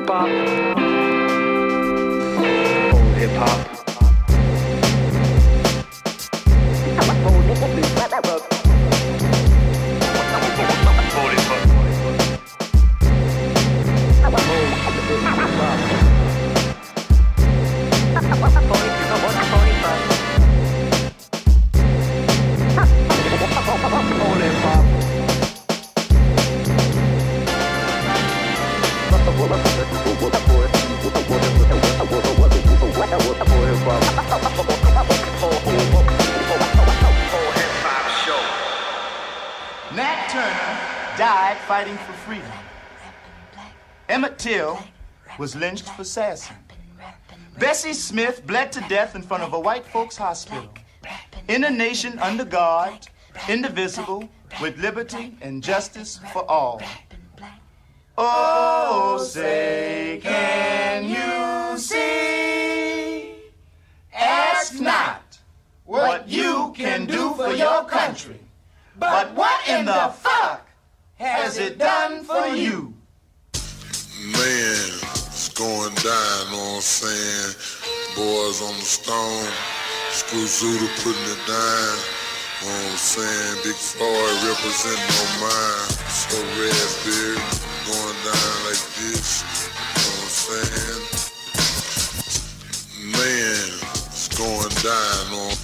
[0.00, 0.28] hip hop.
[2.90, 3.79] Full hip hop.
[46.00, 46.56] Was lynched for sassing.
[47.58, 50.68] Bessie Smith bled to death in front of a white folks' hospital.
[51.48, 53.06] In a nation under God,
[53.48, 54.28] indivisible,
[54.62, 56.80] with liberty and justice for all.
[58.16, 63.34] Oh, say, can you see?
[64.14, 65.38] Ask not
[65.84, 68.40] what you can do for your country,
[68.98, 70.66] but what in the fuck
[71.16, 72.94] has it done for you?
[74.32, 75.09] Man,
[75.40, 77.56] it's going down, know what I'm saying?
[78.12, 79.48] Boys on the stone,
[80.12, 81.96] Screw Zuda putting it down.
[82.60, 83.56] Know what I'm saying?
[83.64, 85.88] Big Floyd representing on mine.
[86.12, 87.40] So Raspberry
[87.88, 89.40] going down like this.
[89.96, 91.08] Know what I'm saying?
[93.16, 93.80] Man,
[94.12, 95.56] it's going down on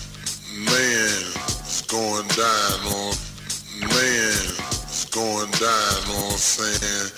[0.72, 1.20] man,
[1.68, 3.12] it's going down on
[3.92, 4.40] man,
[4.88, 7.10] it's going down on I'm saying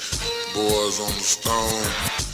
[0.55, 2.28] boys on the stone,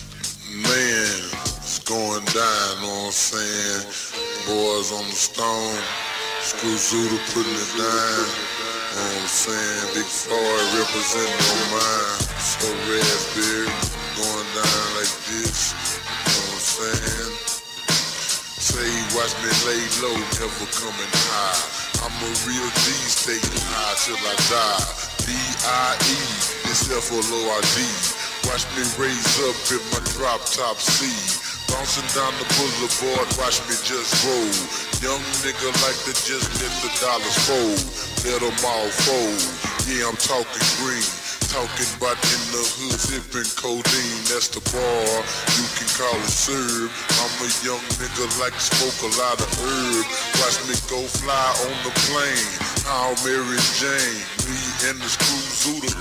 [0.63, 1.19] man,
[1.59, 3.85] it's going down on I'm saying
[4.47, 5.79] boys on the stone,
[6.41, 8.27] Screw Zuda putting it down.
[8.95, 9.85] Know what I'm saying?
[9.93, 12.19] Big Floyd representing on mine.
[12.39, 13.67] So Raspberry
[14.17, 15.75] going down like this.
[15.75, 17.33] Know what I'm saying?
[18.57, 21.85] Say, watch me lay low, never coming high.
[22.09, 25.05] I'm a real G, staying high till I die.
[25.29, 26.19] D-I-E,
[26.69, 28.24] this F-O-L-O-R-D.
[28.47, 31.09] Watch me raise up in my drop top C.
[31.73, 34.53] Bouncing down the boulevard, watch me just roll.
[35.01, 37.81] Young nigga like to just let the dollars fold.
[38.29, 39.41] Let them all fold.
[39.89, 41.05] Yeah, I'm talking green.
[41.53, 45.07] Talking about in the hood, sipping codeine, that's the bar.
[45.55, 46.91] You can call it serve.
[47.21, 50.05] I'm a young nigga like to smoke a lot of herb.
[50.43, 52.51] Watch me go fly on the plane.
[52.89, 54.19] How Mary Jane,
[54.83, 55.93] and the screw Zuda,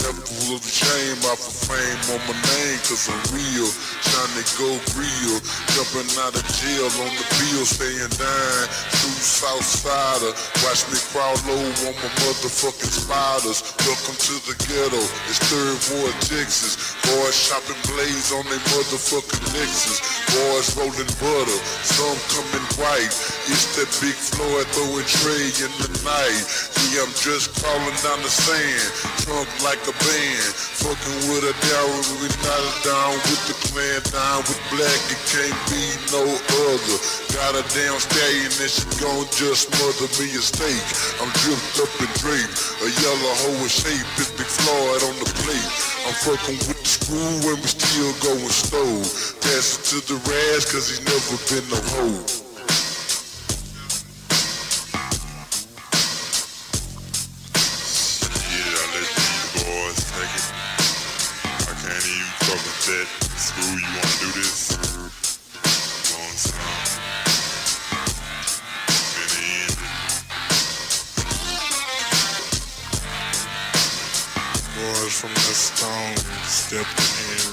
[0.49, 3.69] will the shame off of fame on my name, cause I'm real.
[4.03, 4.69] Trying to go
[4.99, 5.37] real.
[5.77, 8.63] Jumping out of jail on the bill, staying down.
[8.97, 10.33] True Southsider.
[10.65, 13.63] Watch me crawl low on my motherfucking spiders.
[13.87, 15.01] Welcome to the ghetto.
[15.31, 16.97] It's third ward, Texas.
[17.07, 20.01] Boys shopping blades on their motherfucking Lexus.
[20.33, 21.59] Boys rolling butter.
[21.87, 23.13] Some coming white.
[23.47, 26.43] It's that big Floyd throwing tray in the night.
[26.91, 28.91] Yeah, I'm just crawling down the sand.
[29.23, 30.51] Trunk like a band.
[30.83, 32.03] Fucking with a dowry.
[32.23, 33.99] We not down with the clan.
[34.11, 34.99] Down with black.
[35.11, 36.97] It can't be no other.
[37.35, 40.83] Got a damn stallion and she gon' just mother me a steak.
[41.19, 42.55] I'm dripped up and draped.
[42.83, 44.07] A yellow hoe with shape.
[44.19, 45.71] It's Big Floyd on the plate.
[46.07, 49.07] I'm fucking with the screw and we still going stove.
[49.43, 52.42] Pass it to the Raz cause he's never been no hoe.
[75.23, 77.52] From the stone stepping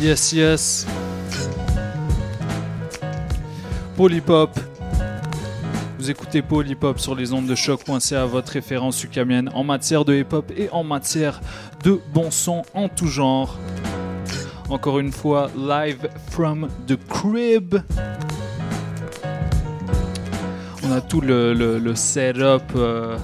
[0.00, 0.86] Yes, yes.
[3.98, 4.58] Polypop.
[5.98, 10.50] Vous écoutez Polypop sur les ondes de choc.ca, votre référence ukamienne en matière de hip-hop
[10.56, 11.42] et en matière
[11.84, 13.58] de bon son en tout genre.
[14.70, 17.76] Encore une fois, live from the crib.
[20.82, 23.18] On a tout le, setup euh,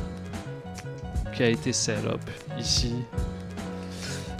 [1.34, 2.20] qui a été setup
[2.58, 2.96] ici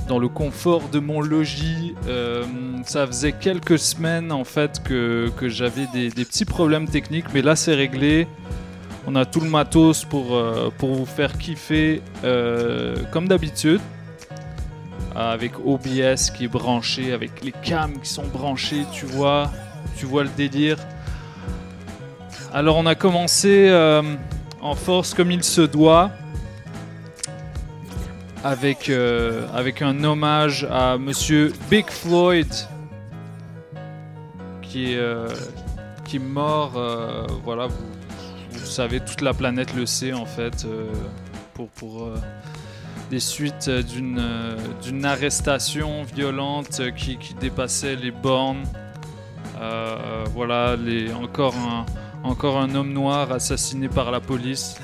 [0.06, 1.94] dans le confort de mon logis.
[2.06, 2.44] Euh,
[2.84, 7.56] ça faisait quelques semaines en fait que, que j'avais des, petits problèmes techniques, mais là
[7.56, 8.26] c'est réglé.
[9.06, 13.80] On a tout le matos pour, euh, pour vous faire kiffer euh, comme d'habitude.
[15.14, 19.50] Avec OBS qui est branché, avec les cams qui sont branchés, tu vois,
[19.96, 20.76] tu vois le délire.
[22.52, 23.70] Alors on a commencé
[24.60, 26.10] en force comme il se doit
[28.46, 32.46] avec, euh, avec un hommage à Monsieur Big Floyd,
[34.62, 35.28] qui est, euh,
[36.04, 36.74] qui est mort.
[36.76, 37.84] euh, voilà, vous,
[38.52, 40.64] vous savez, toute la planète le sait en fait,
[41.54, 42.08] pour, pour
[43.10, 44.22] des suites d'une
[44.82, 48.62] d'une arrestation violente qui, qui dépassait les bornes.
[50.34, 51.84] Voilà, les, encore, un,
[52.22, 54.76] encore un homme noir assassiné par la police.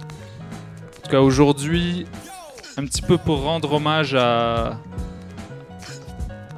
[0.00, 2.06] En tout cas, aujourd'hui,
[2.76, 4.78] un petit peu pour rendre hommage à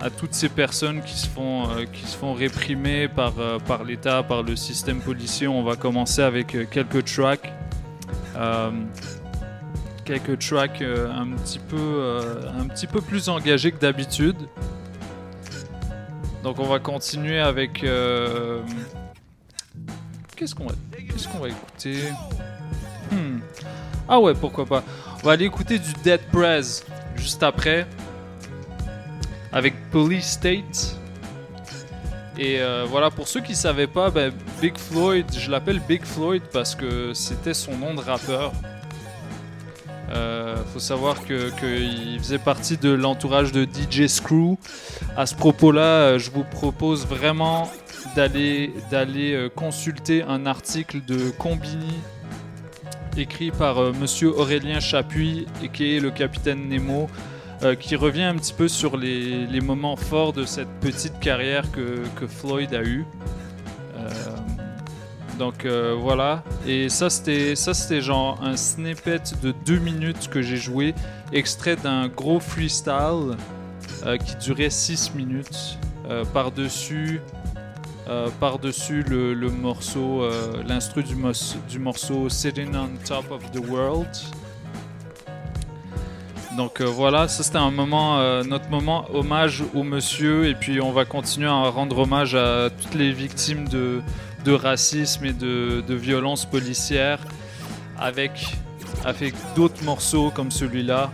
[0.00, 3.82] à toutes ces personnes qui se font euh, qui se font réprimer par euh, par
[3.84, 5.48] l'État, par le système policier.
[5.48, 7.52] On va commencer avec euh, quelques tracks,
[10.04, 12.20] quelques tracks un petit peu
[12.58, 14.36] un petit peu plus engagés que d'habitude.
[16.42, 17.84] Donc on va continuer avec
[20.36, 21.96] qu'est-ce qu'on va qu'est-ce qu'on va écouter?
[23.10, 23.40] Hmm.
[24.08, 24.82] Ah ouais, pourquoi pas.
[25.22, 26.82] On va aller écouter du Dead Prez
[27.16, 27.86] juste après.
[29.52, 30.96] Avec Police State.
[32.38, 36.04] Et euh, voilà, pour ceux qui ne savaient pas, ben, Big Floyd, je l'appelle Big
[36.04, 38.52] Floyd parce que c'était son nom de rappeur.
[40.10, 44.56] Euh, faut savoir qu'il faisait partie de l'entourage de DJ Screw.
[45.16, 47.70] À ce propos-là, euh, je vous propose vraiment
[48.14, 48.72] d'aller
[49.54, 51.92] consulter un article de Combini
[53.18, 57.08] écrit par euh, Monsieur Aurélien Chapuis qui est le capitaine Nemo,
[57.62, 62.26] euh, qui revient un petit peu sur les, moments forts de cette petite carrière que,
[62.26, 63.04] Floyd a eue.
[63.96, 64.10] Euh,
[65.38, 70.56] donc voilà, et ça c'était ça c'était genre un snippet de deux minutes que j'ai
[70.56, 70.94] joué,
[71.30, 73.36] extrait d'un gros freestyle
[74.24, 75.78] qui durait 6 minutes
[76.32, 77.20] par-dessus
[78.08, 81.16] euh, par-dessus le, morceau, euh, l'instru du,
[81.78, 84.08] morceau Sitting on Top of the World.
[86.56, 90.92] Donc euh, voilà, ça c'était un moment, notre moment hommage au monsieur, et puis on
[90.92, 94.00] va continuer à rendre hommage à toutes les victimes de,
[94.44, 97.18] de racisme et de, de violence policière
[97.98, 98.56] avec,
[99.04, 101.10] avec d'autres morceaux comme celui-là.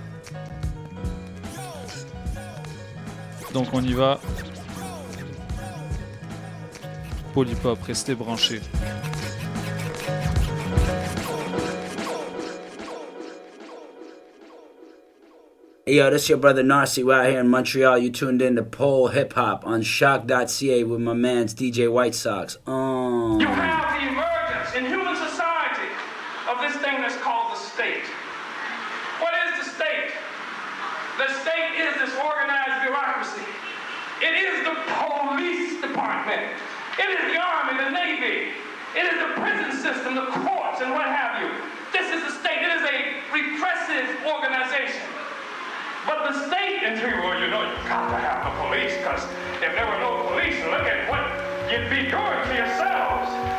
[3.54, 4.20] Donc on y va.
[7.32, 8.62] Polypop, restez branchés.
[15.86, 17.04] Hey, yo, this your brother Narcy.
[17.04, 17.98] We're out here in Montreal.
[17.98, 22.56] You tuned in to Pole Hip Hop on choc.ca with my man's DJ White Sox.
[22.66, 23.40] Um.
[23.40, 25.88] You have the emergence in human society
[26.48, 28.04] of this thing that's called the state.
[29.20, 30.12] What is the state?
[31.18, 33.42] The state is this organized bureaucracy.
[34.20, 36.52] It is the police department.
[36.98, 38.52] It is the army, the navy.
[38.94, 41.48] It is the prison system, the courts, and what have you.
[41.92, 42.60] This is the state.
[42.60, 42.96] It is a
[43.32, 45.00] repressive organization.
[46.06, 49.24] But the state, and you, well, you know, you've got to have the police, because
[49.62, 51.24] if there were no police, look at what
[51.70, 53.51] you'd be doing to yourselves.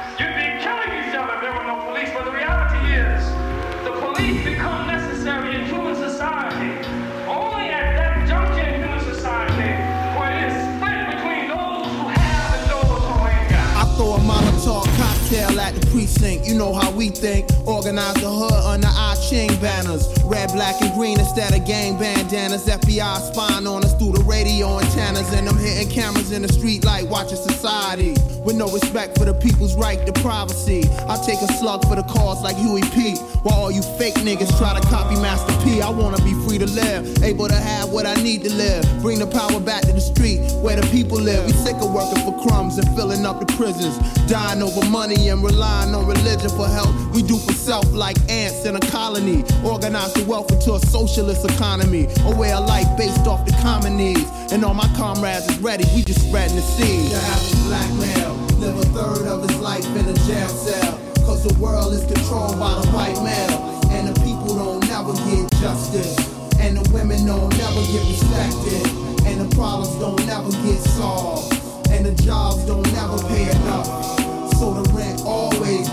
[15.39, 17.49] At the precinct, you know how we think.
[17.65, 20.07] Organize the hood under our ching banners.
[20.25, 22.67] Red, black, and green instead of gang bandanas.
[22.67, 25.33] FBI spying on us through the radio antennas.
[25.33, 28.15] And I'm hitting cameras in the street like watching society.
[28.43, 30.83] With no respect for the people's right to privacy.
[31.07, 33.15] I take a slug for the cause like Huey P.
[33.43, 35.81] While all you fake niggas try to copy Master P.
[35.81, 38.83] I wanna be free to live, able to have what I need to live.
[39.01, 41.45] Bring the power back to the street where the people live.
[41.45, 43.97] We sick of working for crumbs and filling up the prisons.
[44.27, 46.89] Dying over money and relying on religion for help.
[47.13, 49.43] We do for self like ants in a colony.
[49.63, 52.07] Organize the wealth into a socialist economy.
[52.25, 54.29] A way of life based off the common needs.
[54.51, 57.11] And all my comrades is ready, we just spreading the seed.
[57.11, 60.99] The average black male live a third of his life in a jail cell.
[61.25, 63.81] Cause the world is controlled by the white male.
[63.91, 66.17] And the people don't never get justice.
[66.59, 68.87] And the women don't never get respected.
[69.25, 71.53] And the problems don't never get solved.
[71.89, 74.22] And the jobs don't never pay enough.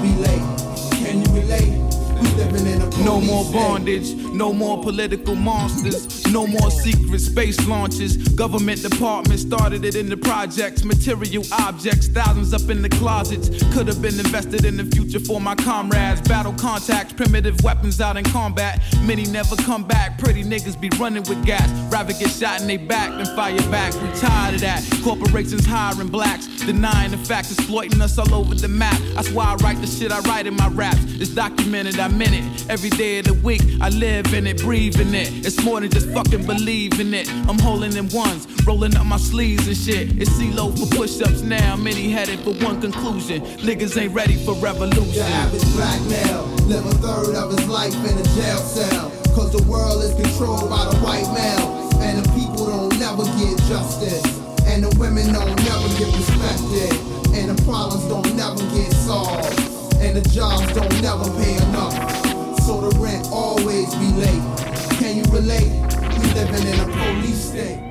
[0.01, 1.03] So the rent always be late.
[1.05, 1.73] Can you relate?
[2.15, 8.17] We living in No more bondage, no more political monsters, no more secret space launches.
[8.17, 13.49] Government departments started it in the projects, material objects, thousands up in the closets.
[13.73, 16.21] Could have been invested in the future for my comrades.
[16.23, 18.83] Battle contacts, primitive weapons out in combat.
[19.03, 20.19] Many never come back.
[20.19, 21.69] Pretty niggas be running with gas.
[21.93, 23.95] Rather get shot in they back than fire back.
[23.95, 24.87] We tired of that.
[25.03, 29.01] Corporations hiring blacks, denying the facts, exploiting us all over the map.
[29.15, 31.03] That's why I write the shit I write in my raps.
[31.05, 32.71] It's documented, I'm in it.
[32.71, 35.47] Every day of the week, I live in it, breathe in it.
[35.47, 37.29] It's more than just fucking believing it.
[37.49, 40.21] I'm holding in ones, rolling up my sleeves and shit.
[40.21, 41.77] It's CeeLo for push ups now.
[41.77, 43.43] Many headed for one conclusion.
[43.67, 45.13] Niggas ain't ready for revolution.
[45.13, 49.11] The average black male live a third of his life in a jail cell.
[49.35, 51.91] Cause the world is controlled by the white male.
[52.01, 54.25] And the people don't never get justice.
[54.67, 56.93] And the women don't never get respected.
[57.35, 59.59] And the problems don't never get solved.
[60.01, 62.30] And the jobs don't never pay enough.
[62.67, 64.43] So the rent always be late.
[64.99, 65.71] Can you relate?
[66.19, 67.90] We living in a police state.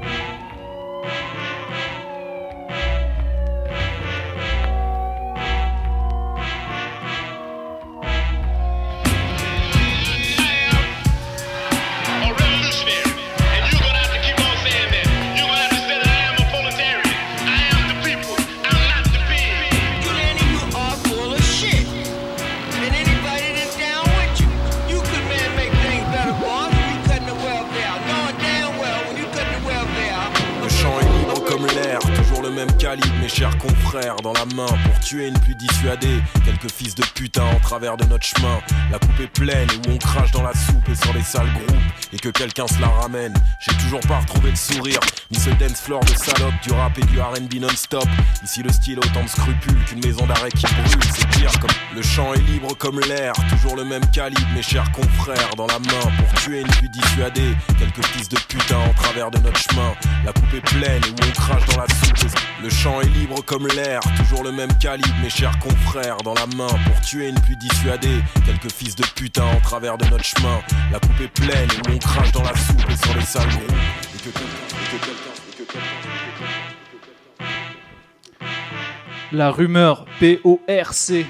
[35.09, 36.21] Tuer une plus dissuader.
[36.59, 38.59] Quelques fils de putain en travers de notre chemin.
[38.91, 41.51] La coupe est pleine et où on crache dans la soupe et sur les sales
[41.53, 43.33] groupes, et que quelqu'un se la ramène.
[43.61, 44.99] J'ai toujours pas retrouvé le sourire,
[45.31, 48.07] ni ce dance floor de salope, du rap et du RB non-stop.
[48.43, 52.01] Ici le style autant de scrupules qu'une maison d'arrêt qui brûle, c'est pire comme le
[52.01, 56.11] champ est libre comme l'air, toujours le même calibre, mes chers confrères, dans la main
[56.17, 57.55] pour tuer une plus dissuader.
[57.77, 59.93] Quelques fils de putain en travers de notre chemin.
[60.25, 62.35] La coupe est pleine et où on crache dans la soupe.
[62.61, 66.45] Le champ est libre comme l'air, toujours le même calibre, mes chers confrères, dans la
[66.57, 68.21] pour tuer une plus dissuader.
[68.45, 70.59] Quelques fils de putain en travers de notre chemin.
[70.91, 73.21] La coupe est pleine et on crache dans la soupe et sur les
[74.23, 74.39] quelqu'un,
[74.81, 75.79] et que quelqu'un.
[79.31, 81.25] La rumeur P-O-R-C.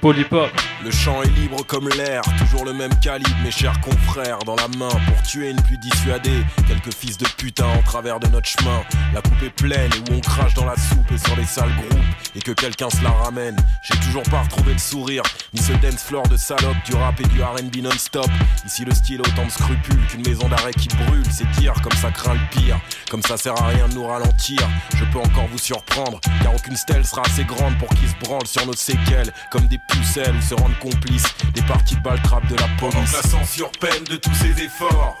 [0.00, 0.50] Polypop.
[0.84, 4.68] Le champ est libre comme l'air, toujours le même calibre, mes chers confrères, dans la
[4.76, 6.44] main pour tuer une plus dissuader.
[6.68, 8.82] Quelques fils de putain en travers de notre chemin.
[9.14, 11.74] La coupe est pleine et où on crache dans la soupe et sur les sales
[11.74, 12.04] groupes,
[12.36, 13.56] et que quelqu'un se la ramène.
[13.88, 15.22] J'ai toujours pas retrouvé le sourire,
[15.54, 18.28] ni ce dance floor de salope, du rap et du RB non-stop.
[18.66, 22.10] Ici le style autant de scrupules qu'une maison d'arrêt qui brûle, c'est dire comme ça
[22.10, 22.78] craint le pire,
[23.10, 24.60] comme ça sert à rien de nous ralentir.
[24.96, 28.46] Je peux encore vous surprendre, car aucune stèle sera assez grande pour qu'ils se branlent
[28.46, 31.26] sur nos séquelles, comme des pucelles ou se rendent complices.
[31.54, 33.10] Des parties de balle trap de la Pendant police.
[33.10, 35.16] que la censure peine de tous ses efforts.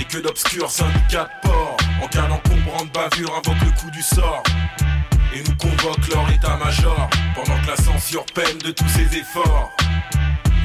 [0.00, 4.42] Et que d'obscurs syndicats de port En cas d'encombrante bavure invoque le coup du sort.
[5.34, 7.08] Et nous convoque leur état-major.
[7.34, 9.72] Pendant que la censure peine de tous ses efforts.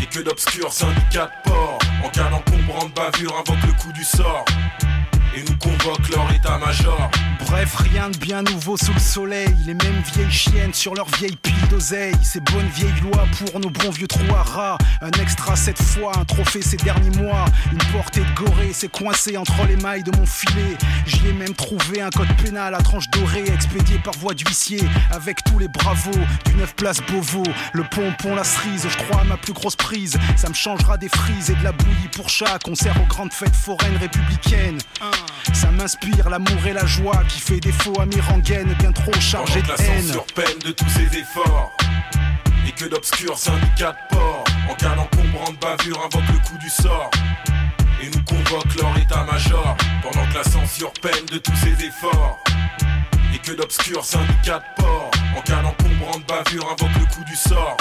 [0.01, 4.45] Et que d'obscurs syndicats de port En cas d'encombrante bavure invoque le coup du sort
[5.37, 9.55] Et nous convoque leur état-major Bref, rien de bien nouveau sous le soleil.
[9.67, 12.15] Les mêmes vieilles chiennes sur leur vieille pile d'oseille.
[12.23, 14.77] Ces bonnes vieilles lois pour nos bons vieux trous à rats.
[14.99, 17.45] Un extra cette fois, un trophée ces derniers mois.
[17.71, 20.75] Une portée de gorée, c'est coincé entre les mailles de mon filet.
[21.05, 24.81] J'y ai même trouvé un code pénal à tranche dorée, expédié par voie d'huissier.
[25.11, 26.11] Avec tous les bravos
[26.45, 27.43] du 9 place Beauvau.
[27.73, 30.17] Le pompon, la cerise, je crois à ma plus grosse prise.
[30.35, 32.57] Ça me changera des frises et de la bouillie pour chat.
[32.63, 34.79] Concert aux grandes fêtes foraines républicaines.
[35.53, 39.61] Ça m'inspire l'amour et la joie qui fait défaut à mes rengaines bien trop chargées
[39.61, 40.03] Pendant de que la haine.
[40.03, 41.71] censure peine de tous ses efforts
[42.67, 47.09] Et que d'obscurs syndicats de port, en cas de bavure, invoquent le coup du sort.
[48.01, 52.39] Et nous convoquent leur état-major, pendant que la censure peine de tous ses efforts.
[53.33, 57.77] Et que d'obscurs syndicats de port, en cas de bavure, invoquent le coup du sort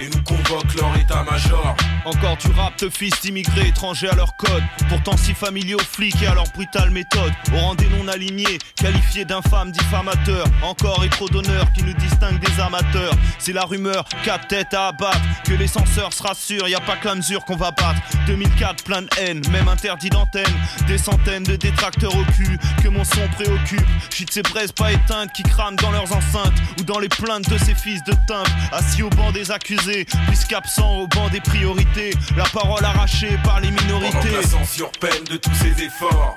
[0.00, 1.76] et nous convoquent leur état-major.
[2.04, 6.20] Encore du rap de fils d'immigrés étrangers à leur code, pourtant si familiers aux flics
[6.22, 7.32] et à leur brutale méthode.
[7.52, 10.46] Au rang des non-alignés, qualifiés d'infâmes diffamateurs.
[10.62, 13.12] Encore et trop d'honneur qui nous distingue des amateurs.
[13.38, 15.20] C'est la rumeur, quatre têtes à abattre.
[15.44, 18.00] Que les censeurs se rassurent, y a pas que la mesure qu'on va battre.
[18.26, 20.44] 2004, plein de haine, même interdit d'antenne.
[20.86, 23.86] Des centaines de détracteurs au cul que mon son préoccupe.
[24.10, 27.48] J'suis de ces braises pas éteintes qui crament dans leurs enceintes ou dans les plaintes
[27.48, 29.89] de ces fils de timbre assis au banc des accusés,
[30.26, 32.12] puisqu'absent au banc des priorités.
[32.36, 34.30] La parole arrachée par les minorités.
[34.30, 36.36] la censure peine de tous ses efforts.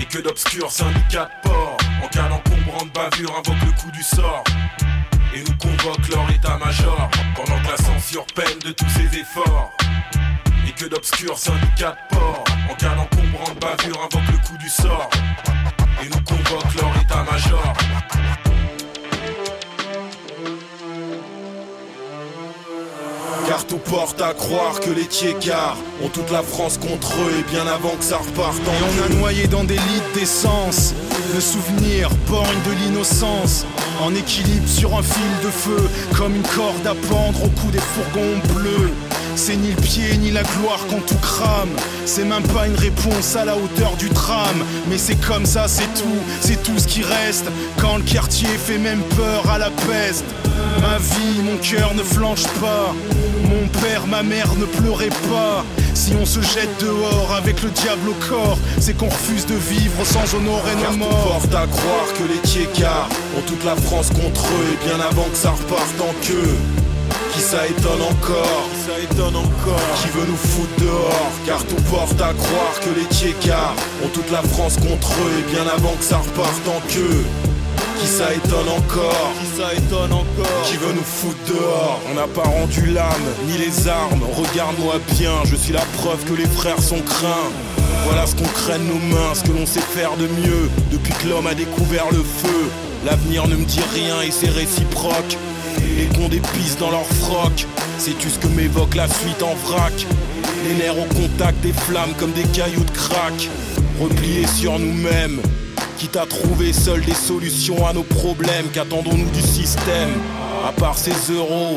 [0.00, 4.02] Et que d'obscurs syndicats de port, en cas d'encombrant de bavure, invoquent le coup du
[4.02, 4.44] sort.
[5.34, 9.70] Et nous convoquent leur état-major, pendant que la censure peine de tous ses efforts.
[10.66, 14.68] Et que d'obscurs syndicats de port, en cas d'encombrant de bavure, invoquent le coup du
[14.68, 15.10] sort.
[16.02, 17.74] Et nous convoquent leur état-major.
[23.48, 27.50] Car tout porte à croire que les Tchécars ont toute la France contre eux et
[27.50, 30.92] bien avant que ça reparte en Et on a noyé dans des litres d'essence
[31.34, 33.64] Le souvenir borgne de l'innocence.
[34.02, 37.78] En équilibre sur un fil de feu Comme une corde à pendre au cou des
[37.78, 38.90] fourgons bleus.
[39.34, 41.70] C'est ni le pied ni la gloire quand tout crame.
[42.04, 45.94] C'est même pas une réponse à la hauteur du tram Mais c'est comme ça c'est
[45.94, 47.46] tout, c'est tout ce qui reste.
[47.80, 50.26] Quand le quartier fait même peur à la peste.
[50.82, 52.94] Ma vie, mon cœur ne flanche pas
[53.44, 55.64] Mon père, ma mère ne pleurez pas
[55.94, 60.04] Si on se jette dehors avec le diable au corps C'est qu'on refuse de vivre
[60.04, 63.76] sans honorer Car nos tout morts porte à croire que les Tchécars ont toute la
[63.76, 66.56] France contre eux et bien avant que ça reparte en queue.
[67.32, 68.68] Qui ça étonne encore?
[68.72, 69.94] Qui ça étonne encore?
[70.02, 71.30] Qui veut nous foutre dehors?
[71.46, 73.74] Car tout porte à croire que les Tchécars
[74.04, 77.24] ont toute la France contre eux et bien avant que ça reparte en queue.
[78.00, 82.26] Qui ça étonne encore Qui ça étonne encore Qui veut nous foutre dehors On n'a
[82.26, 84.22] pas rendu l'âme, ni les armes.
[84.34, 87.50] Regarde-moi bien, je suis la preuve que les frères sont craints.
[88.04, 90.70] Voilà ce qu'on craigne nos mains, ce que l'on sait faire de mieux.
[90.92, 92.70] Depuis que l'homme a découvert le feu
[93.04, 95.36] L'avenir ne me dit rien et c'est réciproque.
[95.96, 97.66] Les cons des pistes dans leur froc
[97.98, 100.06] Sais-tu ce que m'évoque la suite en vrac?
[100.64, 103.48] Les nerfs au contact des flammes comme des cailloux de crack
[104.00, 105.40] Repliés sur nous-mêmes
[105.98, 110.10] Quitte à trouver seuls des solutions à nos problèmes, qu'attendons-nous du système
[110.64, 111.74] À part ces euros,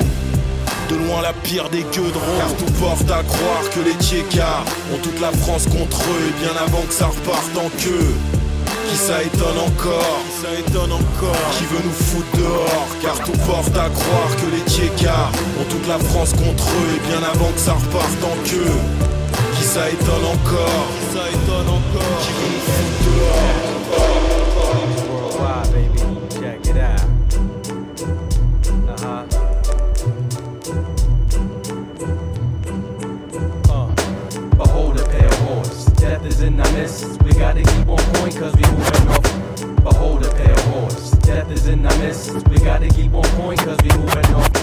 [0.89, 2.37] de loin la pire des queues de.
[2.37, 6.29] Car tout porte à croire que les Tchécars ont toute la France contre eux.
[6.29, 8.13] Et bien avant que ça reparte en queue.
[8.89, 10.19] Qui ça étonne encore?
[10.29, 11.49] Qui ça étonne encore?
[11.57, 12.87] Qui veut nous foutre dehors?
[13.01, 16.95] Car tout porte à croire que les Tchécars ont toute la France contre eux.
[16.95, 18.77] Et bien avant que ça reparte en queue.
[19.57, 20.85] Qui ça étonne encore?
[20.93, 22.21] Qui ça étonne encore?
[22.21, 23.80] Qui veut nous foutre dehors?
[37.41, 39.83] Gotta keep on point cause we moving off.
[39.83, 41.09] Behold a pale horse.
[41.25, 42.47] Death is in our midst.
[42.49, 44.53] We gotta keep on point cause we moving off.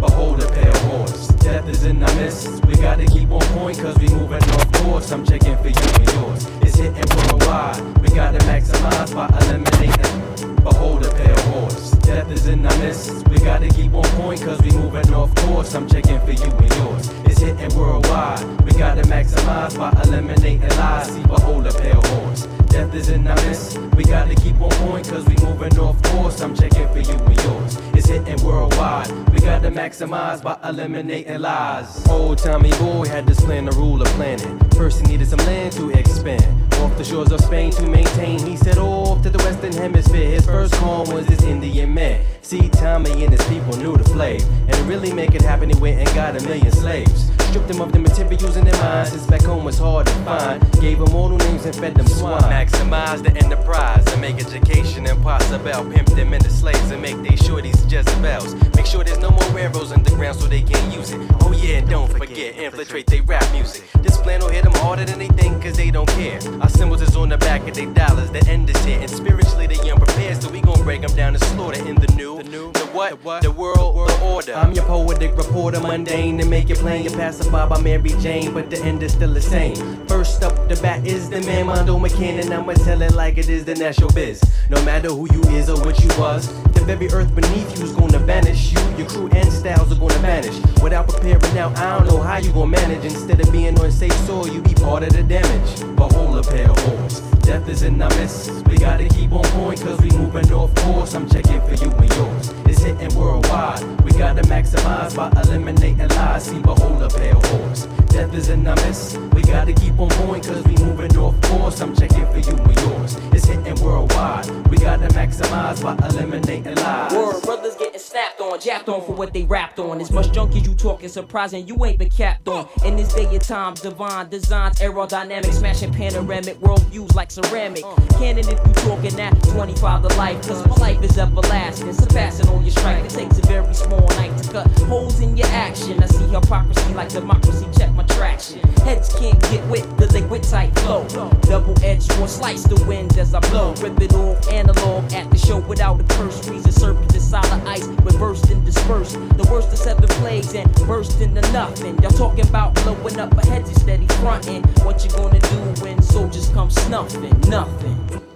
[0.00, 1.28] Behold a pale horse.
[1.28, 2.66] Death is in our midst.
[2.66, 5.12] We gotta keep on point cause we moving off course.
[5.12, 6.55] I'm checking for you and yours.
[6.78, 8.02] It's hitting worldwide.
[8.02, 10.56] We gotta maximize by eliminating.
[10.62, 11.92] Behold a pale horse.
[12.04, 13.26] Death is in our midst.
[13.28, 15.74] We gotta keep on point cause we moving off course.
[15.74, 17.08] I'm checking for you and yours.
[17.24, 18.44] It's hitting worldwide.
[18.66, 21.06] We gotta maximize by eliminating lies.
[21.06, 22.44] See, behold a pale horse.
[22.66, 23.78] Death is in our midst.
[23.96, 26.42] We gotta keep on point cause we moving off course.
[26.42, 27.78] I'm checking for you and yours.
[27.94, 29.10] It's hitting worldwide.
[29.32, 32.06] We gotta maximize by eliminating lies.
[32.06, 34.74] Old Tommy boy had this plan to rule a planet.
[34.74, 36.55] First he needed some land to expand.
[36.80, 38.38] Off the shores of Spain to maintain.
[38.46, 40.30] He set off to the western hemisphere.
[40.30, 42.24] His first call was this Indian man.
[42.42, 44.46] See, Tommy and his people knew the flavor.
[44.68, 47.30] And to really make it happen, he went and got a million slaves.
[47.56, 50.60] Stripped them of the materials in their minds, since back home was hard to find.
[50.78, 52.42] Gave them all new names and fed them swine.
[52.42, 55.90] Maximize the enterprise and make education impossible.
[55.90, 58.52] Pimp them into slaves and make they shorties Jezebels.
[58.76, 61.30] Make sure there's no more railroads underground so they can't use it.
[61.40, 63.90] Oh yeah, and don't forget, infiltrate they rap music.
[64.02, 66.38] This plan will hit them harder than they think cause they don't care.
[66.60, 69.00] Our symbols is on the back of their dollars, the end is here.
[69.00, 72.36] And spiritually they unprepared, so we gon' break them down to slaughter in the new.
[72.36, 73.42] The new, the what?
[73.42, 74.52] The world, the order.
[74.52, 77.02] I'm your poetic reporter, mundane, to make it plain.
[77.04, 77.10] You
[77.50, 79.76] by Mary Jane, but the end is still the same.
[80.06, 83.48] First up the bat is the man, Mondo McCann, and I'ma tell it like it
[83.48, 84.42] is, the your biz.
[84.68, 87.92] No matter who you is or what you was, The very earth beneath you is
[87.92, 88.72] gonna vanish.
[88.72, 90.56] You, your crew, and styles are gonna vanish.
[90.82, 93.04] Without preparing now, I don't know how you gonna manage.
[93.04, 95.96] Instead of being on safe soil, you be part of the damage.
[95.96, 97.20] But hold a pair of horns.
[97.42, 98.50] Death is in our midst.
[98.66, 101.14] We gotta keep on going, cause we moving off course.
[101.14, 102.65] I'm checking for you and yours.
[102.86, 103.82] Hitting worldwide.
[104.04, 106.44] We gotta maximize by eliminating lies.
[106.44, 107.86] See, behold a of horns.
[108.16, 109.18] Death is in our midst.
[109.34, 111.80] We gotta keep on going, cause we moving off course.
[111.80, 113.16] I'm checking for you and yours.
[113.32, 114.46] It's hitting worldwide.
[114.70, 117.12] We gotta maximize by eliminating lies.
[117.12, 120.00] Word, brothers getting snapped on, japped on for what they rapped on.
[120.00, 122.68] As much junk as you talking, surprising you ain't been capped on.
[122.84, 127.82] In this day and time, divine designs, aerodynamic, smashing panoramic worldviews like ceramic.
[128.18, 132.62] Canon if you talking that 25 to life, cause my life is everlasting, surpassing all
[132.62, 133.04] your strife.
[133.04, 136.02] It takes a very small knife to cut holes in your action.
[136.02, 138.60] I see hypocrisy like democracy, check my traction.
[138.84, 141.06] Heads can't get with the liquid type flow.
[141.42, 143.74] Double edged sword, slice the wind as I blow.
[143.74, 146.48] Rip it off analog at the show without a curse.
[146.48, 149.14] Reason serpent in solid ice, reversed and dispersed.
[149.36, 151.98] The worst of seven plagues and burst into nothing.
[152.02, 154.62] Y'all talking about blowing up a head, you steady fronting.
[154.84, 157.38] What you gonna do when soldiers come snuffing?
[157.48, 158.35] Nothing.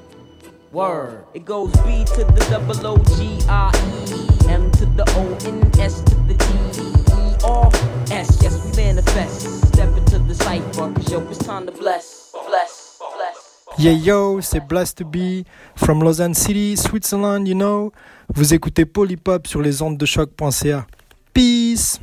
[0.72, 1.24] Word.
[1.34, 3.72] It goes B to the double O G I
[4.06, 6.46] E M to the O N S to the T
[6.80, 7.68] E R
[8.12, 8.40] S.
[8.40, 9.66] Yes, we manifest.
[9.66, 13.64] Step into the cipher, cause yo, it's time to bless, bless, bless.
[13.78, 17.92] Yeah yo, c'est Blast to Be from Lausanne City, Switzerland, you know.
[18.32, 20.86] Vous écoutez Polypop sur les ondes de choc.ca.
[21.34, 21.98] Peace.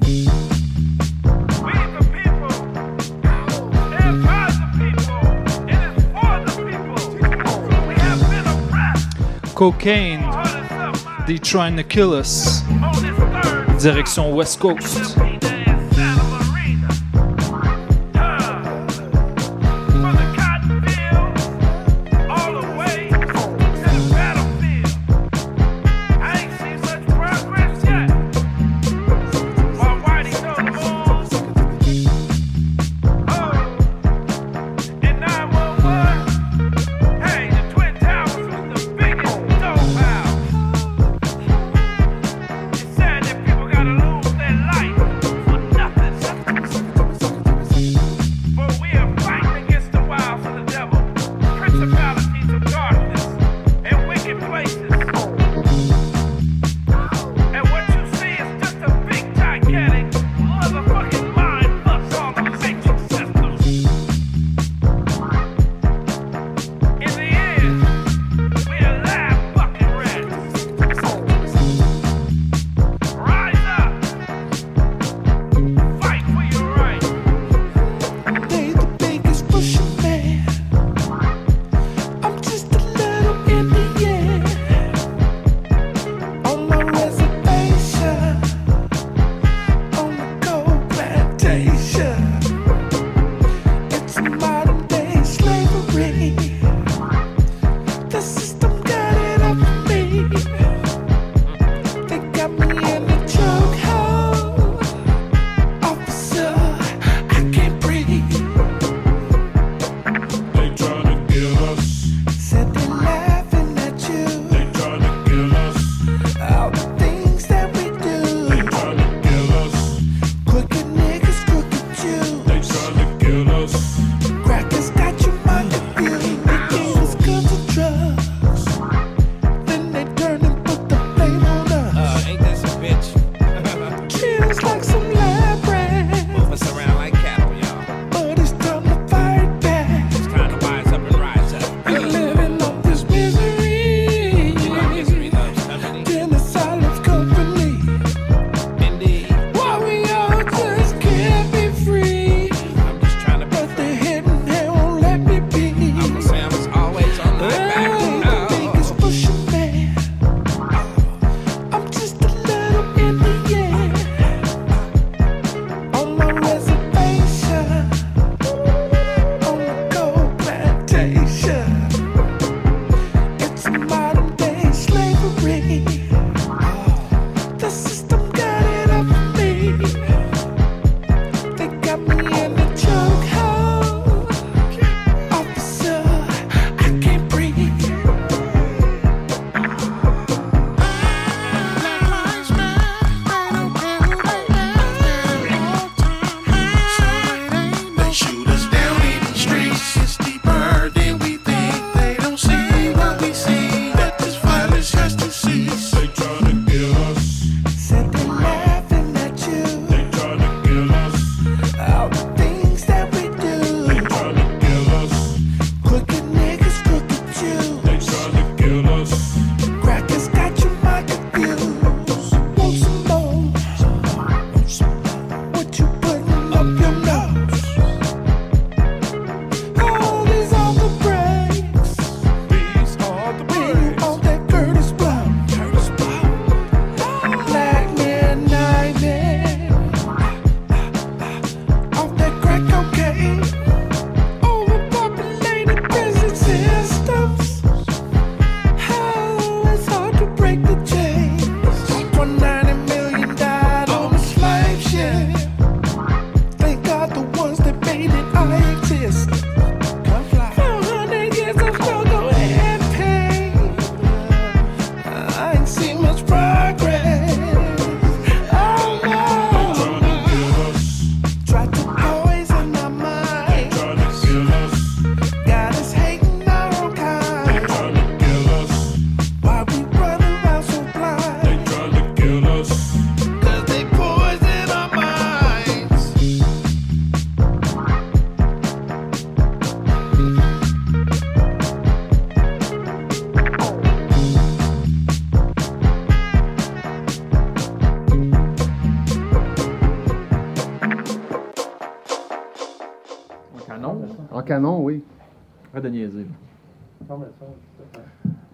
[9.58, 10.22] Cocaine,
[11.26, 12.62] they trying to kill us.
[13.82, 15.18] Direction West Coast.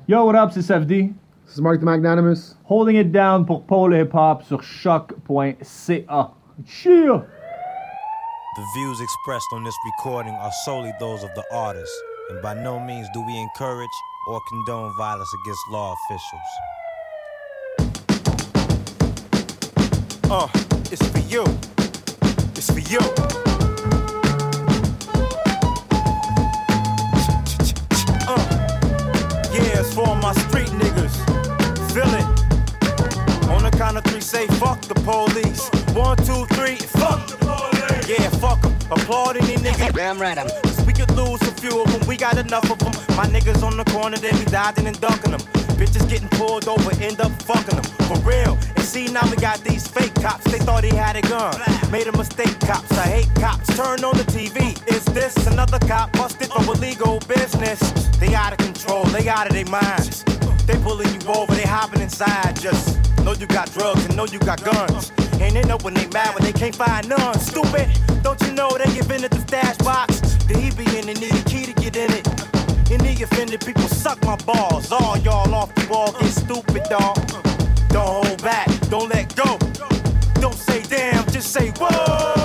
[0.07, 2.55] Yo, what up, c'est This is Mark the Magnanimous.
[2.63, 6.31] Holding it down pour Paul Hip Hop sur choc.ca.
[6.65, 7.27] Cheer!
[8.55, 11.91] The views expressed on this recording are solely those of the artist,
[12.29, 13.89] and by no means do we encourage
[14.27, 16.49] or condone violence against law officials.
[20.29, 20.47] Uh,
[20.91, 21.43] it's for you.
[22.55, 23.52] It's for you.
[29.53, 31.15] Yeah, it's for my street niggas.
[31.93, 32.27] Feel it.
[33.49, 35.69] On the count of three, say fuck the police.
[35.93, 38.09] One, two, three, fuck the police.
[38.09, 38.73] Yeah, fuck them.
[38.91, 39.93] Applaud any nigga.
[39.93, 40.49] Damn right, I'm.
[40.63, 42.07] Cause we could lose a few of them.
[42.07, 42.93] We got enough of them.
[43.15, 45.41] My niggas on the corner, they be dodging and ducking them.
[45.77, 47.85] Bitches getting pulled over, end up fucking them.
[48.07, 48.57] For real.
[48.93, 50.43] See, now we got these fake cops.
[50.51, 51.59] They thought he had a gun.
[51.89, 52.91] Made a mistake, cops.
[52.91, 53.65] I hate cops.
[53.75, 54.77] Turn on the TV.
[54.87, 57.79] Is this another cop busted for illegal business?
[58.19, 59.05] They out of control.
[59.05, 60.23] They out of their minds.
[60.67, 61.55] They pulling you over.
[61.55, 62.61] They hopping inside.
[62.61, 65.11] Just know you got drugs and know you got guns.
[65.41, 67.39] And they know when they mad when they can't find none.
[67.39, 67.89] Stupid.
[68.21, 70.21] Don't you know they give in the stash box?
[70.45, 72.27] The he be in and need a key to get in it.
[72.91, 74.91] And Any offended people suck my balls.
[74.91, 77.52] All y'all off the wall get stupid, dog.
[77.93, 79.57] Don't hold back, don't let go.
[80.41, 82.43] Don't say damn, just say whoa.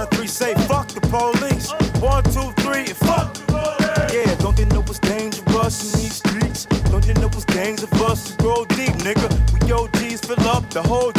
[0.00, 1.72] Of say fuck the police.
[2.00, 3.34] One, two, three, fuck.
[3.34, 4.14] The police.
[4.14, 6.64] Yeah, don't know dangerous these streets?
[6.90, 9.28] Don't you know it's dangerous to grow deep, nigga?
[9.52, 11.12] We OGs fill up the whole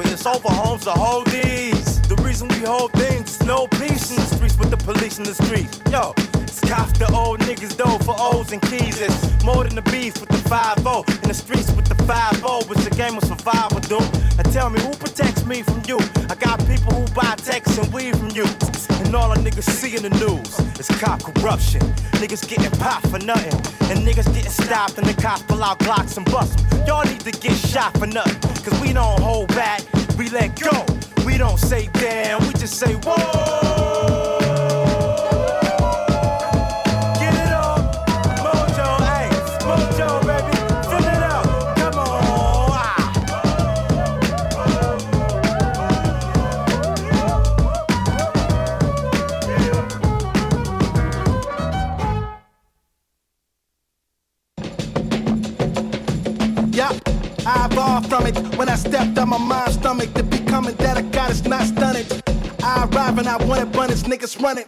[0.00, 2.00] rover, it's over homes to hold these.
[2.02, 5.24] The reason we hold things is no peace in the streets with the police in
[5.24, 5.80] the streets.
[5.90, 6.14] Yo,
[6.58, 9.00] cops the old niggas though for O's and keys.
[9.00, 10.78] It's more than the beef with the 5
[11.22, 14.00] In the streets with the 5 It's a game of survival, dude.
[14.36, 15.98] Now tell me who protects me from you?
[16.28, 18.46] I got people who buy texts and weed from you.
[19.04, 21.82] And all the niggas see in the news is cop corruption.
[22.22, 23.54] Niggas getting popped for nothing.
[23.90, 26.86] And niggas getting stopped and the cops pull out Glocks and bust 'em.
[26.86, 28.40] Y'all need to get shot for nothing.
[28.64, 29.82] Cause we don't hold back,
[30.18, 30.84] we let go.
[31.24, 33.79] We don't say damn, we just say whoa.
[57.50, 60.14] I evolved from it when I stepped on my mom's stomach.
[60.14, 62.06] To becoming that I got is not stunning.
[62.62, 64.66] I arrive and I want abundance, niggas running.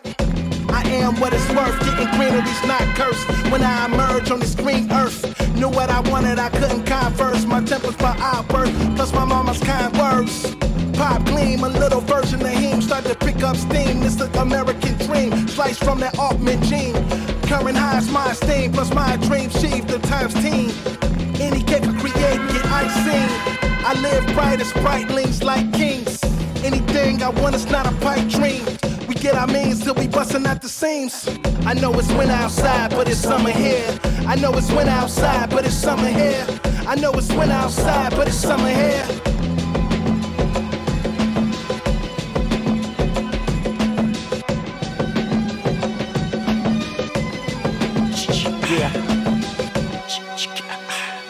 [0.68, 3.24] I am what it's worth, getting greenery's not cursed.
[3.52, 5.18] When I emerge on this green earth,
[5.54, 7.44] knew what I wanted, I couldn't converse.
[7.44, 10.56] My temper's my outburst, plus my mama's kind words.
[10.94, 14.00] Pop gleam, a little version of him start to pick up steam.
[14.00, 16.94] This the American dream, sliced from that Altman gene.
[17.42, 20.72] Current highs, my esteem, plus my dream sheave, the times team.
[21.40, 21.91] Any cake
[22.82, 23.84] I icing.
[23.84, 26.22] I live bright as brightlings like kings.
[26.64, 28.64] Anything I want is not a pipe dream.
[29.06, 31.28] We get our means till we bustin' at the seams.
[31.64, 33.98] I know it's winter outside, but it's summer here.
[34.26, 36.46] I know it's winter outside, but it's summer here.
[36.86, 39.06] I know it's winter outside, but it's summer here.
[48.68, 49.12] Yeah.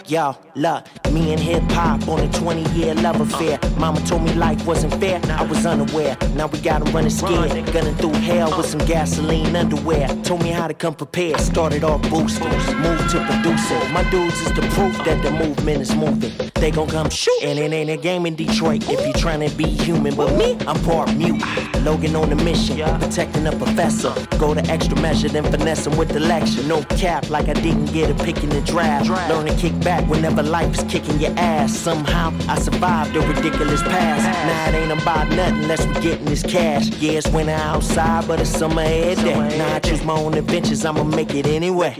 [0.07, 3.59] Yo, look, me and hip hop on a 20 year love affair.
[3.77, 6.17] Mama told me life wasn't fair, I was unaware.
[6.35, 10.09] Now we got 'em running scared, gunning through hell with some gasoline underwear.
[10.23, 13.81] Told me how to come prepared, started off boosters, moved to producer.
[13.93, 16.33] My dudes is the proof that the movement is moving.
[16.55, 19.65] They gon' come shoot, and it ain't a game in Detroit if you tryna be
[19.65, 20.15] human.
[20.15, 21.43] But me, I'm part mute.
[21.83, 24.13] Logan on a mission, protecting a professor.
[24.39, 26.63] Go to extra measure, then finesse him with the lecture.
[26.63, 29.09] No cap, like I didn't get a pick in the draft.
[29.29, 31.73] Learn to kick back whenever life is kicking your ass.
[31.73, 34.25] Somehow I survived the ridiculous past.
[34.47, 36.89] Now it ain't about nothing unless we getting this cash.
[36.99, 39.59] Yeah, it's winter outside, but it's summer every day.
[39.59, 41.95] Now I choose my own adventures, I'ma make it anyway.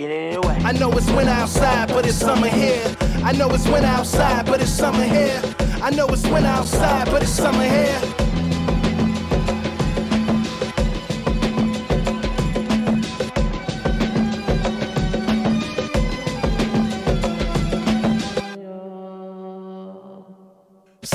[0.65, 2.97] I know it's winter outside, but it's summer here.
[3.25, 5.43] I know it's winter outside, but it's summer here.
[5.83, 8.22] I know it's winter outside, but it's summer here.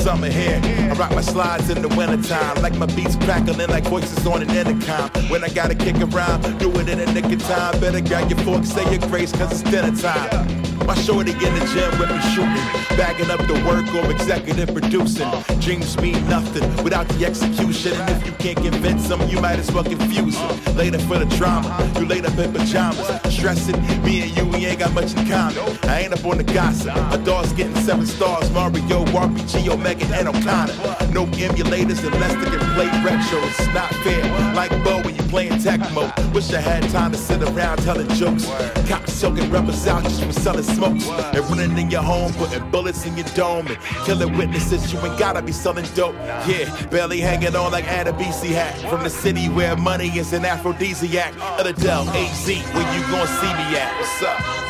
[0.08, 0.58] Summer here.
[0.64, 4.48] I rock my slides in the wintertime, like my beats crackling like voices on an
[4.48, 5.10] intercom.
[5.28, 7.78] When I gotta kick around, do it in the nick of time.
[7.78, 10.68] Better grab your fork, say your grace, cause it's dinner time.
[10.88, 15.28] My shorty in the gym with me shooting, bagging up the work or executive producing.
[15.60, 19.70] Dreams mean nothing without the execution, and if you can't convince them, you might as
[19.70, 20.76] well confuse them.
[20.76, 21.68] Later for the drama,
[21.98, 23.78] you laid up in pajamas, stressing.
[24.02, 25.58] Me and you, we ain't got much in common.
[25.82, 26.96] I ain't up on the gossip.
[26.96, 28.50] My dog's getting seven stars.
[28.52, 30.74] Mario, RPG, Omega, and O'Connor.
[31.12, 33.38] No emulators unless they can play retro.
[33.40, 34.22] It's not fair.
[34.54, 36.12] Like Bo when you playing Tecmo.
[36.32, 38.46] Wish I had time to sit around telling jokes.
[38.88, 41.08] Cops choking rappers out just from selling smokes.
[41.08, 43.66] And running in your home, putting bullets in your dome.
[43.66, 46.14] And killing witnesses, you ain't gotta be selling dope.
[46.46, 48.78] Yeah, barely hanging on like Adebisi hat.
[48.90, 51.34] From the city where money is an aphrodisiac.
[51.58, 53.94] Adele, AZ, where you gonna see me at?
[53.98, 54.67] What's up?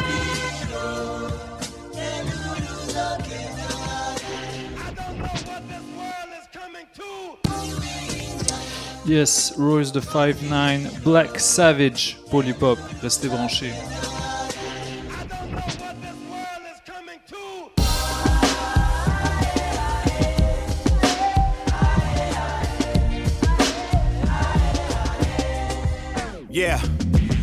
[9.09, 13.73] Yes, Royce the 5-9, Black Savage, Polypop, restez branchés.
[26.51, 26.98] Yeah.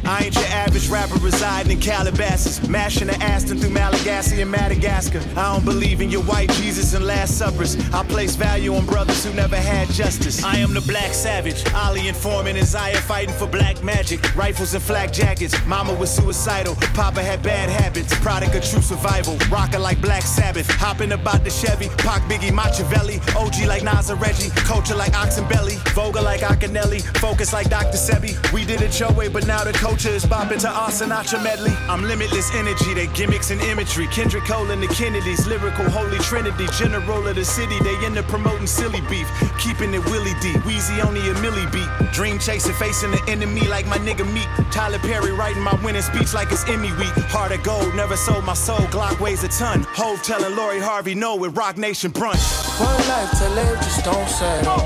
[0.05, 5.19] I ain't your average rapper residing in Calabasas, mashing the Aston through Malagasy and Madagascar.
[5.35, 7.75] I don't believe in your white Jesus and Last Suppers.
[7.91, 10.43] I place value on brothers who never had justice.
[10.43, 14.35] I am the black savage, Ali and Foreman and Zaire fighting for black magic.
[14.35, 18.13] Rifles and flak jackets, mama was suicidal, papa had bad habits.
[18.19, 20.69] Product of true survival, rockin' like Black Sabbath.
[20.69, 23.19] Hopping about the Chevy, Pac Biggie Machiavelli.
[23.35, 25.77] OG like Nas and Reggie, culture like Oxenbelly.
[25.95, 27.97] Voga like Akinelli, focus like Dr.
[27.97, 28.35] Sebi.
[28.53, 31.71] We did it your way, but now the is bopping to our Sinatra medley.
[31.87, 34.07] I'm limitless energy, they gimmicks and imagery.
[34.07, 36.65] Kendrick Cole and the Kennedys, lyrical holy trinity.
[36.77, 39.27] General of the city, they end up promoting silly beef.
[39.57, 41.87] Keeping it Willie D, Weezy only a milli beat.
[42.11, 44.47] Dream chasing, facing the enemy like my nigga Meek.
[44.71, 47.15] Tyler Perry writing my winning speech like it's Emmy week.
[47.31, 48.79] Heart of gold, never sold my soul.
[48.91, 49.85] Glock weighs a ton.
[49.89, 52.43] Hove telling Lori Harvey no with Roc Nation brunch.
[52.79, 54.81] One life to live, just don't settle.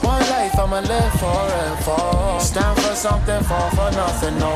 [0.00, 2.40] One life I'ma live forever.
[2.40, 4.54] Stand for something, fall for nothing, no.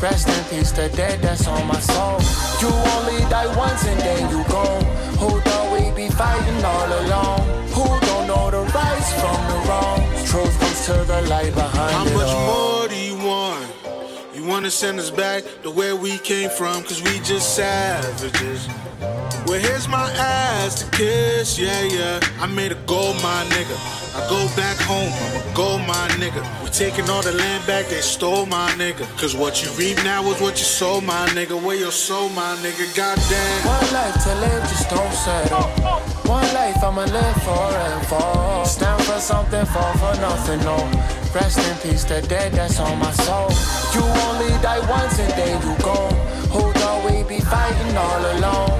[0.00, 2.20] Rest in peace, the dead that's on my soul.
[2.60, 4.64] You only die once and then you go.
[5.18, 7.40] Who thought we be fighting all alone?
[7.74, 9.98] Who don't know the rights from the wrong?
[10.26, 12.78] Truth comes to the light behind How it much all.
[12.78, 13.66] more do you want?
[14.34, 18.68] You wanna send us back to where we came from, cause we just savages.
[19.46, 22.20] Well, here's my ass to kiss, yeah, yeah.
[22.38, 24.07] I made a gold mine, nigga.
[24.18, 26.42] I go back home, I'm a gold mine, nigga.
[26.62, 29.06] We taking all the land back they stole, my nigga.
[29.16, 31.54] Cause what you reap now is what you sow, my nigga.
[31.62, 33.66] Where your soul, my nigga, goddamn.
[33.66, 35.70] One life to live, just don't settle.
[36.26, 38.64] One life I'ma live forever.
[38.66, 40.78] Stand for something, fall for nothing, no.
[41.32, 43.50] Rest in peace, the dead that's on my soul.
[43.94, 46.08] You only die once and then you go.
[46.50, 48.77] Who thought we be fighting all alone?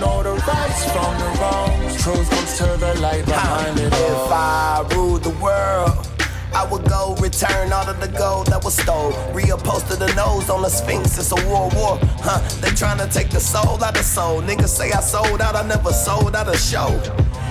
[0.00, 2.02] Don't know the rights from the wrongs?
[2.02, 4.26] Truth comes to the light behind it all.
[4.26, 6.06] If I ruled the world,
[6.54, 9.12] I would go return all of the gold that was stole.
[9.36, 11.98] Reupholster the nose on the Sphinx, it's a war war.
[12.24, 12.40] Huh?
[12.60, 14.40] They tryna take the soul out of soul.
[14.40, 16.88] Niggas say I sold out, I never sold out a show.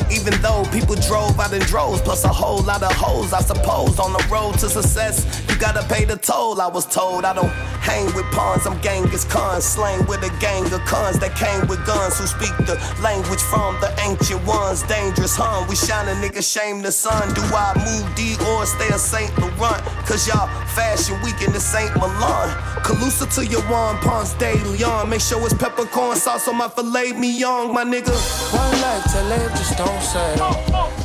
[0.10, 4.00] Even though people drove out in droves, plus a whole lot of hoes, I suppose.
[4.00, 5.16] On the road to success,
[5.50, 6.62] you gotta pay the toll.
[6.62, 7.52] I was told I don't
[7.84, 9.62] hang with pawns, I'm Genghis Khan.
[9.62, 13.76] Slang with a gang of cons that came with guns who speak the language from
[13.82, 14.84] the ancient ones.
[14.84, 15.66] Dangerous, huh?
[15.70, 17.34] We shine a nigga, shame the sun.
[17.34, 19.67] Do I move D or stay a Saint Laurent?
[20.06, 22.50] Cause y'all fashion week in the Saint Milan.
[22.86, 25.10] Calusa to your one, Ponce de Leon.
[25.10, 28.16] Make sure it's peppercorn sauce on my filet mignon, my nigga.
[28.54, 30.54] One life to live, just don't settle.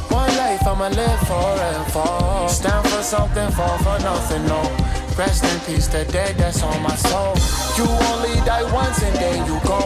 [0.09, 2.49] One life I'ma live forever.
[2.49, 4.63] Stand for something, fall for nothing, no.
[5.19, 7.35] Rest in peace, the dead that's on my soul.
[7.77, 9.81] You only die once and then you go.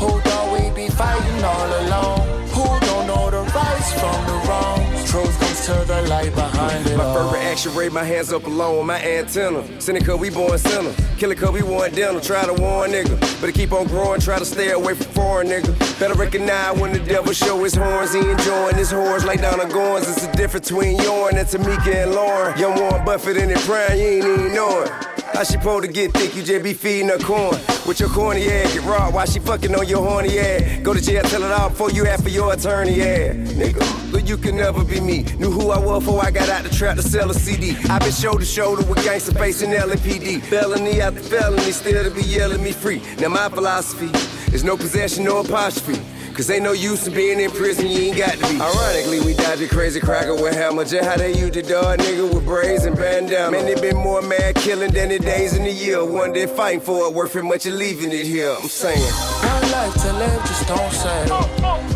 [0.00, 2.48] Who thought we be fighting all alone?
[2.54, 4.75] Who don't know the rights from the wrongs?
[5.06, 7.30] Truth comes to the light behind it My all.
[7.30, 9.62] favorite action, raise my hands up alone with my antenna.
[10.04, 10.92] Cause we born sinner.
[11.16, 12.20] Kill it cause we want dinner.
[12.20, 13.18] Try to warn nigga.
[13.40, 15.98] Better keep on growing, try to stay away from foreign nigga.
[15.98, 18.12] Better recognize when the devil show his horns.
[18.12, 20.02] He enjoying his horns like Donna Goins.
[20.02, 22.58] It's the difference between Yorn and Tamika and Lauren.
[22.58, 25.15] Young Warren Buffett in the prime, you ain't even know it.
[25.36, 26.34] How she supposed to get thick?
[26.34, 27.60] You just be feeding her corn.
[27.86, 30.80] With your corny ass, get raw while she fucking on your horny ass.
[30.80, 33.36] Go to jail, tell it all before you ask for your attorney ass.
[33.52, 35.24] Nigga, but you can never be me.
[35.38, 37.76] Knew who I was before I got out the trap to sell a CD.
[37.90, 40.40] i been shoulder to shoulder with gangsta facing LAPD.
[40.40, 43.02] Felony after felony, still to be yelling me free.
[43.20, 44.08] Now my philosophy
[44.54, 46.00] is no possession, no apostrophe.
[46.36, 48.60] Cause ain't no use in being in prison, you ain't got to be.
[48.60, 50.84] Ironically, we dodged a crazy cracker with hammer.
[50.84, 53.52] Just how they used the dog nigga with braids and bandana.
[53.52, 56.04] Man, they been more mad killing than the days in the year.
[56.04, 58.54] One day fighting for it, worth it much of leaving it here.
[58.54, 59.00] I'm saying.
[59.00, 61.26] One life to live, just don't say.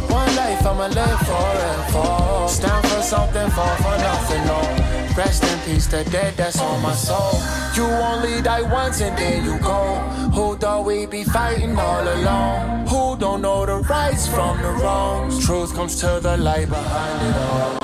[0.08, 2.48] One life I'ma live forever.
[2.48, 4.89] Stand for something, fall for nothing, no.
[5.16, 7.40] Rest in peace, the dead that's on my soul.
[7.74, 9.98] You only die once and then you go.
[10.34, 12.86] Who thought we'd be fighting all alone?
[12.86, 15.44] Who don't know the rights from the wrongs?
[15.44, 17.80] Truth comes to the light behind it all.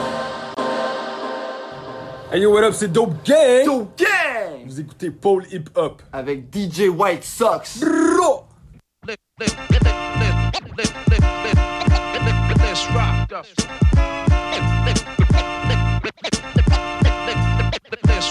[2.31, 3.65] Hey yo, what up, c'est Dope Gang!
[3.65, 4.67] Dope Gang!
[4.67, 6.03] Vous écoutez Polypop.
[6.13, 7.79] Avec DJ White Sox.
[7.79, 8.47] Bro!
[12.59, 14.26] Let's rock.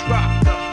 [0.07, 0.64] Let's rock.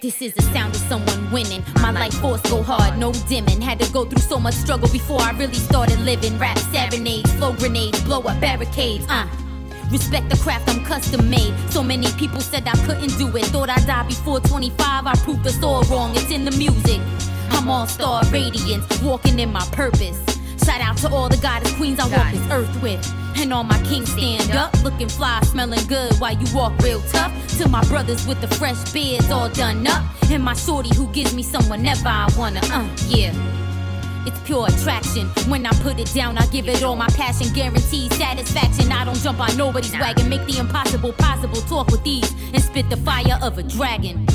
[0.00, 1.62] This is the sound of someone winning.
[1.76, 3.60] My life force go hard, no dimming.
[3.60, 6.38] Had to go through so much struggle before I really started living.
[6.38, 9.06] Rap serenades, flow grenades, blow up barricades.
[9.08, 9.28] Uh.
[9.90, 11.54] Respect the craft, I'm custom made.
[11.70, 13.44] So many people said I couldn't do it.
[13.46, 15.06] Thought I'd die before 25.
[15.06, 16.12] I proved us all wrong.
[16.16, 17.00] It's in the music.
[17.50, 20.18] I'm all star radiance, walking in my purpose.
[20.64, 23.00] Shout out to all the goddess queens I walk this earth with.
[23.36, 27.32] And all my kings stand up, looking fly, smelling good while you walk real tough.
[27.56, 30.04] To my brothers with the fresh beards all done up.
[30.30, 33.32] And my shorty who gives me some whenever I wanna, uh, yeah.
[34.26, 35.28] It's pure attraction.
[35.48, 37.50] When I put it down, I give it all my passion.
[37.54, 38.92] Guaranteed satisfaction.
[38.92, 40.28] I don't jump on nobody's wagon.
[40.28, 41.62] Make the impossible possible.
[41.62, 44.25] Talk with ease and spit the fire of a dragon.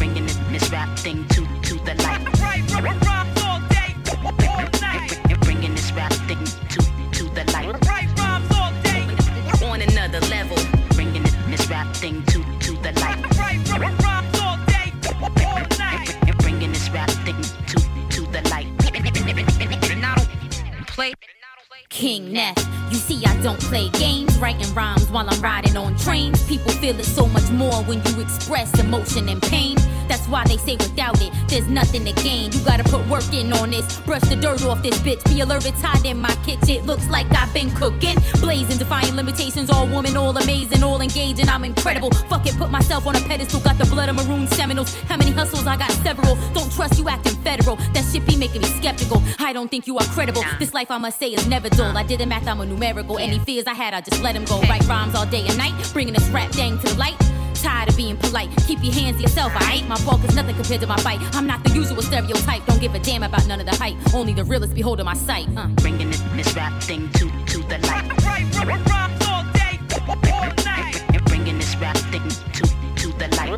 [29.02, 29.78] Emotion and pain.
[30.08, 32.52] That's why they say without it, there's nothing to gain.
[32.52, 34.00] You gotta put work in on this.
[34.02, 35.24] Brush the dirt off this bitch.
[35.26, 36.86] Be alert, it's hot in my kitchen.
[36.86, 38.18] Looks like I've been cooking.
[38.42, 39.70] Blazing, defying limitations.
[39.70, 41.48] All woman, all amazing, all engaging.
[41.48, 42.12] I'm incredible.
[42.30, 43.62] Fuck it, put myself on a pedestal.
[43.62, 44.94] Got the blood of maroon Seminoles.
[45.04, 45.66] How many hustles?
[45.66, 46.36] I got several.
[46.54, 47.78] Don't trust you acting federal.
[47.94, 49.24] That shit be making me skeptical.
[49.40, 50.44] I don't think you are credible.
[50.60, 51.98] This life I must say is never dull.
[51.98, 53.18] I did the math, I'm a numerical.
[53.18, 54.60] Any fears I had, I just let them go.
[54.62, 55.74] Write rhymes all day and night.
[55.94, 57.16] Bringing this rap dang to the light.
[57.62, 58.50] Tired of being polite.
[58.66, 61.20] Keep your hands to yourself, I My bulk is nothing compared to my bite.
[61.36, 62.66] I'm not the usual stereotype.
[62.66, 63.98] Don't give a damn about none of the hype.
[64.16, 65.48] Only the realest be holding my sight.
[65.56, 65.68] Uh.
[65.76, 68.24] Bringing this, this rap thing to, to the light.
[68.26, 71.04] Right, rhymes all day, all night.
[71.26, 72.64] Bringing this rap thing to,
[72.96, 73.52] to the light.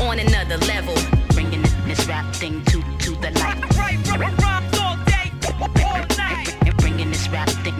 [0.00, 0.94] On, on another level.
[1.34, 3.76] Bringing this, this rap thing to, to the light.
[3.76, 5.32] Right, rhymes all day,
[5.84, 6.56] all night.
[6.78, 7.74] Bringing this rap thing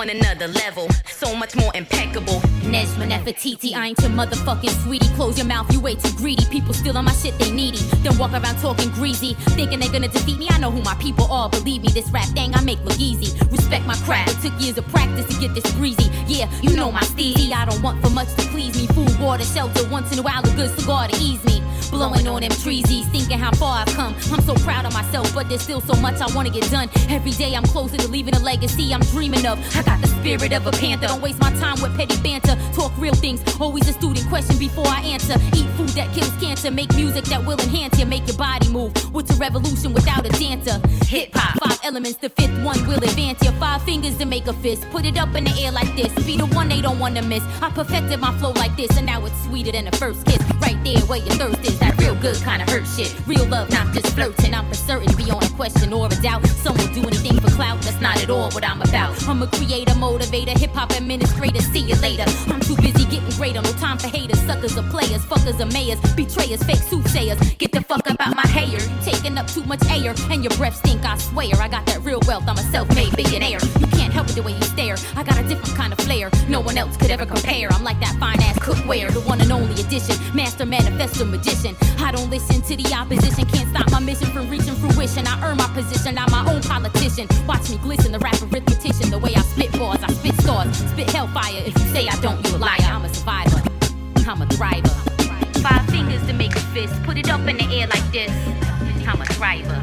[0.00, 2.40] On another level, so much more impeccable.
[2.64, 5.06] Nejma Nefertiti, I ain't your motherfucking sweetie.
[5.14, 6.42] Close your mouth, you way too greedy.
[6.46, 7.76] People steal on my shit, they needy.
[8.02, 10.48] Then walk around talking greasy, thinking they're gonna defeat me.
[10.48, 11.88] I know who my people are, believe me.
[11.88, 13.38] This rap thing I make look easy.
[13.50, 16.10] Respect my craft, it took years of practice to get this breezy.
[16.26, 17.52] Yeah, you know my steely.
[17.52, 18.86] I don't want for much to please me.
[18.86, 21.60] Food, water, shelter, once in a while a good cigar to ease me.
[21.90, 24.14] Blowing on them treesies, thinking how far I've come.
[24.32, 26.88] I'm so proud of myself, but there's still so much I wanna get done.
[27.08, 29.58] Every day I'm closer to leaving a legacy I'm dreaming of.
[29.76, 31.08] I got the spirit of a panther.
[31.08, 32.56] Don't waste my time with petty banter.
[32.74, 33.40] Talk real things.
[33.60, 35.34] Always a student question before I answer.
[35.58, 36.70] Eat food that kills cancer.
[36.70, 38.06] Make music that will enhance you.
[38.06, 38.92] Make your body move.
[39.14, 40.76] What's a revolution without a dancer?
[41.06, 41.58] Hip hop.
[41.64, 42.18] Five elements.
[42.18, 43.50] The fifth one will advance you.
[43.52, 44.88] Five fingers to make a fist.
[44.90, 46.12] Put it up in the air like this.
[46.24, 47.44] Be the one they don't wanna miss.
[47.62, 50.40] I perfected my flow like this, and now it's sweeter than the first kiss.
[50.60, 51.78] Right there where your thirst is.
[51.80, 53.14] That real good kind of hurt shit.
[53.26, 54.54] Real love, not just flirting.
[54.54, 56.46] I'm for certain beyond a question or a doubt.
[56.64, 57.80] Some will do anything for clout.
[57.82, 59.10] That's not at all what I'm about.
[59.28, 61.60] I'm a creator, motivator, hip hop administrator.
[61.60, 62.24] See you later.
[62.48, 63.62] I'm too busy getting greater.
[63.62, 67.38] No time for haters, suckers or players, fuckers or mayors, betrayers, fake soothsayers.
[67.58, 68.78] Get the fuck up out my hair.
[69.04, 71.04] Taking up too much air, and your breath stink.
[71.04, 72.44] I swear, I got that real wealth.
[72.46, 73.60] I'm a self-made billionaire.
[73.78, 74.96] You can't help it the way you stare.
[75.16, 76.30] I got a different kind of flair.
[76.48, 77.68] No one else could ever compare.
[77.72, 80.16] I'm like that fine ass cookware, the one and only edition.
[80.34, 81.76] Master manifesto magician.
[81.98, 83.44] I don't listen to the opposition.
[83.46, 85.26] Can't stop my mission from reaching fruition.
[85.26, 86.18] I earn my position.
[86.18, 87.26] I'm my own politician.
[87.46, 89.10] Watch me glisten, the rap arithmetician.
[89.10, 91.62] The way I spit bars, I spit stars, spit hellfire.
[91.66, 92.76] If you say I don't, you a liar.
[92.80, 93.62] I'm a survivor.
[94.28, 94.90] I'm a thriver.
[95.60, 96.94] Five fingers to make a fist.
[97.02, 98.32] Put it up in the air like this.
[99.06, 99.80] I'm a thriver.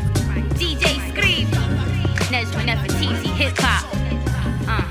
[0.59, 1.47] DJ Scream.
[2.31, 3.85] Nejma Nefertiti, hip hop.
[4.67, 4.83] Uh.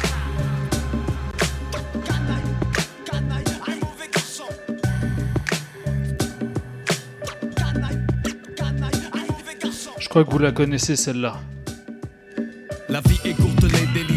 [9.99, 11.40] Je crois que vous la connaissez celle-là.
[12.88, 14.15] La vie est courte, les délices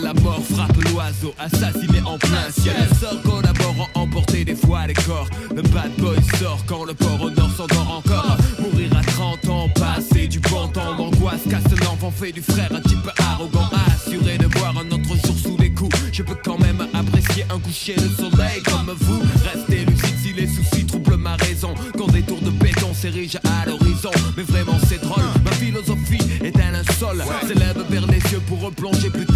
[0.00, 2.74] La mort frappe l'oiseau, assassiné en plein ciel.
[2.78, 5.28] Les sorts collaborant, emporter des fois les corps.
[5.54, 8.36] Le bad boy sort quand le port au nord s'endort encore.
[8.60, 11.40] Mourir à 30 ans, passer du bon temps d'angoisse.
[11.48, 13.68] Casse l'enfant, fait du frère un type arrogant.
[13.86, 15.96] Assuré de voir un autre jour sous les coups.
[16.12, 19.22] Je peux quand même apprécier un coucher de soleil comme vous.
[19.44, 21.74] Restez lucide si les soucis troublent ma raison.
[21.98, 24.10] Quand des tours de béton s'érigent à l'horizon.
[24.36, 27.24] Mais vraiment c'est drôle, ma philosophie est un linceul.
[27.46, 29.26] S'élève vers les cieux pour replonger plus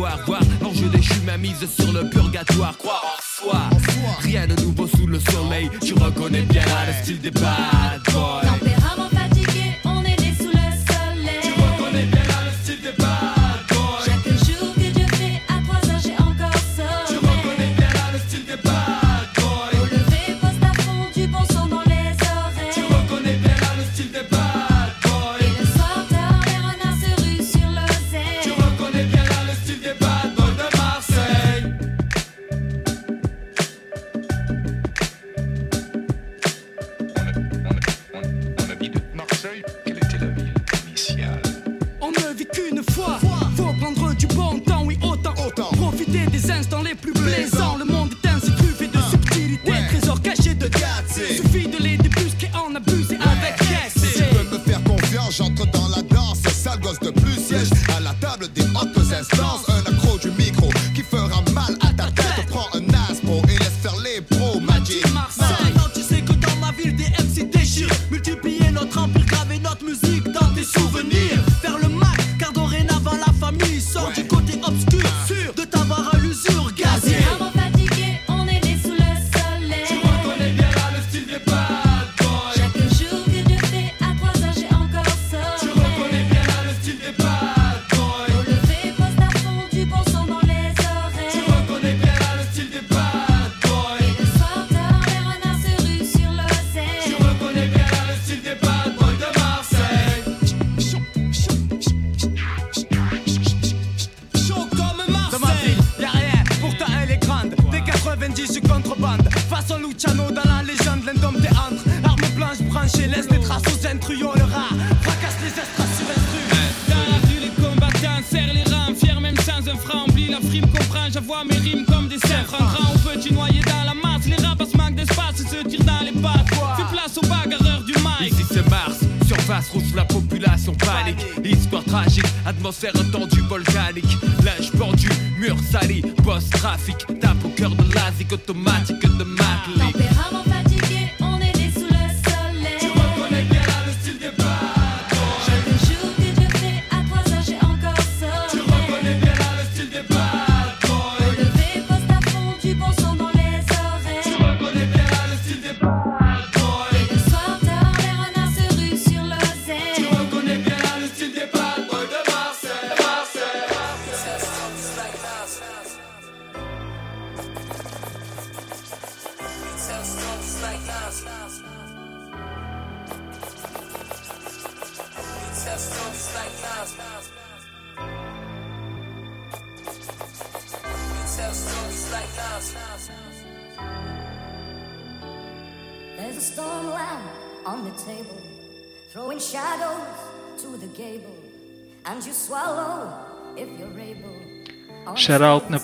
[0.00, 0.18] savoir.
[0.26, 2.76] Voir l'enjeu déchu, ma mise sur le purgatoire.
[2.78, 3.60] Croire en soi,
[4.20, 5.70] rien de nouveau sous le soleil.
[5.82, 8.79] Tu reconnais bien le style des bad boys.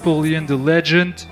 [0.07, 1.27] Napoleon the legend.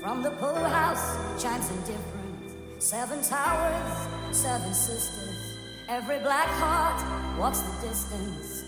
[0.00, 2.54] From the pool house, chants indifferent.
[2.78, 5.58] Seven towers, seven sisters.
[5.88, 7.02] Every black heart
[7.40, 8.62] walks the distance.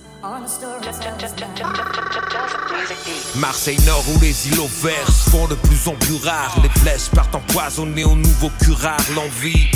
[3.36, 6.56] Marseille Nord où les îlots verts se font de plus en plus rares.
[6.62, 8.96] Les flèches partent empoisonnées au nouveau curare.
[9.14, 9.70] L'envie,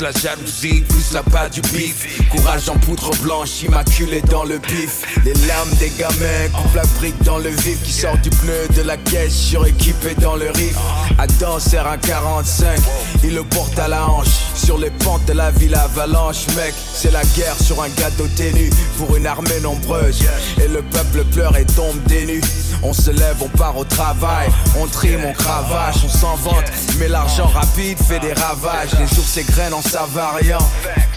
[0.00, 2.20] la jalousie, plus la pas du bif.
[2.30, 5.02] Courage en poudre blanche, immaculé dans le bif.
[5.24, 8.82] Les larmes des gamins coupent la brique dans le vif qui sort du pneu de
[8.82, 10.76] la caisse, suréquipé dans le riff.
[11.18, 12.78] Adam sert un 45,
[13.24, 14.28] il le porte à la hanche.
[14.54, 18.70] Sur les pentes de la ville avalanche, mec, c'est la guerre sur un gâteau ténu
[18.98, 20.22] pour une armée nombreuse.
[20.62, 22.40] Et le peuple pleure et tombe nues.
[22.84, 26.64] On se lève, on part au travail, on trime, on cravache, on s'en vante.
[26.98, 28.90] Mais l'argent rapide fait des ravages.
[28.98, 30.58] Les jours s'égrènent en savariant.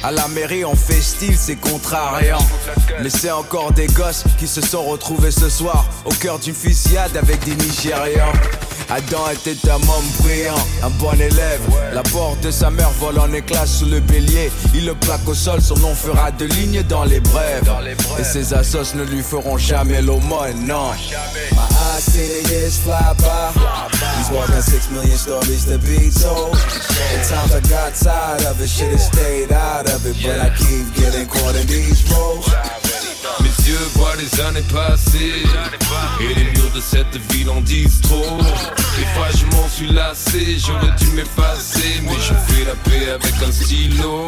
[0.04, 2.46] À la mairie, on fait style, c'est contrariant.
[3.02, 7.18] Mais c'est encore des gosses qui se sont retrouvés ce soir au cœur d'une fusillade
[7.18, 8.34] avec des Nigérians.
[8.90, 10.54] Adam était un homme brillant,
[10.84, 11.62] un bon élève.
[11.94, 14.52] La porte de sa mère vole en éclats sous le bélier.
[14.76, 17.72] Il le plaque au sol, son nom fera de lignes dans les brèves.
[18.20, 20.92] Et ses assos ne lui feront jamais l'aumône, non.
[21.56, 23.52] My eyes see the years fly by.
[24.18, 26.56] He's walking six million stories to be told.
[27.16, 30.18] At times I got tired of it, shit have stayed out of it.
[30.22, 32.52] But I keep getting caught in these roles.
[33.42, 35.44] Mes yeux voient les années passées
[36.22, 40.58] Et les murs de cette ville en disent trop Des fois je m'en suis lassé,
[40.60, 44.28] j'aurais dû m'effacer Mais je fais la paix avec un stylo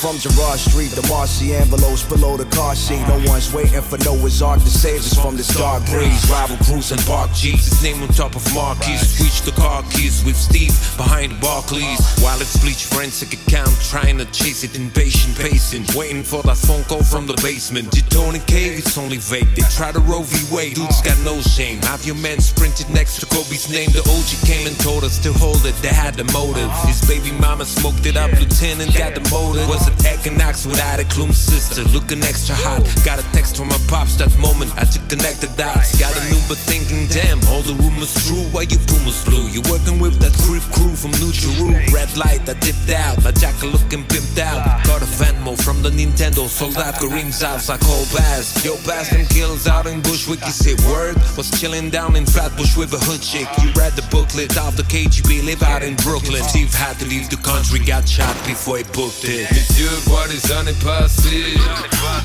[0.00, 3.02] From Gerard Street, the Marcy envelopes below the car seat.
[3.08, 6.30] No one's waiting for Noah's Ark to save us from this dark breeze.
[6.30, 9.02] Rival crews and park jeeps, his name on top of marquees.
[9.18, 11.98] Switch the car keys with Steve behind Barclays.
[12.22, 15.82] While it's bleach forensic account, trying to chase it impatient, pacing.
[15.98, 17.90] Waiting for that phone call from the basement.
[17.90, 19.50] Detone cave, it's only vague.
[19.56, 20.54] They try to Roe v.
[20.54, 21.82] Wade, dude's got no shame.
[21.82, 23.90] Have your men sprinted next to Kobe's name.
[23.90, 26.70] The OG came and told us to hold it, they had the motive.
[26.86, 29.66] His baby mama smoked it up, lieutenant got the motive.
[29.66, 32.84] Was an equinox without a Klum sister, looking extra hot.
[33.04, 35.98] Got a text from my pops that moment, I to connect the dots.
[35.98, 38.44] Got a new but thinking, damn, all the rumors true.
[38.52, 39.48] Why you pumas blue?
[39.48, 41.72] You working with that creep crew from New Jeru.
[41.92, 44.60] Red light, I dipped out, my jacket looking pimped out.
[44.84, 48.64] Got a Venmo from the Nintendo, sold out Kareem's house, I call Bass.
[48.64, 51.16] Yo, Bass them kills out in Bushwick, you say word?
[51.36, 53.48] Was chilling down in Flatbush with a hood chick.
[53.62, 56.42] You read the booklet of the KGB, live out in Brooklyn.
[56.42, 59.48] Steve had to leave the country, got shot before he booked it.
[59.78, 61.54] Yeux voient les années passées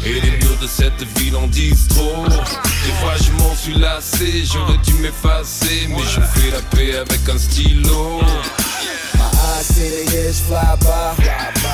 [0.05, 4.43] Et les murs de cette ville en disent trop Des fois je m'en suis lassé,
[4.45, 8.21] j'aurais dû m'effacer Mais je fais la paix avec un stylo
[9.43, 11.15] eyes see the years fly by.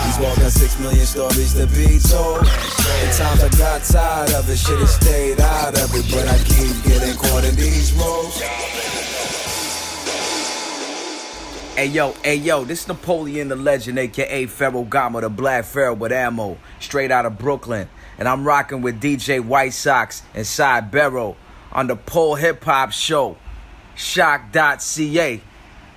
[0.05, 2.45] He's walking six million stories to be told.
[2.45, 6.37] At times I got tired of it, shit have stayed out of it, but I
[6.43, 8.41] keep getting caught in these roles.
[11.79, 15.93] Hey yo, hey yo, this is Napoleon the Legend, aka Pharaoh Gama, the Black Pharaoh
[15.93, 17.87] with ammo, straight out of Brooklyn.
[18.17, 21.37] And I'm rocking with DJ White Sox and Cy Barrow
[21.71, 23.37] on the Pole Hip Hop Show.
[23.95, 25.41] choc.ca.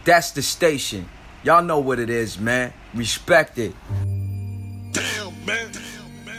[0.05, 1.09] That's the station.
[1.43, 2.73] Y'all know what it is, man.
[2.95, 3.75] Respect it.
[4.93, 5.73] Damn, man.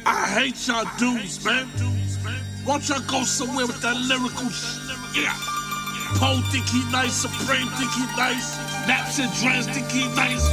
[0.06, 1.68] I hate y'all dudes, man.
[2.64, 4.78] Why don't y'all go somewhere with that lyrical sh-
[5.14, 5.36] Yeah.
[6.16, 8.56] Poe think he nice, Supreme think he nice,
[8.88, 10.44] Naps and Dress think he nice.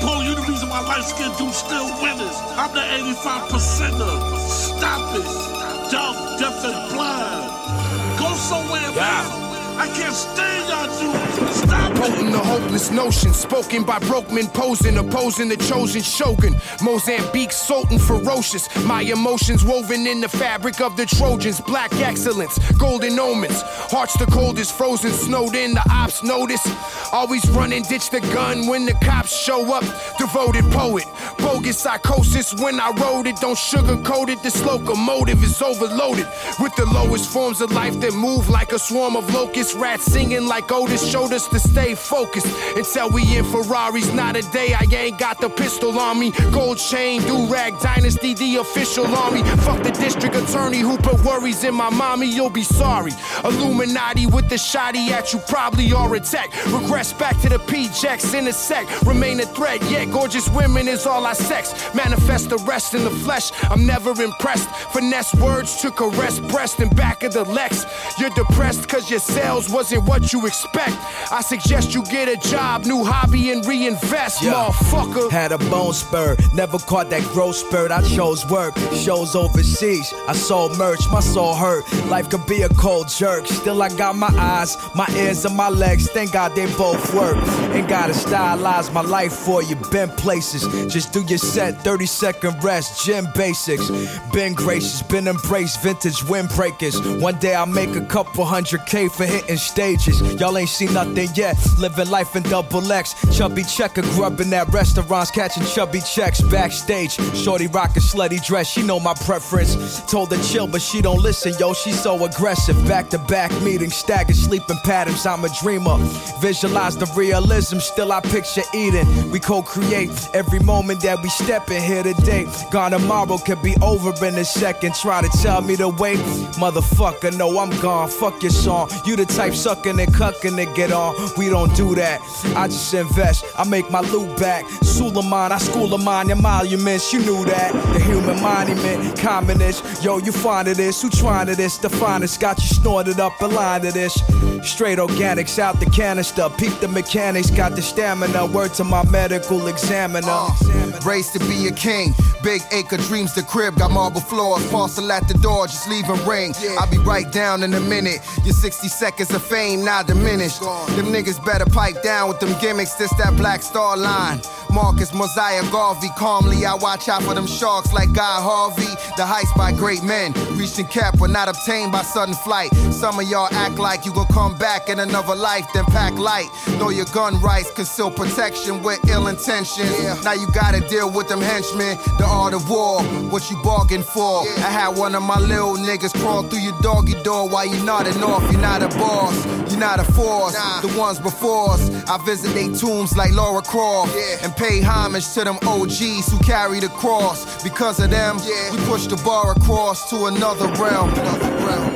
[0.00, 2.36] Poe, you the reason why light skin dudes still winners.
[2.56, 4.38] I'm the 85 percenter.
[4.38, 5.90] Stop it.
[5.90, 8.18] Dumb, deaf and blind.
[8.18, 9.43] Go somewhere, man.
[9.76, 11.56] I can't stand y'all dudes.
[11.56, 11.94] Stop.
[11.94, 16.54] Potent the hopeless notion, spoken by broke men posing, opposing the chosen shogun.
[16.82, 18.68] Mozambique, sultan, ferocious.
[18.84, 21.60] My emotions woven in the fabric of the Trojans.
[21.60, 23.62] Black excellence, golden omens.
[23.90, 25.74] Hearts the coldest, frozen, snowed in.
[25.74, 26.64] The ops notice.
[27.12, 29.84] Always running, ditch the gun when the cops show up.
[30.18, 31.04] Devoted poet,
[31.38, 33.36] bogus psychosis when I wrote it.
[33.36, 34.42] Don't sugarcoat it.
[34.42, 36.26] This locomotive is overloaded
[36.60, 39.63] with the lowest forms of life that move like a swarm of locusts.
[39.72, 44.12] Rats singing like Otis showed us to stay focused until we in Ferraris.
[44.12, 46.32] Not a day I ain't got the pistol on me.
[46.52, 49.42] Gold chain, do rag dynasty, the official army.
[49.62, 52.26] Fuck the district attorney who put worries in my mommy.
[52.26, 53.12] You'll be sorry.
[53.44, 56.50] Illuminati with the shotty at you probably are a tech.
[56.66, 58.84] Regress back to the P-Jacks in a sec.
[59.04, 60.04] Remain a threat, yeah.
[60.04, 61.72] Gorgeous women is all I sex.
[61.94, 63.52] Manifest the rest in the flesh.
[63.70, 64.68] I'm never impressed.
[64.92, 67.86] Finesse words to caress breast and back of the Lex.
[68.18, 69.20] You're depressed cause your
[69.54, 70.96] sales wasn't what you expect.
[71.30, 75.30] I suggest you get a job, new hobby, and reinvest, motherfucker.
[75.30, 77.90] Had a bone spur, never caught that growth spurt.
[77.90, 80.12] I chose work, shows overseas.
[80.28, 81.84] I sold merch, my soul hurt.
[82.06, 83.46] Life could be a cold jerk.
[83.46, 86.08] Still, I got my eyes, my ears, and my legs.
[86.08, 87.36] Thank God they both work.
[87.74, 89.76] Ain't gotta stylize my life for you.
[89.90, 93.88] Been places, just do your set, 30 second rest, gym basics.
[94.32, 97.20] Been gracious, been embraced, vintage windbreakers.
[97.20, 100.20] One day I'll make a couple hundred K for hitting stages.
[100.40, 101.56] Y'all ain't seen nothing yet.
[101.78, 103.14] Living life in double X.
[103.36, 107.12] Chubby checker, grubbing at restaurants, catching chubby checks backstage.
[107.34, 110.00] Shorty rockin' slutty dress, she know my preference.
[110.10, 111.72] Told her chill, but she don't listen, yo.
[111.72, 112.76] She so aggressive.
[112.86, 115.26] Back to back meetings, staggered sleeping patterns.
[115.26, 115.96] I'm a dreamer.
[116.40, 119.30] Visualize the realism, still I picture Eden.
[119.30, 122.46] We co-create every moment that we step in here today.
[122.70, 124.94] Gone tomorrow could be over in a second.
[124.94, 126.18] Try to tell me to wait,
[126.58, 127.36] motherfucker.
[127.36, 128.08] No, I'm gone.
[128.08, 128.90] Fuck your song.
[129.04, 131.14] You the type sucking and cucking to get on.
[131.36, 132.20] We don't do that.
[132.56, 133.44] I just invest.
[133.58, 134.64] I make my loot back.
[134.82, 137.12] Suleiman, I school of mine, your monuments.
[137.12, 137.72] You knew that.
[137.92, 140.04] The human monument, communist.
[140.04, 141.02] Yo, you fond of this?
[141.02, 141.78] Who trying to this?
[141.78, 144.14] The finest got you snorted up a line to this.
[144.62, 146.48] Straight organics out the canister.
[146.56, 148.46] Peep the mechanics, got the stamina.
[148.46, 150.26] Word to my medical examiner.
[150.28, 152.14] Uh, raised to be a king.
[152.42, 154.64] Big acre dreams, the crib got marble floors.
[154.70, 156.54] Parcel at the door, just leave and ring.
[156.78, 158.20] I'll be right down in a minute.
[158.44, 160.60] Your 60 seconds of fame now diminished.
[160.60, 162.94] Them niggas better pipe down with them gimmicks.
[162.94, 164.40] This that black star line.
[164.74, 166.08] Marcus Mosiah Garvey.
[166.18, 168.90] Calmly, I watch out for them sharks like Guy Harvey.
[169.16, 170.32] The heights by great men.
[170.58, 172.74] Reached and kept, but not obtained by sudden flight.
[172.90, 176.48] Some of y'all act like you gon' come back in another life, then pack light.
[176.80, 180.24] Know your gun rights, conceal protection with ill intentions.
[180.24, 181.96] Now you gotta deal with them henchmen.
[182.18, 183.00] The art of war,
[183.30, 184.42] what you bargained for.
[184.58, 188.20] I had one of my little niggas crawl through your doggy door while you nodding
[188.24, 188.42] off.
[188.50, 189.36] You're not a boss,
[189.70, 190.54] you're not a force.
[190.82, 195.44] The ones before us, I visit they tombs like Lara Croft and pay homage to
[195.44, 197.62] them OGs who carry the cross.
[197.62, 198.36] Because of them,
[198.72, 201.10] we push the bar across to another realm.
[201.12, 201.90] Another realm.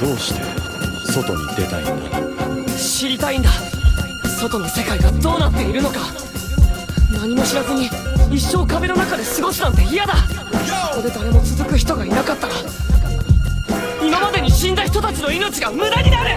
[0.00, 0.40] どうして
[1.12, 3.50] 外に出たいんだ知りたいんだ
[4.38, 5.98] 外の世界がどうなっているのか
[7.10, 7.86] 何も知らずに
[8.30, 12.54] 一生壁の中で過ごすなんて嫌だここで誰も続く人がいなかったら
[14.00, 16.30] 今までに死んだ人たちの命が無駄になる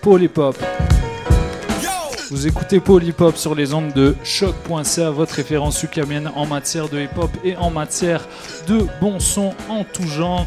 [0.00, 0.56] Polypop.
[2.30, 7.30] Vous écoutez Polypop sur les ondes de choc.ca, votre référence ukamienne en matière de hip-hop
[7.44, 8.26] et en matière
[8.66, 10.46] de bon son en tout genre.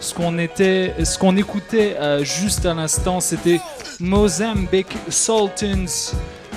[0.00, 3.60] Ce qu'on était, ce qu'on écoutait euh, juste à l'instant, c'était
[4.00, 6.14] Mozambique Sultans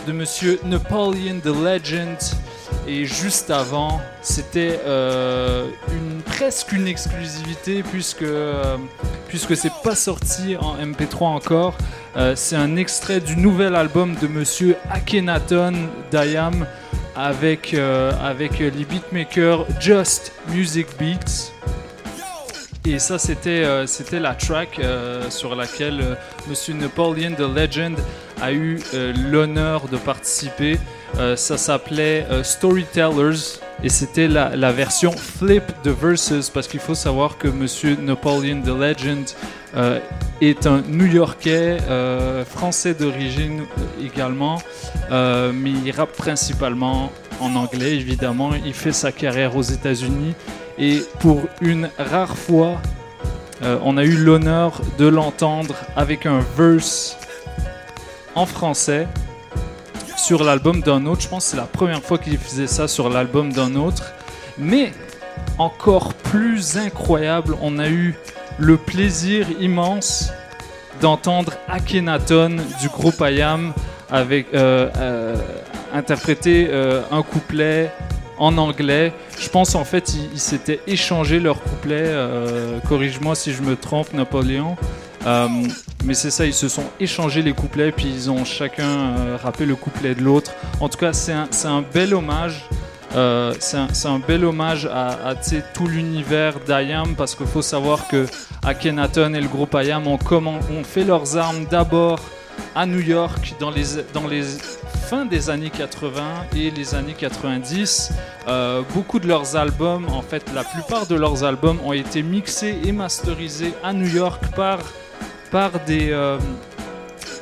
[0.08, 2.18] de Monsieur Napoleon the Legend.
[2.88, 5.68] Et juste avant, c'était euh,
[6.26, 8.78] presque une exclusivité puisque, euh,
[9.28, 11.76] puisque c'est pas sorti en MP3 encore.
[12.18, 15.74] Euh, c'est un extrait du nouvel album de Monsieur Akhenaton
[16.12, 16.68] Dayam
[17.16, 21.52] avec, euh, avec les beatmakers Just Music Beats.
[22.86, 24.80] Et ça, c'était c'était la track
[25.30, 26.18] sur laquelle
[26.48, 27.98] Monsieur Napoleon the Legend
[28.40, 28.80] a eu
[29.32, 30.78] l'honneur de participer.
[31.18, 36.96] Euh, ça s'appelait euh, Storytellers et c'était la, version flip de Versus parce qu'il faut
[36.96, 39.26] savoir que Monsieur Napoleon the Legend
[39.78, 40.00] euh,
[40.42, 41.78] est un New-Yorkais,
[42.50, 43.64] français d'origine
[44.04, 44.62] également,
[45.10, 48.52] mais il rappe principalement en anglais évidemment.
[48.66, 50.34] Il fait sa carrière aux États-Unis
[50.78, 52.82] et pour une rare fois,
[53.62, 57.18] on a eu l'honneur de l'entendre avec un verse
[58.36, 59.08] en français
[60.26, 61.22] sur l'album d'un autre.
[61.22, 64.14] Je pense que c'est la première fois qu'il faisait ça sur l'album d'un autre.
[64.58, 64.92] Mais
[65.60, 68.16] encore plus incroyable, on a eu
[68.58, 70.32] le plaisir immense
[71.00, 73.74] d'entendre Akhenaton du groupe IAM
[74.10, 75.36] avec, euh, euh,
[75.94, 77.92] interpréter euh, un couplet
[78.40, 79.14] en anglais.
[79.40, 82.12] Je pense en fait ils, s'étaient échangé leur couplet.
[82.88, 84.76] Corrige-moi si je me trompe, Napoléon.
[85.26, 85.48] Euh,
[86.04, 89.66] mais c'est ça, ils se sont échangés les couplets, puis ils ont chacun euh, rappé
[89.66, 90.54] le couplet de l'autre.
[90.80, 92.64] En tout cas, c'est un, un bel hommage.
[93.16, 95.36] Euh, c'est un, un bel hommage à,
[95.74, 98.26] tout l'univers d'IAM parce qu'il faut savoir que
[98.64, 100.18] Akhenaton et le groupe IAM ont
[100.84, 102.20] fait leurs armes d'abord
[102.76, 104.44] à New York dans les, dans les
[105.10, 106.22] fins des années 80
[106.56, 108.12] et les années 90.
[108.48, 112.78] Euh, beaucoup de leurs albums, en fait, la plupart de leurs albums ont été mixés
[112.84, 114.80] et masterisés à New York par,
[115.52, 116.38] par des, euh,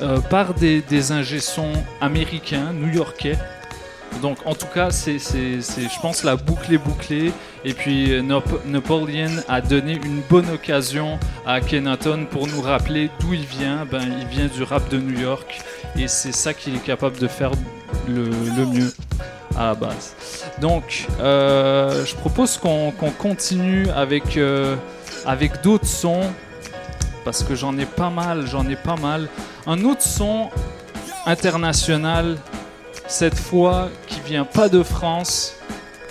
[0.02, 0.18] euh,
[0.58, 3.38] des, des ingé-sons américains, new-yorkais.
[4.22, 7.32] Donc en tout cas, c'est, je pense la boucle est bouclée.
[7.64, 13.34] Et puis Nap- Napoleon a donné une bonne occasion à Kenaton pour nous rappeler d'où
[13.34, 13.86] il vient.
[13.90, 15.62] Ben, il vient du rap de New York
[15.98, 17.52] et c'est ça qu'il est capable de faire
[18.06, 18.92] le, le mieux
[19.56, 20.14] à la base.
[20.60, 24.76] Donc euh, je propose qu'on, qu'on continue avec, euh,
[25.26, 26.30] avec d'autres sons
[27.24, 29.28] parce que j'en ai pas mal, j'en ai pas mal.
[29.66, 30.50] Un autre son
[31.26, 32.36] international
[33.06, 35.54] cette fois qui vient pas de France,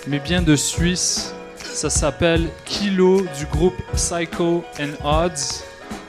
[0.06, 1.34] mais bien de Suisse.
[1.56, 5.64] Ça s'appelle Kilo du groupe Psycho and Odds.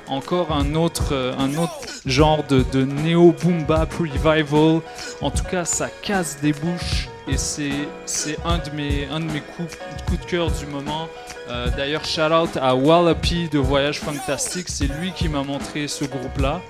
[0.07, 4.81] Encore un autre, euh, un autre genre de, de néo boom bap revival.
[5.21, 9.25] En tout cas, ça casse des bouches et c'est c'est un de mes, un de
[9.25, 9.75] mes coups,
[10.05, 11.07] coups de cœur du moment.
[11.49, 14.67] Euh, D'ailleurs, shout out à Wallapie de Voyage Fantastique.
[14.69, 16.61] C'est lui qui m'a montré ce groupe-là.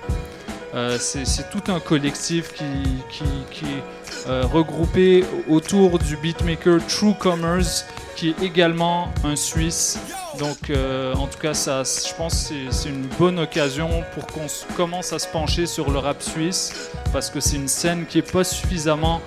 [0.73, 7.85] Euh, c'est tout un collectif qui, est euh, regroupé autour du beatmaker True Commerce,
[8.17, 9.97] qui est également un Suisse.
[10.37, 15.19] Donc, en tout cas, je pense que c'est- une bonne occasion pour qu'on commence à
[15.19, 19.21] se pencher sur le rap suisse, parce que c'est une scène qui n'est pas suffisamment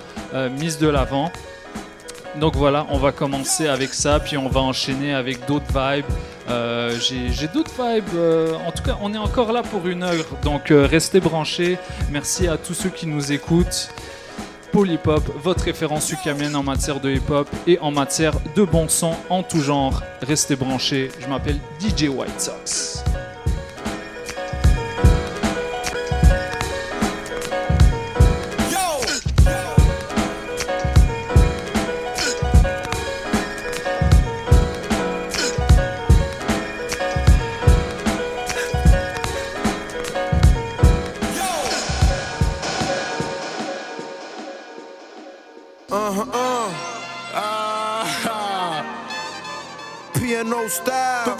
[0.59, 1.31] mise de l'avant.
[2.37, 6.05] Donc voilà, on va commencer avec ça, puis on va enchaîner avec d'autres vibes.
[6.49, 8.03] Euh, J'ai d'autres vibes.
[8.15, 11.77] euh, en tout cas, on est encore là pour une heure, donc euh, restez branchés.
[12.11, 13.89] Merci à tous ceux qui nous écoutent.
[14.71, 19.41] Polypop, votre référence ukamienne en matière de hip-hop et en matière de bon son en
[19.41, 20.03] tout genre.
[20.21, 21.09] Restez branchés.
[21.19, 23.03] Je m'appelle DJ White Sox.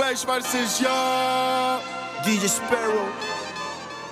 [0.09, 0.79] Weißt, was ist.
[2.25, 3.07] DJ Sparrow.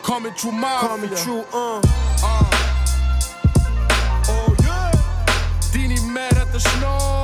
[0.03, 0.89] Coming true mafia.
[0.89, 1.81] Coming true, uh.
[4.29, 4.91] Oh yeah.
[5.71, 7.16] Dini mad at the snow.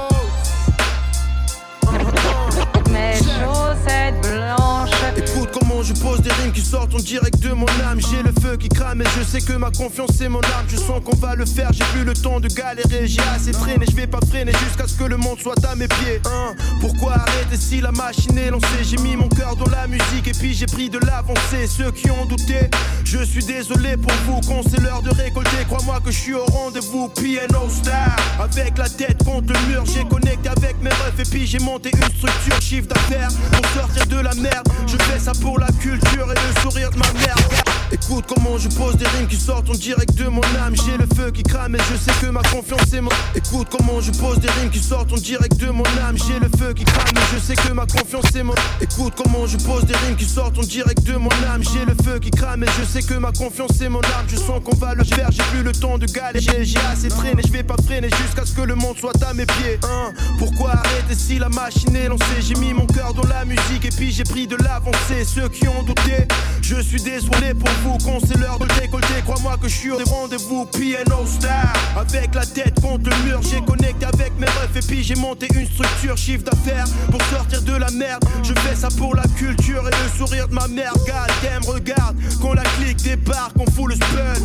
[5.84, 8.00] Je pose des rimes qui sortent en direct de mon âme.
[8.00, 10.66] J'ai le feu qui crame et je sais que ma confiance c'est mon arme.
[10.68, 13.08] Je sens qu'on va le faire, j'ai plus le temps de galérer.
[13.08, 15.88] J'ai assez traîné, je vais pas freiner jusqu'à ce que le monde soit à mes
[15.88, 16.22] pieds.
[16.26, 18.84] Hein, pourquoi arrêter si la machine est lancée?
[18.84, 21.68] J'ai mis mon cœur dans la musique et puis j'ai pris de l'avancée.
[21.68, 22.70] Ceux qui ont douté,
[23.04, 24.42] je suis désolé pour vous.
[24.48, 27.10] Quand c'est l'heure de récolter, crois-moi que je suis au rendez-vous.
[27.10, 31.46] Piano star, avec la tête contre le mur, j'ai connecté avec mes refs et puis
[31.46, 34.68] j'ai monté une structure chiffre d'affaires pour sortir de la merde.
[34.88, 37.83] Je fais ça pour la culture et le sourire de ma mère.
[37.92, 40.76] Écoute comment je pose des rimes qui sortent en direct de mon âme.
[40.76, 43.12] J'ai le feu qui crame et je sais que ma confiance est mon.
[43.36, 46.18] Écoute comment je pose des rimes qui sortent en direct de mon âme.
[46.18, 48.56] J'ai le feu qui crame et je sais que ma confiance est mon.
[48.82, 51.64] Écoute comment je pose des rimes qui sortent en direct de mon âme.
[51.64, 54.26] J'ai le feu qui crame et je sais que ma confiance est mon arme.
[54.28, 56.66] Je sens qu'on va le faire, j'ai plus le temps de galérer.
[56.66, 59.46] J'ai assez traîné, je vais pas freiner jusqu'à ce que le monde soit à mes
[59.46, 59.80] pieds.
[59.84, 62.42] Hein, pourquoi arrêter si la machine est lancée?
[62.42, 65.26] J'ai mis mon cœur dans la musique et puis j'ai pris de l'avancée.
[65.26, 66.28] Ceux qui ont douté,
[66.62, 69.22] je suis désolé pour rendez-vous, qu'on c'est l'heure de le décolleter.
[69.24, 71.74] Crois-moi que je suis au rendez-vous, PNO Star.
[71.98, 75.48] Avec la tête contre le mur, j'ai connecté avec mes refs et puis j'ai monté
[75.54, 78.24] une structure, chiffre d'affaires pour sortir de la merde.
[78.44, 80.94] Je fais ça pour la culture et le sourire de ma mère.
[81.06, 84.44] Gars, t'aimes, regarde, qu'on la clique débarque, on fout le spell.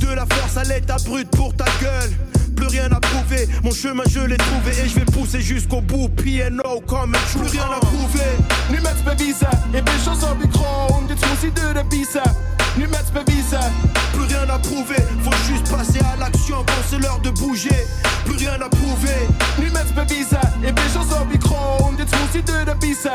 [0.00, 2.10] De la force à l'état brut pour ta gueule.
[2.54, 6.08] Plus rien à prouver, mon chemin je l'ai trouvé et je vais pousser jusqu'au bout.
[6.08, 7.40] PNO comme un true.
[7.40, 8.32] Plus rien à prouver.
[8.70, 11.08] Nu met bevisen, ik ben zo zo bekroond.
[11.08, 12.22] Dit moest de bevisen.
[12.22, 13.72] Nu Lumettes bewijzen.
[14.12, 17.86] Plus rien à prouver, faut juste passer à l'action quand c'est l'heure de bouger.
[18.24, 19.28] Plus rien à prouver.
[19.58, 20.40] Lumettes bewijzen.
[20.62, 20.84] Et bien
[21.20, 23.12] op micro, on dit de la de bewijzen.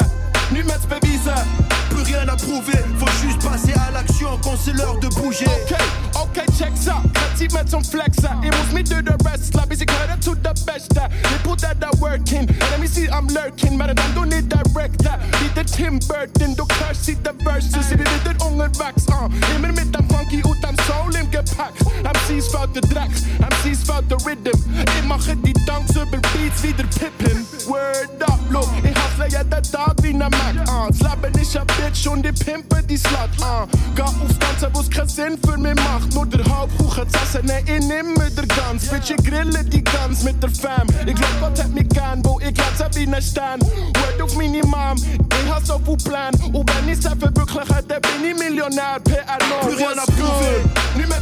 [0.51, 1.45] Lumettes bewijzen.
[1.89, 5.45] Plus rien à prouver, faut juste passer à l'action quand c'est l'heure de bouger.
[5.45, 5.77] Ok,
[6.15, 7.01] ok, check ça.
[7.13, 8.17] Petit met son flex.
[8.43, 9.53] It was me do the rest.
[9.55, 10.93] La musique harder to the best.
[10.93, 12.47] They put that that working.
[12.71, 13.77] Let me see, I'm lurking.
[13.77, 15.19] Man, I don't need director.
[15.39, 17.91] Be the Tim Burton, don't curse, see the verses.
[17.91, 19.07] It is the only racks.
[19.09, 19.27] Uh.
[19.55, 21.79] Immer met een funky utan soul im gepackt.
[22.03, 23.09] MC's fout de drag.
[23.39, 24.57] MC's fout de rhythm.
[24.97, 27.45] Ik mag het die dank super beats wieder pippen.
[27.67, 28.69] Word up, look.
[28.83, 30.67] Ich hustle ja der Tag wie ne Mac.
[30.67, 30.87] Uh.
[30.97, 33.29] Slappen ich a bitch und die pimpe die slut.
[33.39, 33.67] Uh.
[33.95, 36.13] Ga auf Ganze, wo's keinen Sinn für mich macht.
[36.13, 37.45] Nur der Hauptkuchen zu essen.
[37.45, 38.87] Nee, ich nehm mir der Gans.
[38.87, 40.87] Bitch, ich grille die Gans mit der Fam.
[41.05, 43.61] Ich glaub, Gott hat mich gern, wo ich glänze wie ne Stern.
[43.61, 44.97] Word auf meine Mom.
[45.43, 46.33] Ich hab so viel Plan.
[46.53, 48.99] Und wenn ich es verwirkliche, dann bin ich Millionär.
[49.41, 50.61] maintenant, plus rien à prouver.
[50.95, 51.21] Nu met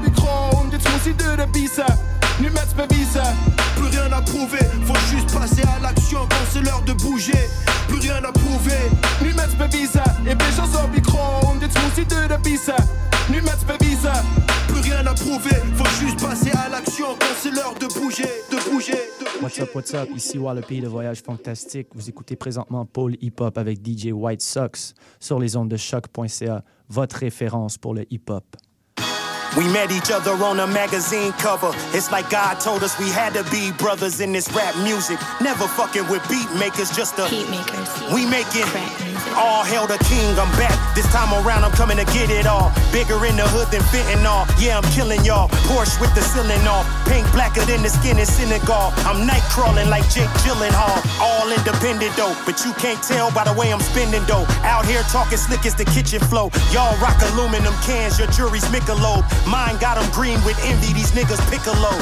[0.00, 1.98] bekroond, dit muss ich dir bewijzen.
[2.40, 3.34] Nu met bevisen.
[3.74, 7.44] Plus rien à prouver, faut juste passer à l'action quand c'est l'heure de bouger.
[7.88, 8.82] Plus rien à prouver.
[9.22, 10.10] Nu met bevisen.
[10.24, 11.60] Ik ben zo zo bekroond.
[11.60, 12.82] Dit moest ik de biezen.
[13.30, 14.24] Nu met bevisen.
[14.68, 18.70] Plus rien à prouver, faut juste passer à l'action quand c'est l'heure de bouger, de
[18.70, 19.40] bouger, de bouger.
[19.40, 20.08] What's up, what's up?
[20.14, 21.88] Ici Wall, le pays de voyage fantastique.
[21.94, 26.62] Vous écoutez présentement Paul Hip Hop avec DJ White Sox sur les ondes de choc.ca,
[26.88, 28.44] votre référence pour le hip hop.
[29.58, 31.72] We met each other on a magazine cover.
[31.90, 35.18] It's like God told us we had to be brothers in this rap music.
[35.40, 37.88] Never fucking with beat makers, just a Heat makers.
[38.14, 38.70] We making
[39.38, 40.34] all hail the king.
[40.38, 40.74] I'm back.
[40.94, 42.74] This time around, I'm coming to get it all.
[42.92, 44.44] Bigger in the hood than fentanyl.
[44.58, 45.48] Yeah, I'm killing y'all.
[45.70, 46.84] Porsche with the ceiling off.
[47.06, 48.92] Pink blacker than the skin in Senegal.
[49.06, 50.98] I'm night crawling like Jake Gyllenhaal.
[51.22, 54.44] All independent though, but you can't tell by the way I'm spending though.
[54.66, 56.50] Out here talking slick as the kitchen flow.
[56.74, 59.22] Y'all rock aluminum cans, your jury's Michelob.
[59.46, 60.92] Mine got 'em green with envy.
[60.92, 61.92] These niggas piccolo.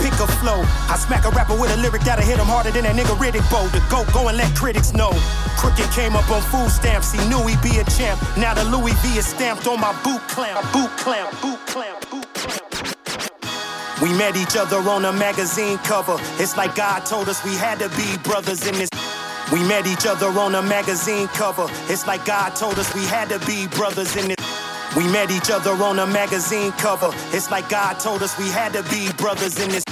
[0.00, 0.64] Pick a flow.
[0.88, 3.44] I smack a rapper with a lyric that'll hit him harder than that nigga Riddick
[3.50, 3.68] Bowe.
[3.68, 5.12] The goat, go and let critics know.
[5.60, 7.12] Crooked came up on food stamps.
[7.12, 8.16] He knew he'd be a champ.
[8.36, 10.64] Now the Louis V is stamped on my boot clamp.
[10.72, 11.30] Boot clamp.
[11.42, 12.10] Boot clamp.
[12.10, 12.70] Boot clamp.
[14.00, 16.16] We met each other on a magazine cover.
[16.40, 18.88] It's like God told us we had to be brothers in this.
[19.52, 21.66] We met each other on a magazine cover.
[21.92, 24.39] It's like God told us we had to be brothers in this.
[24.96, 27.10] We met each other on a magazine cover.
[27.32, 29.84] It's like God told us we had to be brothers in this.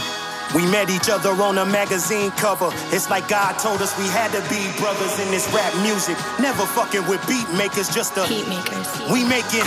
[0.54, 2.70] We met each other on a magazine cover.
[2.90, 6.16] It's like God told us we had to be brothers in this rap music.
[6.40, 8.88] Never fucking with beat makers, just a Heat makers.
[9.12, 9.62] we making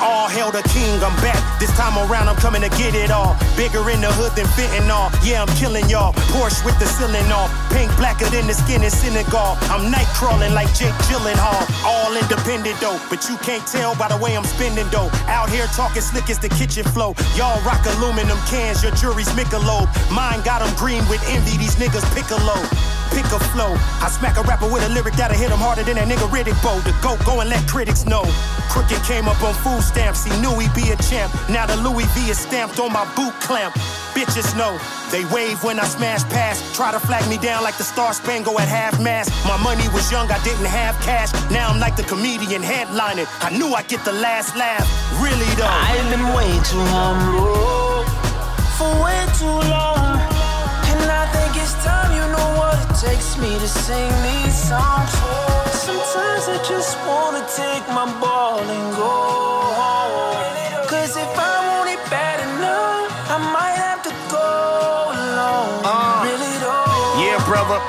[0.00, 1.02] all hail the king.
[1.02, 1.38] I'm back.
[1.60, 3.36] This time around, I'm coming to get it all.
[3.56, 5.10] Bigger in the hood than fentanyl.
[5.22, 6.12] Yeah, I'm killing y'all.
[6.32, 7.50] Porsche with the ceiling off.
[7.70, 9.56] Pink blacker than the skin in Senegal.
[9.70, 11.62] I'm night crawling like Jake Gyllenhaal.
[11.84, 15.10] All independent though, but you can't tell by the way I'm spending though.
[15.26, 17.14] Out here talking slick as the kitchen flow.
[17.36, 19.88] Y'all rock aluminum cans, your jury's Michelob.
[20.10, 21.56] Mine got 'em green with envy.
[21.58, 22.56] These niggas piccolo.
[23.10, 23.74] Pick a flow.
[24.00, 26.56] I smack a rapper with a lyric that'll hit him harder than that nigga Riddick
[26.62, 26.80] Bowe.
[26.80, 28.24] The goat, go and let critics know.
[28.70, 30.24] Crooked came up on food stamps.
[30.24, 31.32] He knew he'd be a champ.
[31.48, 33.74] Now the Louis V is stamped on my boot clamp.
[34.14, 34.78] Bitches know
[35.10, 36.74] they wave when I smash past.
[36.74, 39.30] Try to flag me down like the Star Spangle at half mast.
[39.44, 41.32] My money was young, I didn't have cash.
[41.50, 43.26] Now I'm like the comedian headlining.
[43.42, 44.86] I knew I'd get the last laugh.
[45.22, 45.66] Really though.
[45.66, 47.84] I've been way too humble
[48.78, 50.13] for way too long.
[51.24, 55.10] I think it's time you know what it takes me to sing these songs.
[55.72, 59.12] Sometimes I just wanna take my ball and go
[59.80, 60.03] home.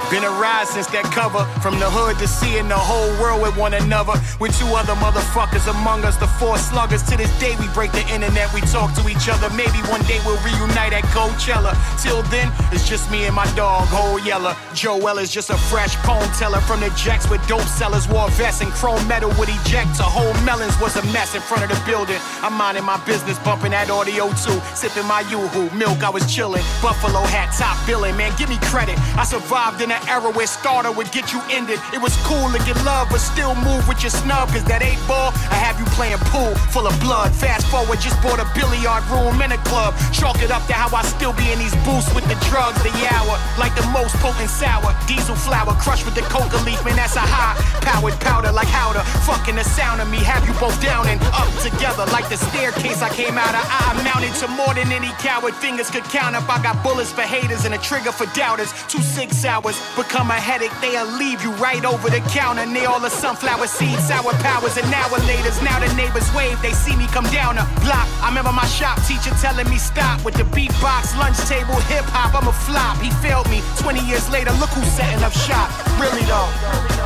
[0.09, 1.43] Been a ride since that cover.
[1.61, 4.13] From the hood to seeing the whole world with one another.
[4.39, 7.03] With two other motherfuckers among us, the four sluggers.
[7.09, 9.49] To this day, we break the internet, we talk to each other.
[9.55, 11.73] Maybe one day we'll reunite at Coachella.
[12.01, 14.55] Till then, it's just me and my dog, Whole Yeller.
[14.73, 18.07] Joel is just a fresh poem teller from the jacks with dope sellers.
[18.07, 19.95] Wore vests and chrome metal would eject.
[19.97, 22.19] To whole melons was a mess in front of the building.
[22.41, 24.59] I'm minding my business, bumping that audio too.
[24.75, 26.63] Sipping my yoo-hoo milk, I was chilling.
[26.81, 28.97] Buffalo hat, top billing, man, give me credit.
[29.17, 31.79] I survived in an era where starter would get you ended.
[31.93, 34.99] It was cool to get love, but still move with your snub, cause that eight
[35.07, 37.31] ball, I have you playing pool full of blood.
[37.31, 39.95] Fast forward, just bought a billiard room in a club.
[40.11, 42.91] Chalk it up to how I still be in these booths with the drugs, the
[43.15, 43.39] hour.
[43.57, 44.91] Like the most potent sour.
[45.07, 47.55] Diesel flour crushed with the coca leaf, man, that's a high.
[47.81, 49.03] Powered powder like howder.
[49.23, 52.05] Fucking the sound of me, have you both down and up together.
[52.11, 53.63] Like the staircase I came out of.
[53.63, 56.49] I mounted to more than any coward fingers could count up.
[56.49, 58.73] I got bullets for haters and a trigger for doubters.
[58.87, 62.65] Two six hours become a headache, they'll leave you right over the counter.
[62.65, 65.51] Near all the sunflower seeds, sour powers, and now later.
[65.63, 68.07] Now the neighbors wave, they see me come down a block.
[68.21, 72.35] I remember my shop teacher telling me stop with the beatbox, lunch table, hip hop.
[72.35, 72.97] I'm a flop.
[72.97, 73.61] He failed me.
[73.79, 75.69] 20 years later, look who's setting up shop.
[75.99, 76.49] Really though.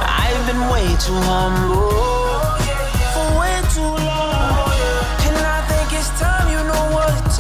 [0.02, 2.19] I've been way too humble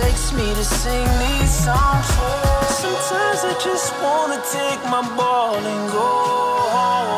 [0.02, 2.08] takes me to sing these songs.
[2.84, 6.10] Sometimes I just wanna take my ball and go
[6.76, 7.09] home.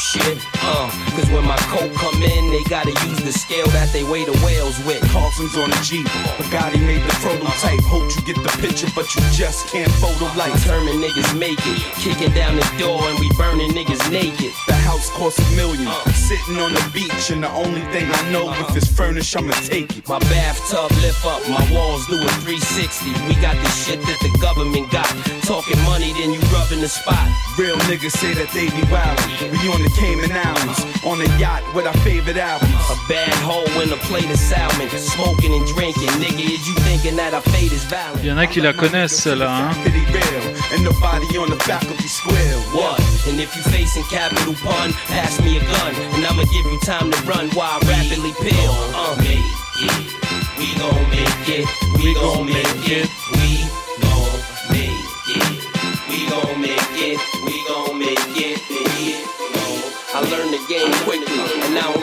[0.00, 0.40] Shit.
[0.64, 4.24] Uh, cause when my coat come in, they gotta use the scale that they weigh
[4.24, 5.00] the whales with.
[5.12, 6.08] Carlson's on the Jeep.
[6.40, 7.84] Bugatti made the prototype.
[7.84, 10.56] Hope you get the picture, but you just can't photo light.
[10.64, 11.80] Determined niggas make it.
[12.00, 14.52] Kicking down the door and we burning niggas naked.
[14.66, 15.86] The house costs a million.
[16.16, 19.98] Sitting on the beach, and the only thing I know if it's furnished, I'ma take
[19.98, 20.08] it.
[20.08, 23.12] My bathtub lift up, my walls do a 360.
[23.28, 25.10] We got the shit that the government got.
[25.44, 27.28] Talking money, then you rubbing the spot.
[27.58, 29.18] Real niggas say that they be wild.
[29.52, 32.72] We on the Cayman Islands, on a yacht with our favorite albums.
[32.90, 36.08] A bad hoe in a plate of salmon, smoking and drinking.
[36.20, 38.20] Nigga, is you thinking that our fate is violent?
[38.22, 39.48] Il y en a qui la connaissent, celle-là.
[39.48, 39.74] Hein?
[40.72, 42.56] And nobody on the faculty square.
[42.72, 43.00] What?
[43.26, 47.10] And if you facing capital pun, pass me a gun, and I'ma give you time
[47.10, 48.74] to run while I rapidly peel.
[48.94, 49.42] Uh, make
[49.82, 50.20] it.
[50.58, 51.66] We gon' make it.
[51.98, 53.08] We gon' make it.
[53.32, 53.79] We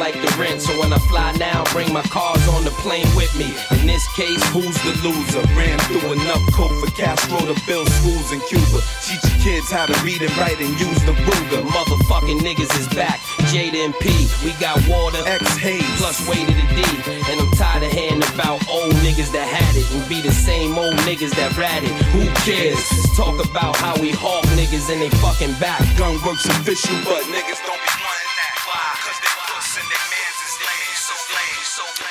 [0.08, 0.62] like the rent.
[0.62, 3.52] So when I fly now, bring my cars on the plane with me.
[3.76, 5.44] In this case, Who's the loser?
[5.54, 8.80] Ran through enough coke for Castro to build schools in Cuba.
[9.04, 11.62] Teach your kids how to read and write and use the Ruger.
[11.76, 13.20] Motherfucking niggas is back.
[13.52, 14.08] Jada and P,
[14.46, 16.82] we got water, X Hayes, plus way to the D.
[17.28, 20.78] And I'm tired of hearing about old niggas that had it and be the same
[20.78, 21.92] old niggas that ratted.
[22.16, 22.80] Who cares?
[22.96, 25.82] Let's Talk about how we hawk niggas and they fucking back.
[25.98, 27.97] Gun works official, but niggas don't be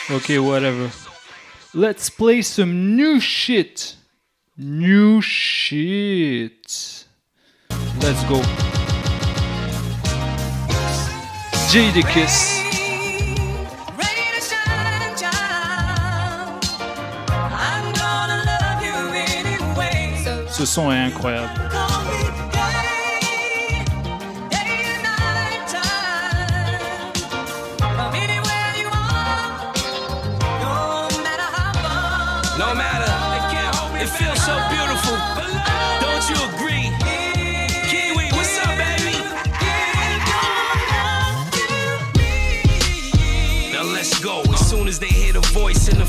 [0.08, 0.88] Okay, whatever.
[1.74, 3.96] Let's play some new shit.
[4.56, 7.04] New shit.
[8.00, 8.40] Let's go.
[11.72, 12.62] Jadakiss.
[20.48, 21.85] Ce son est incroyable.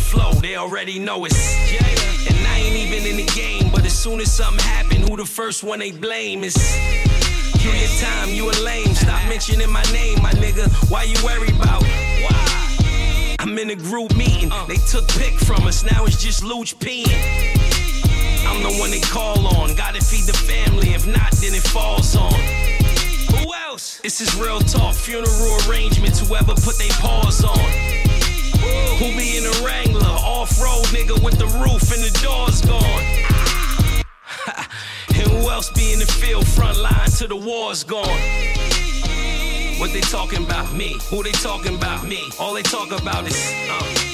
[0.07, 1.35] Flow, they already know it's.
[2.29, 5.25] And I ain't even in the game, but as soon as something happen, who the
[5.25, 6.55] first one they blame is.
[7.59, 8.93] Give your time, you a lame.
[8.95, 10.65] Stop mentioning my name, my nigga.
[10.89, 11.84] Why you worry about?
[11.84, 13.35] Why?
[13.39, 14.51] I'm in a group meeting.
[14.51, 14.65] Uh.
[14.65, 17.11] They took pick from us, now it's just Luch peeing.
[18.47, 19.75] I'm the one they call on.
[19.75, 22.39] Gotta feed the family, if not, then it falls on.
[23.35, 23.99] Who else?
[23.99, 28.06] This is real talk, funeral arrangements, whoever put they paws on.
[28.99, 33.06] Who be in a Wrangler, off road nigga with the roof and the doors gone.
[35.10, 38.22] and who else be in the field, front line till the war's gone?
[39.80, 40.73] What they talking about?
[40.73, 40.98] Me.
[41.10, 42.07] Who they talking about?
[42.07, 42.30] Me.
[42.39, 44.07] All they talk about is uh.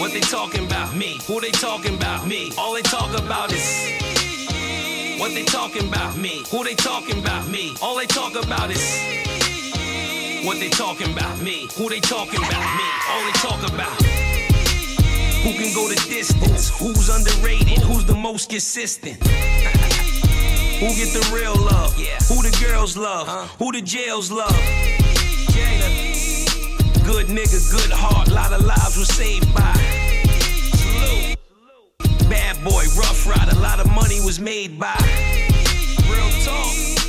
[0.00, 0.96] What they talking about?
[0.96, 1.20] Me.
[1.26, 2.26] Who they talking about?
[2.26, 2.50] Me.
[2.58, 3.90] All they talk about is
[5.20, 6.16] What they talking about?
[6.16, 6.42] Me.
[6.50, 7.46] Who they talking about?
[7.48, 7.74] Me.
[7.82, 8.82] All they talk about is
[10.44, 11.40] What they talking about?
[11.40, 11.68] Me.
[11.76, 12.76] Who they talking about?
[12.76, 12.84] Me.
[13.10, 14.02] All they talk about
[15.44, 16.76] Who can go the distance?
[16.80, 17.78] Who's underrated?
[17.78, 19.24] Who's the most consistent?
[20.82, 21.94] Who get the real love?
[22.26, 23.28] Who the girls love?
[23.28, 23.46] Uh.
[23.58, 24.50] Who the jails love?
[27.06, 29.74] Good nigga, good heart, lot of lives were saved by.
[32.28, 34.96] Bad boy, rough ride, a lot of money was made by.
[36.10, 37.01] Real talk.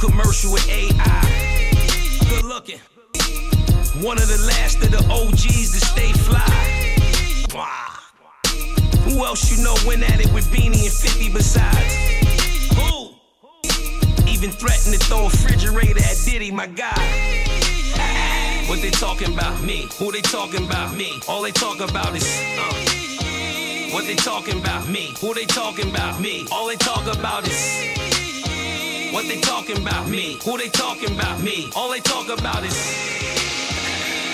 [0.00, 2.16] Commercial with AI.
[2.30, 2.78] Good looking.
[4.02, 6.40] One of the last of the OGs to stay fly.
[9.04, 11.94] Who else you know went at it with Beanie and 50 besides?
[12.76, 13.14] Who?
[14.26, 17.46] Even threatened to throw a refrigerator at Diddy, my guy.
[18.68, 19.62] What they talking about?
[19.62, 19.88] Me.
[19.98, 20.96] Who they talking about?
[20.96, 21.20] Me.
[21.28, 22.24] All they talk about is.
[22.56, 23.92] Uh.
[23.92, 24.88] What they talking about?
[24.88, 25.12] Me.
[25.20, 26.20] Who they talking about?
[26.20, 26.46] Me.
[26.52, 28.19] All they talk about is.
[29.12, 30.08] What they talking about?
[30.08, 30.38] Me.
[30.44, 31.42] Who they talking about?
[31.42, 31.68] Me.
[31.74, 32.76] All they talk about is.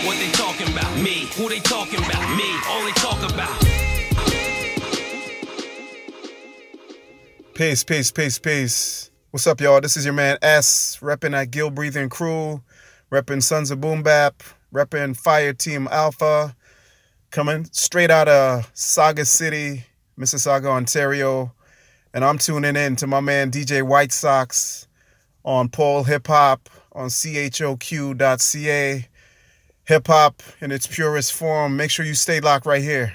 [0.05, 0.95] What they talking about?
[0.99, 1.27] Me.
[1.37, 2.37] Who they talking about?
[2.37, 2.45] Me.
[2.69, 3.57] All they talk about.
[7.55, 9.11] Peace, peace, peace, peace.
[9.31, 9.81] What's up, y'all?
[9.81, 12.63] This is your man S, repping at Gill Breathing Crew,
[13.11, 14.43] repping Sons of Boom Bap,
[14.75, 16.55] repping Fire Team Alpha,
[17.31, 19.87] coming straight out of Saga City,
[20.19, 21.55] Mississauga, Ontario.
[22.17, 24.89] And I'm tuning in to my man DJ White Sox
[25.45, 29.09] on Paul Hip Hop on choq.ca.
[29.85, 31.77] Hip hop in its purest form.
[31.77, 33.15] Make sure you stay locked right here.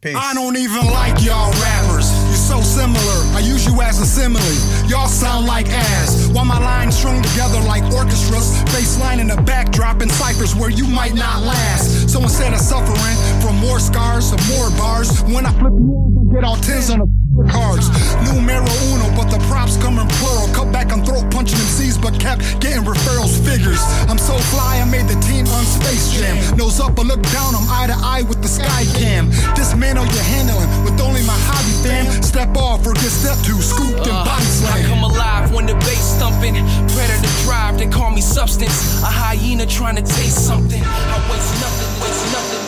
[0.00, 0.16] Peace.
[0.16, 2.10] I don't even like y'all rappers.
[2.26, 3.20] You're so similar.
[3.36, 4.42] I use you as a simile.
[4.88, 6.30] Y'all sound like ass.
[6.32, 10.70] While my lines strung together like orchestras, bass line in the backdrop in ciphers where
[10.70, 12.10] you might not last.
[12.10, 16.44] So instead of suffering from more scars or more bars, when I flip you get
[16.44, 17.08] all tens on the
[17.50, 17.90] cards.
[18.26, 20.48] Numero uno, but the props come in plural.
[20.54, 23.80] Cut back on throat punching MCs, but kept getting referrals figures.
[24.08, 26.36] I'm so fly, I made the team on Space Jam.
[26.56, 29.30] Nose up, but look down, I'm eye to eye with the sky cam.
[29.54, 32.06] Dismantle your handling with only my hobby fam.
[32.22, 34.86] Step off or get stepped to, scooped and uh, body I slammed.
[34.86, 36.54] come alive when the bass thumping.
[36.94, 39.02] Predator drive, they call me substance.
[39.02, 40.82] A hyena trying to taste something.
[40.82, 42.60] I waste nothing, waste nothing.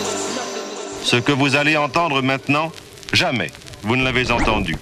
[1.02, 2.70] Ce que vous allez entendre maintenant,
[3.12, 3.50] jamais
[3.82, 4.76] vous ne l'avez entendu.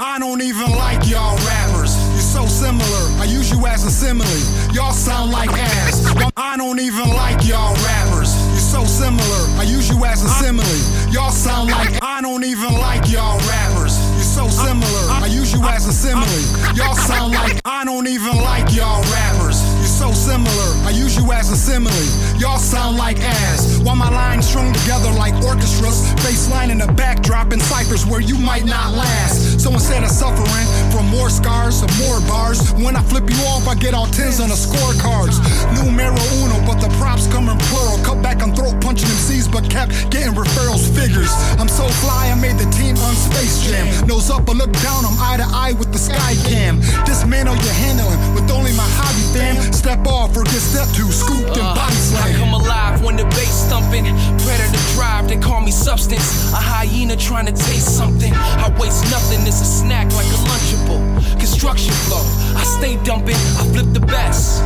[0.00, 1.94] I don't even like y'all rappers.
[2.14, 3.02] You're so similar.
[3.20, 4.26] I use you as a simile.
[4.74, 6.04] Y'all sound like ass.
[6.36, 8.34] I don't even like y'all rappers.
[8.50, 9.42] You're so similar.
[9.58, 10.66] I use you as a simile.
[11.12, 13.94] Y'all sound like I don't even like y'all rappers.
[14.14, 15.04] You're so similar.
[15.10, 16.26] I use you as a simile.
[16.74, 19.62] Y'all sound like I don't even like y'all rappers.
[20.04, 20.70] So similar.
[20.84, 21.90] I use you as a simile.
[22.38, 23.80] Y'all sound like ass.
[23.80, 28.20] While my lines strung together like orchestras, bass line in the backdrop in ciphers where
[28.20, 29.60] you might not last.
[29.60, 33.66] So instead of suffering from more scars or more bars, when I flip you off,
[33.66, 35.40] I get all tens on the scorecards.
[35.72, 37.96] Numero uno, but the props come in plural.
[38.04, 41.32] Cut back on throat punching MCs, but kept getting referrals figures.
[41.56, 43.88] I'm so fly, I made the team on Space Jam.
[44.06, 46.80] Nose up, but look down, I'm eye to eye with the sky cam.
[47.08, 49.56] This man, Dismantle your handling with only my hobby fam.
[49.72, 52.34] Step off or get stepped to, scooped and uh, body slammed.
[52.34, 54.04] I come alive when the bass thumping.
[54.42, 56.52] Predator drive, they call me substance.
[56.52, 58.32] A hyena trying to taste something.
[58.34, 61.00] I waste nothing, it's a snack like a Lunchable.
[61.38, 62.24] Construction flow,
[62.56, 64.62] I stay dumping, I flip the best.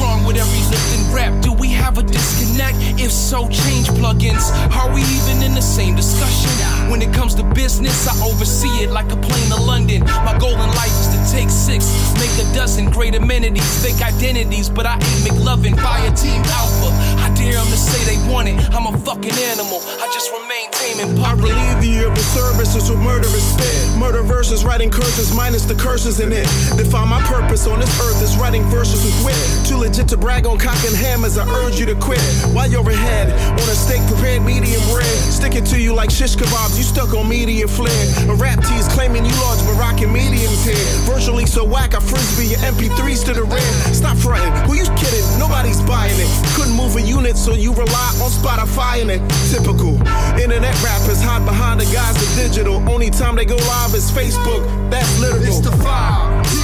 [0.00, 1.42] Strong with every lift and rap.
[1.42, 2.78] Do we have a disconnect?
[2.96, 4.48] If so, change plugins.
[4.72, 6.48] Are we even in the same discussion?
[6.90, 10.00] When it comes to business, I oversee it like a plane to London.
[10.24, 11.84] My goal in life is to take six,
[12.16, 15.76] make a dozen great amenities, fake identities, but I ain't McLovin.
[15.76, 16.88] Fire Team Alpha.
[17.20, 18.56] I dare them to say they want it.
[18.72, 19.84] I'm a fucking animal.
[20.00, 23.98] I just remain tame and I relieve the the services with murderous spit.
[23.98, 26.44] Murder verses, writing curses minus the curses in it.
[26.76, 29.66] Define my purpose on this earth is writing verses with wit.
[29.66, 31.36] Too legit to brag on cock and hammers.
[31.36, 32.22] I urge you to quit.
[32.54, 35.02] While you're ahead on a steak prepared medium rare,
[35.34, 36.78] stick it to you like shish kebabs.
[36.78, 37.90] You stuck on medium flare.
[38.30, 40.86] A rap tease claiming you large but rocking mediums here.
[41.10, 43.72] Virtually so whack, I frisbee your MP3s to the rear.
[43.92, 44.54] Stop fronting.
[44.68, 45.26] Who you kidding?
[45.40, 46.30] Nobody's buying it.
[46.54, 49.22] Couldn't move a unit, so you rely on Spotify and it.
[49.50, 49.98] Typical.
[50.38, 52.76] Internet rappers hide behind the guise of digital.
[52.88, 54.62] Only time they go live is Facebook.
[54.88, 55.42] That's literal.
[55.42, 56.59] It's the 5D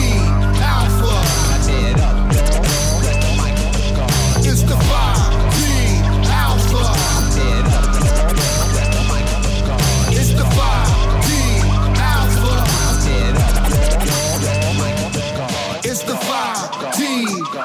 [16.08, 17.02] It's the 5D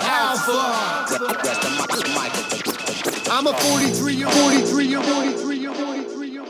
[0.01, 0.61] Alpha.
[3.29, 6.41] I'm a 43 year 43 year 43 year 43 year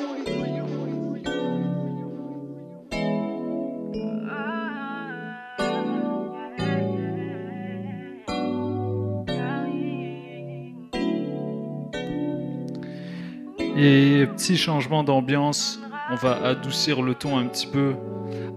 [13.77, 17.95] Et petit changement d'ambiance, on va adoucir le ton un petit peu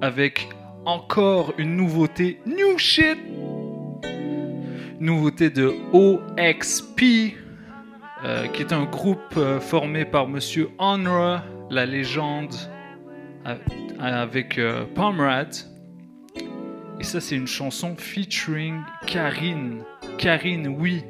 [0.01, 0.49] avec
[0.87, 2.41] encore une nouveauté.
[2.47, 3.19] New shit!
[5.01, 7.35] Nouveauté de OXP,
[8.25, 12.55] euh, qui est un groupe euh, formé par monsieur Honra, la légende,
[13.47, 13.57] euh,
[13.99, 15.55] avec euh, Palmerad.
[17.01, 19.83] Et ça, c'est une chanson featuring Karine.
[20.19, 21.05] Karine, oui.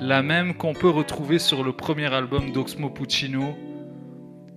[0.00, 3.56] La même qu'on peut retrouver sur le premier album d'Oxmo Puccino,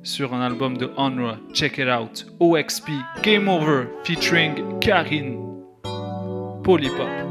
[0.03, 1.37] sur un album de Honra.
[1.53, 2.25] Check it out.
[2.39, 2.89] OXP
[3.23, 5.37] Game Over featuring Karine.
[6.63, 7.30] Polypop.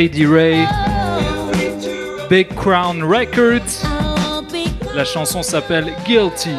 [0.00, 0.66] Lady Ray,
[2.30, 3.84] Big Crown Records.
[4.94, 6.56] La chanson s'appelle Guilty.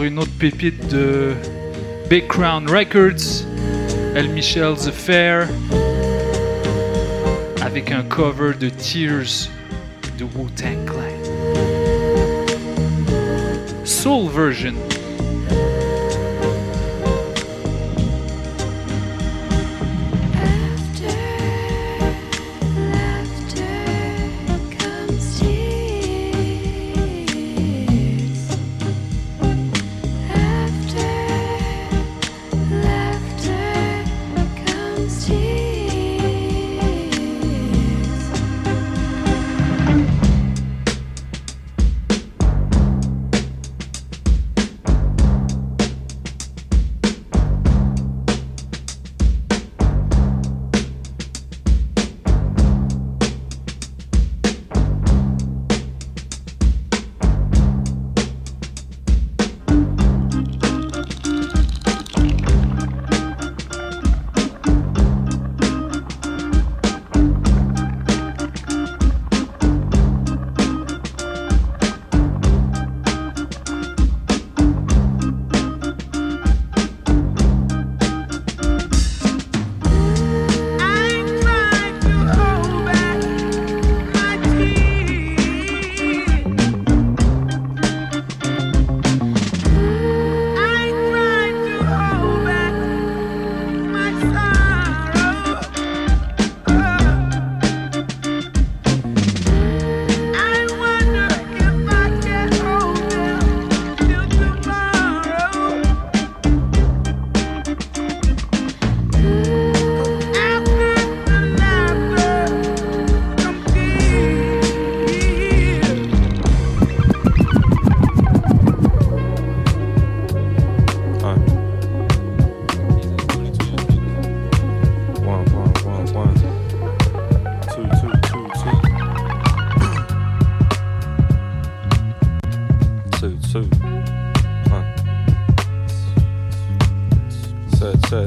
[0.00, 1.34] Une autre pépite de
[2.08, 3.44] Big Crown Records,
[4.14, 5.48] El Michel's Affair,
[7.60, 9.50] avec un cover de Tears
[10.18, 11.12] de Wu-Tang Clan.
[13.84, 14.91] Soul version.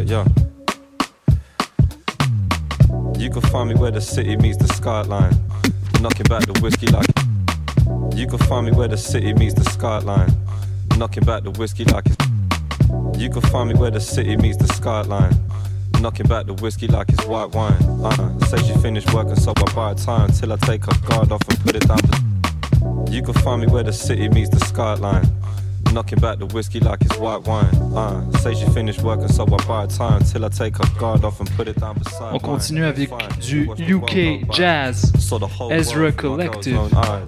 [0.05, 0.23] Yeah.
[3.17, 5.33] You can find me where the city meets the skyline.
[5.99, 7.07] Knocking back the whiskey like.
[8.15, 10.29] You can find me where the city meets the skyline.
[10.97, 13.19] Knocking back the whiskey like it's.
[13.19, 15.33] You can find me where the city meets the skyline.
[16.01, 17.81] Knocking back the whiskey like it's white wine.
[18.03, 21.41] Uh, say she finished working, so I buy time till I take her guard off
[21.49, 23.09] and put it down.
[23.11, 25.25] You can find me where the city meets the skyline.
[25.95, 27.73] Knocking back the whiskey like it's white wine.
[27.95, 31.39] Uh, say she finished working, so I buy time till I take her guard off
[31.39, 33.09] and put it down beside On continue avec
[33.39, 35.13] du UK Jazz,
[35.71, 36.75] Ezra Collective.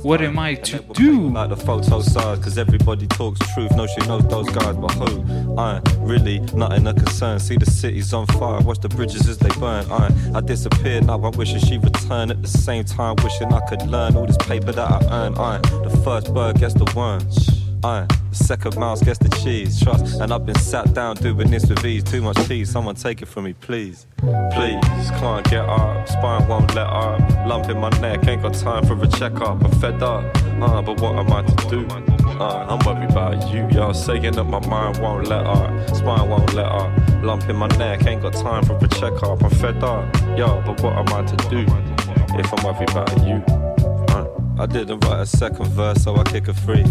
[0.04, 1.30] What am I to do?
[1.30, 3.72] Like the photo stars, cause everybody talks truth.
[3.78, 5.58] No, she knows those guys, but who?
[5.58, 7.40] I ain't really nothing a concern.
[7.40, 9.90] See the city's on fire, watch the bridges as they burn.
[9.90, 12.32] I, I disappeared, now I'm wishing she returned.
[12.32, 15.38] At the same time, wishing I could learn all this paper that I earn.
[15.38, 17.22] I, the first bird gets the worm.
[17.88, 19.82] I, the second mouse gets the cheese.
[19.82, 22.04] Trust, and I've been sat down doing this with ease.
[22.04, 24.08] Too much cheese, someone take it from me, please.
[24.20, 27.20] Please, can't get up, spine won't let up.
[27.48, 29.64] Lump in my neck, ain't got time for a checkup.
[29.64, 30.26] I'm fed up,
[30.62, 31.88] uh, but what am I to do?
[32.38, 36.54] Uh, I'm worried about you, y'all saying that my mind won't let up, spine won't
[36.54, 36.92] let up.
[37.24, 39.42] Lump in my neck, ain't got time for a checkup.
[39.42, 41.62] I'm fed up, yo, but what am I to do
[42.38, 43.38] if I'm worried about you?
[44.10, 44.28] Uh,
[44.60, 46.84] I didn't write a second verse, so I kick a free.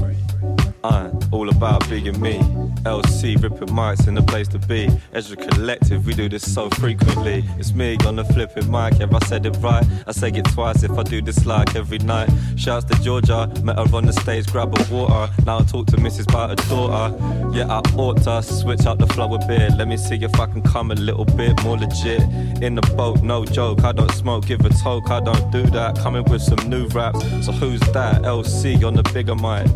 [1.33, 2.39] All about being me.
[2.85, 4.89] LC ripping mics in the place to be.
[5.13, 7.45] Ezra Collective, we do this so frequently.
[7.59, 9.01] It's me on the flipping mic.
[9.01, 11.99] If I said it right, I say it twice if I do this like every
[11.99, 12.31] night.
[12.57, 15.33] Shouts to Georgia, met her on the stage, grab a water.
[15.45, 16.29] Now I talk to Mrs.
[16.29, 17.17] about her daughter.
[17.53, 19.73] Yeah, I ought to switch up the flow a bit.
[19.77, 22.21] Let me see if I can come a little bit more legit.
[22.63, 23.83] In the boat, no joke.
[23.83, 25.11] I don't smoke, give a toke.
[25.11, 25.99] I don't do that.
[25.99, 27.21] Coming with some new raps.
[27.45, 28.23] So who's that?
[28.23, 29.67] LC on the bigger mic.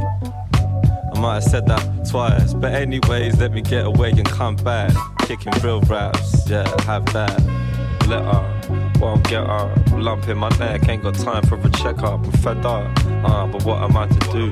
[1.13, 4.93] I might have said that twice, but anyways, let me get away and come back.
[5.21, 7.41] Kicking real raps, yeah, have that.
[8.07, 9.75] Let her, won't get her.
[9.97, 12.25] Lump in my neck, ain't got time for a checkup.
[12.25, 12.91] I'm fed up,
[13.25, 14.51] uh, but what am I to do?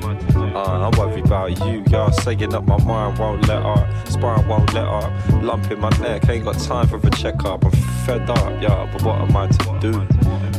[0.55, 4.07] Uh, I'm worried about you, y'all saying that my mind won't let up.
[4.07, 5.11] Spine won't let up.
[5.41, 7.63] Lump in my neck, ain't got time for a checkup.
[7.65, 7.71] I'm
[8.05, 10.07] fed up, yeah, but what am I to do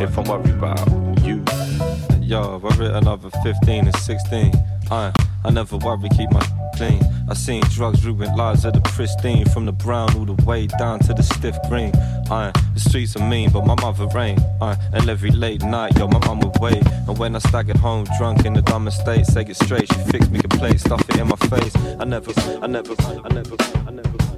[0.03, 1.45] if I'm worried about you?
[2.21, 4.53] Yo, I written another 15 and 16.
[4.91, 5.13] I,
[5.45, 6.45] I never worry, keep my
[6.77, 7.01] clean.
[7.29, 10.99] I seen drugs ruin lives of the pristine, from the brown all the way down
[11.01, 11.95] to the stiff green.
[12.29, 14.41] Uh, the streets are mean, but my mother ain't.
[14.61, 16.85] Uh, and every late night, yo, my mum would wait.
[17.07, 20.31] And when I staggered home drunk in the dumb state, say it straight, she fixed
[20.31, 21.75] me a plate, stuff it in my face.
[21.99, 23.57] I never, I never, I never,
[23.87, 24.30] I never.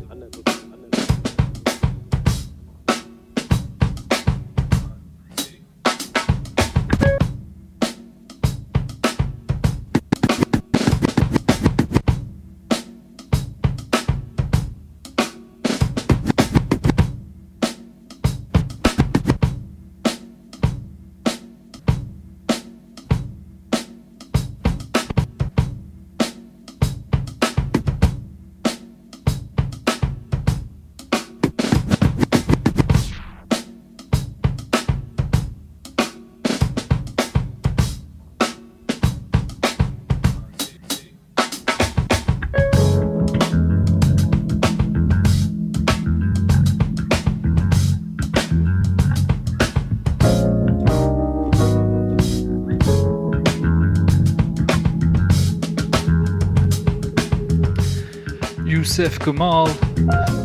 [58.93, 59.71] Yussef Kamaal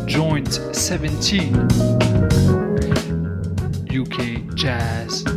[0.06, 1.52] Joint 17
[3.90, 5.27] UK Jazz.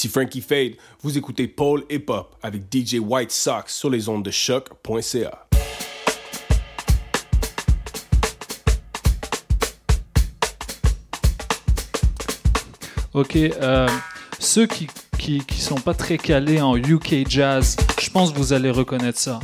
[0.00, 4.24] Ici Frankie Fade, vous écoutez Paul Hip Hop avec DJ White Sox sur les ondes
[4.24, 5.46] de choc.ca.
[13.12, 13.88] Ok, euh,
[14.38, 14.86] ceux qui,
[15.18, 19.38] qui, sont pas très calés en UK jazz, je pense que vous allez reconnaître ça.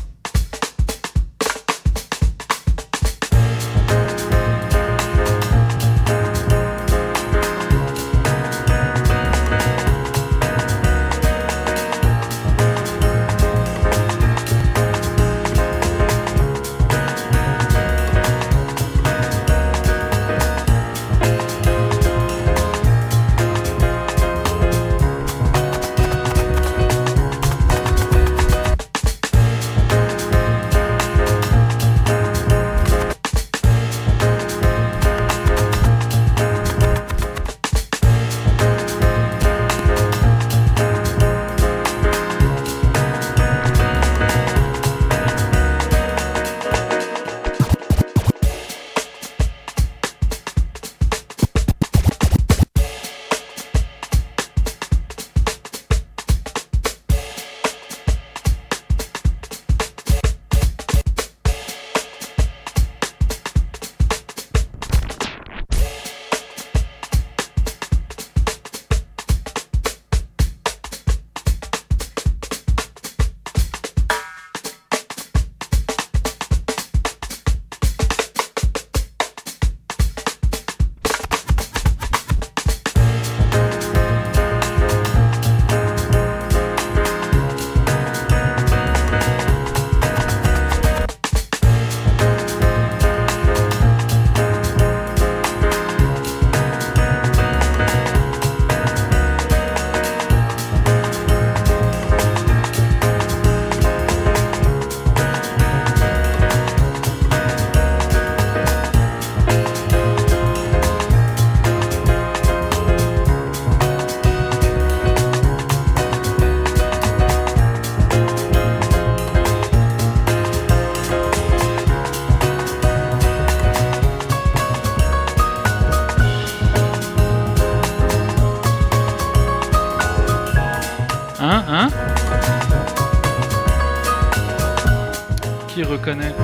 [135.77, 136.35] Qui reconnaît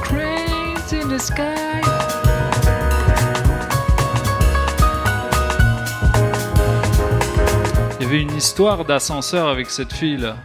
[0.00, 1.42] Cranes in the sky.
[7.98, 10.36] Il y avait une histoire d'ascenseur avec cette fille là.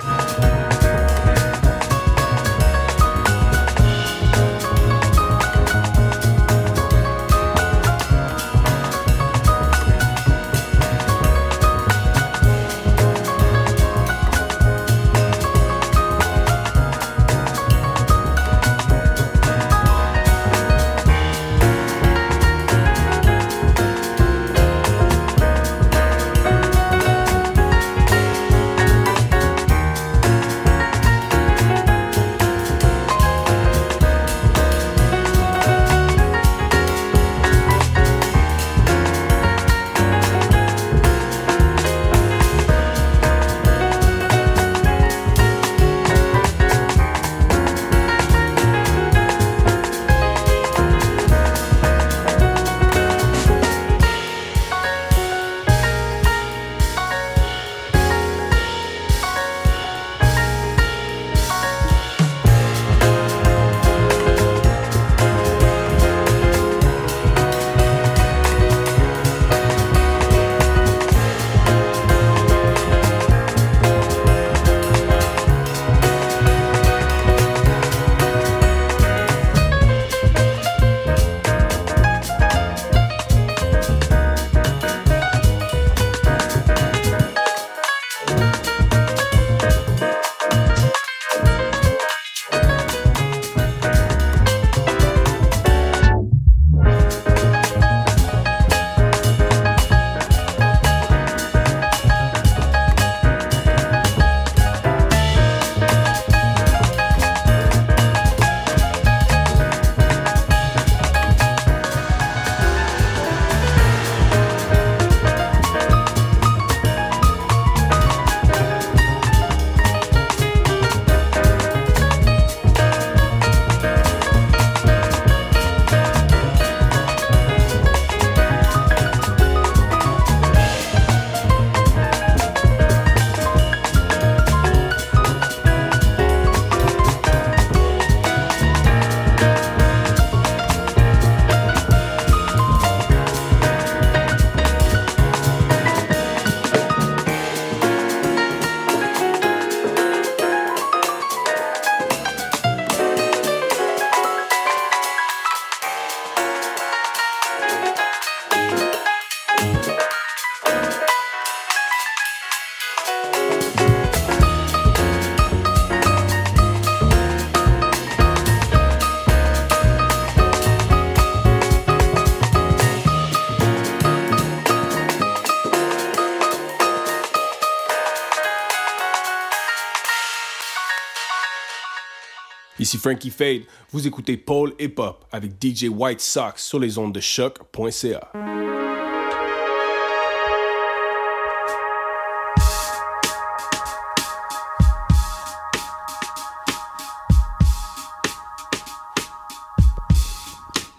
[182.98, 183.62] Frankie Fade,
[183.92, 188.32] vous écoutez Paul Hip Hop avec DJ White Sox sur les ondes de choc.ca.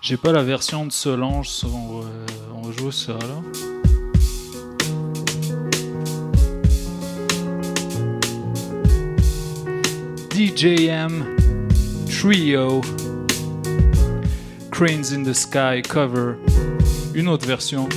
[0.00, 2.04] J'ai pas la version de Solange, on,
[2.54, 3.42] on joue ça là.
[10.36, 11.24] DJM
[12.08, 12.80] Trio
[14.70, 16.36] Cranes in the Sky cover.
[17.14, 17.88] Une autre version.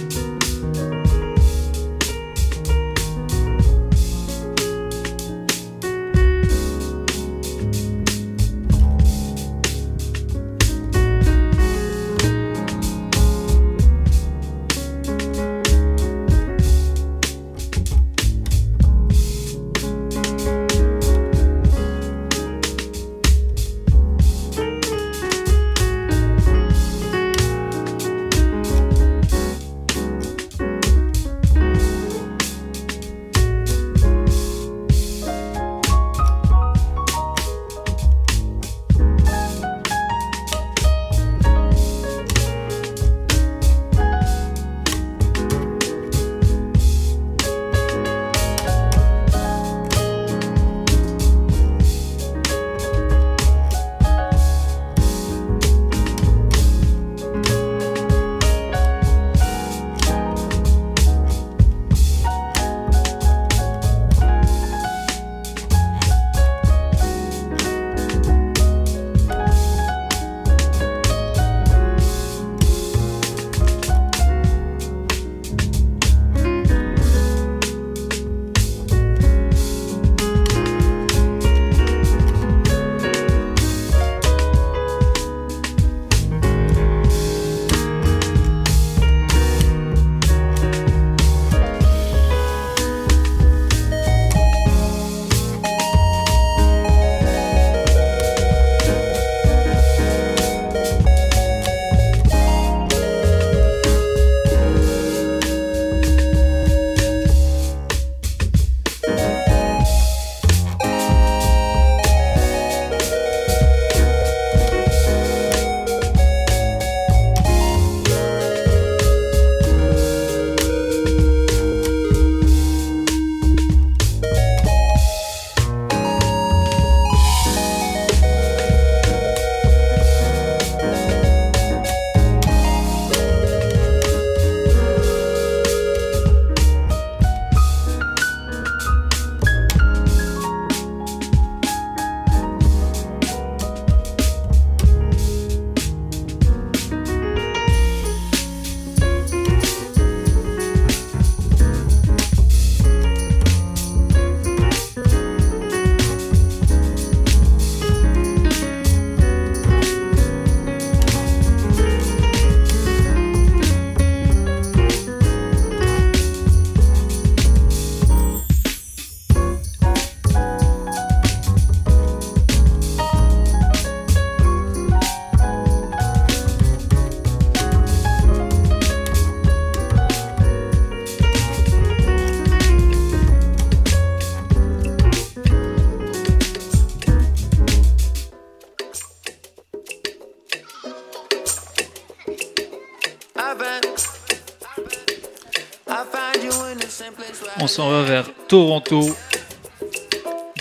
[197.69, 199.15] S'en va vers Toronto.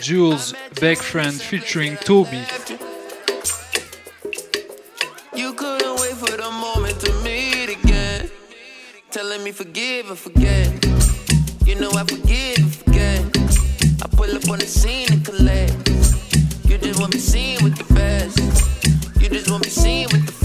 [0.03, 2.43] Jules Beckfriend featuring Toby.
[5.35, 8.29] You couldn't wait for the moment to meet again.
[9.11, 10.69] Telling me forgive and forget.
[11.65, 13.21] You know I forgive and forget.
[14.03, 15.89] I pull up on the scene and collect.
[16.69, 18.39] You just want me seen with the best.
[19.19, 20.38] You just want me seen with the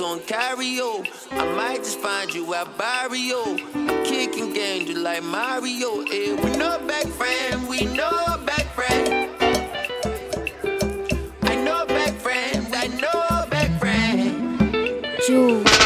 [0.00, 1.04] on carry-o.
[1.32, 3.56] I might just find you at Barrio.
[3.74, 6.02] I'm kicking games you like Mario.
[6.02, 9.30] Eh, we know back friend, we know back friend.
[11.42, 14.60] I know back friend, I know back friend.
[15.28, 15.79] I'm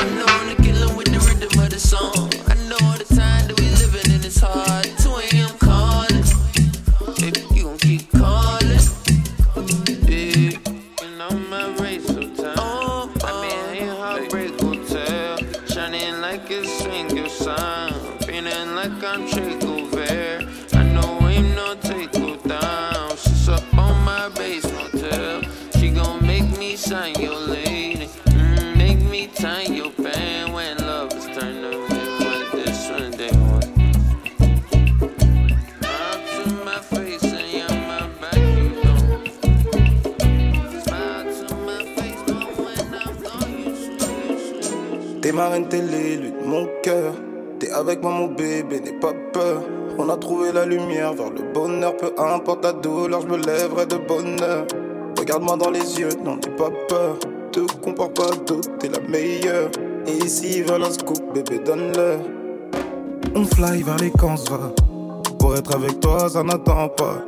[45.54, 47.14] reine, t'es l'élu de mon cœur.
[47.58, 49.62] T'es avec moi, mon bébé, n'aie pas peur.
[49.98, 51.96] On a trouvé la lumière vers le bonheur.
[51.96, 54.66] Peu importe la douleur, je me lèverai de bonheur.
[55.18, 57.18] Regarde-moi dans les yeux, n'en aie pas peur.
[57.52, 59.70] Te compare pas d'autre, t'es la meilleure.
[60.06, 62.18] Et ici, vers la scoop, bébé, donne-leur.
[63.36, 64.72] On fly vers les camps, va.
[65.38, 67.22] Pour être avec toi, ça n'attend pas.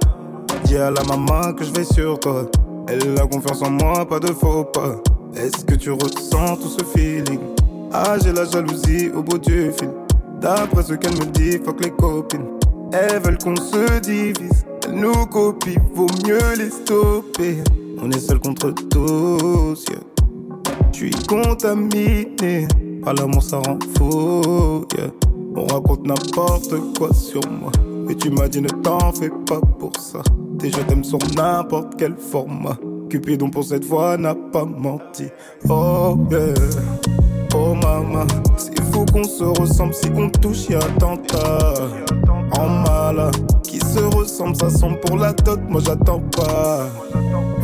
[0.64, 2.46] Dis à la maman que je vais sur toi.
[2.88, 4.96] Elle a confiance en moi, pas de faux pas.
[5.36, 7.55] Est-ce que tu ressens tout ce feeling?
[7.98, 9.88] Ah, j'ai la jalousie au bout du fil.
[10.38, 12.44] D'après ce qu'elle me dit, fuck les copines.
[12.92, 14.66] Elles veulent qu'on se divise.
[14.84, 17.64] Elles nous copient, vaut mieux les stopper.
[18.02, 20.00] On est seul contre tous, yeah.
[20.92, 22.68] Je suis contaminé.
[23.02, 25.10] Par l'amour, ça rend fou, yeah.
[25.56, 27.72] On raconte n'importe quoi sur moi.
[28.06, 30.20] Mais tu m'as dit ne t'en fais pas pour ça.
[30.58, 32.76] Tes je t'aime sur n'importe quel format.
[33.08, 35.28] Cupidon pour cette fois n'a pas menti.
[35.70, 36.52] Oh yeah.
[37.58, 38.26] Oh maman,
[38.58, 41.72] c'est fou qu'on se ressemble si on touche y'a attentat.
[42.52, 43.30] En mal,
[43.62, 46.88] qui se ressemble, ça semble pour la dot, moi j'attends pas.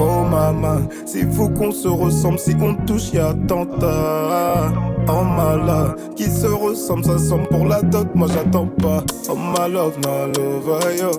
[0.01, 4.73] Oh maman, c'est fou qu'on se ressemble si on touche y'a attentat.
[5.09, 9.05] Oh mal, qui se ressemble, ça semble pour la dot, moi j'attends pas.
[9.29, 11.11] Oh my love, na love yo.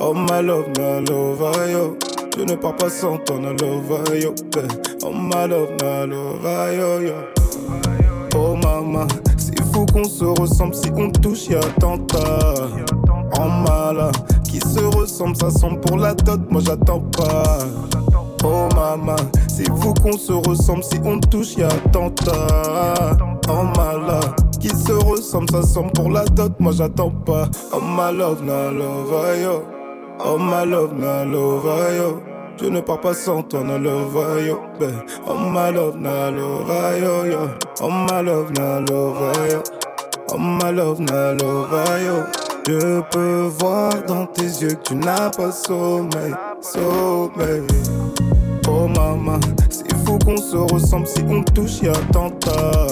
[0.00, 1.96] Oh my love, na love yo.
[2.36, 4.34] Je ne pars pas sans toi, na love yo.
[4.54, 4.70] babe.
[5.02, 7.91] Oh my love, na love yo yo.
[8.34, 9.06] Oh maman,
[9.36, 12.68] c'est fou qu'on se ressemble si on touche y'a attentat.
[13.38, 14.10] En mal,
[14.44, 17.58] qui se ressemble, ça semble pour la dot, moi j'attends pas.
[18.44, 19.16] Oh maman,
[19.48, 23.16] c'est fou qu'on se ressemble si on touche y'a attentat.
[23.48, 24.20] En mal,
[24.60, 27.48] qui se ressemble, ça semble pour la dot, moi j'attends pas.
[27.72, 29.62] Oh my love, na love yo.
[30.24, 31.64] Oh my love, na love
[31.96, 32.31] yo.
[32.60, 34.60] Je ne pars pas sans toi, na love yo.
[35.26, 36.68] Oh my love, na love
[37.00, 37.48] yo.
[37.80, 39.62] Oh my love, na love.
[40.32, 41.72] Oh my love, na love
[42.04, 42.24] yo.
[42.68, 47.66] Je peux voir dans tes yeux que tu n'as pas sommeil, sommeil.
[48.68, 52.86] Oh maman, c'est fou qu'on se ressemble si on touche y'a attentat.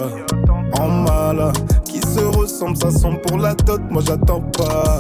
[0.78, 1.52] En mal,
[1.84, 4.98] qui se ressemble, ça semble pour la dot, moi j'attends pas.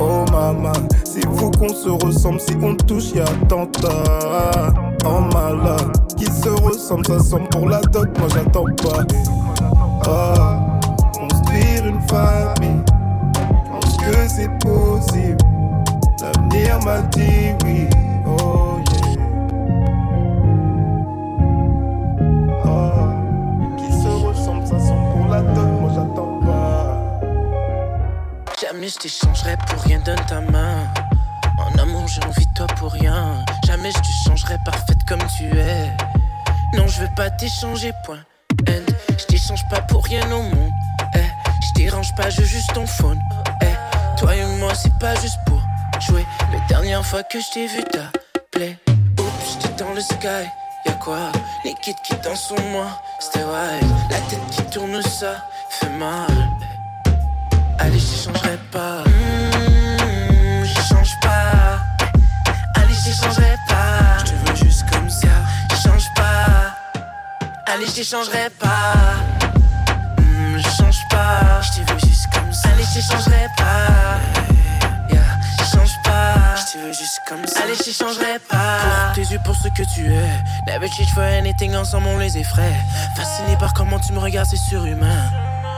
[0.00, 0.72] Oh maman,
[1.04, 4.72] c'est fou qu'on se ressemble si on touche y'a attentat.
[5.04, 5.76] En mal,
[6.16, 9.04] qui se ressemble, ça semble pour la dot, moi j'attends pas.
[10.06, 10.78] Ah,
[11.18, 12.82] construire une famille,
[13.70, 15.38] pense que c'est possible.
[16.20, 17.88] L'avenir m'a dit oui.
[18.26, 18.65] Oh
[28.88, 30.86] Je t'échangerai pour rien, donne ta main.
[31.58, 33.44] En amour, j'ai envie de toi pour rien.
[33.66, 35.90] Jamais je te changerai parfaite comme tu es.
[36.72, 38.20] Non, je veux pas t'échanger, point.
[38.68, 38.86] And
[39.18, 40.70] je t'ai change pas pour rien au monde.
[41.16, 43.18] Eh, je dérange pas, je juste ton phone.
[43.62, 45.60] Eh, toi et moi, c'est pas juste pour
[46.00, 46.24] jouer.
[46.52, 48.78] La dernière fois que je t'ai vu t'appeler,
[49.18, 50.46] oups, j'étais dans le sky.
[50.84, 51.32] Y'a quoi?
[51.64, 52.86] Les kids qui dansent sur moi,
[53.18, 53.92] c'était wild.
[54.10, 56.55] La tête qui tourne, ça fait mal.
[57.78, 59.02] Allez, j'échangerai pas.
[59.04, 61.78] Hmm, j'échange pas.
[62.74, 64.18] Allez, j'échangerai pas.
[64.18, 65.28] Je te veux juste comme ça.
[65.70, 66.74] J'échange pas.
[67.66, 68.94] Allez, j'échangerai pas.
[70.18, 71.60] Hmm, j'échange pas.
[71.62, 72.68] Je te veux juste comme ça.
[72.70, 72.84] Allez.
[75.10, 75.20] Yeah,
[75.58, 76.54] j'échange pas.
[76.72, 77.60] Je veux juste comme ça.
[77.62, 78.78] Allez, j'échangerai pas.
[79.06, 80.42] Pour tes yeux, pour ce que tu es.
[80.66, 82.74] Never change for anything, ensemble on les effraie.
[83.14, 85.30] Fasciné par comment tu me regardes, c'est surhumain.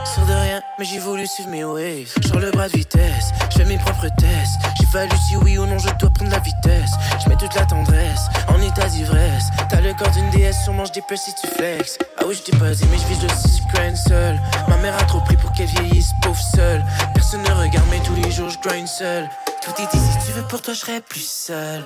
[0.05, 2.13] Sûr de rien, mais j'ai voulu suivre mes waves.
[2.25, 4.59] Sur le bras de vitesse, je fais mes propres tests.
[4.79, 6.91] J'évalue si oui ou non je dois prendre la vitesse.
[7.23, 9.49] Je mets toute la tendresse en état d'ivresse.
[9.69, 11.97] T'as le corps d'une déesse, sûrement je dépêche si tu flex.
[12.17, 14.39] Ah oui, je pas mais je vise le 6 grind seul.
[14.67, 16.83] Ma mère a trop pris pour qu'elle vieillisse, pauvre seule.
[17.13, 19.29] Personne ne regarde, mais tous les jours je grind seul.
[19.61, 21.83] Tout est dit, si tu veux, pour toi, je serais plus seul.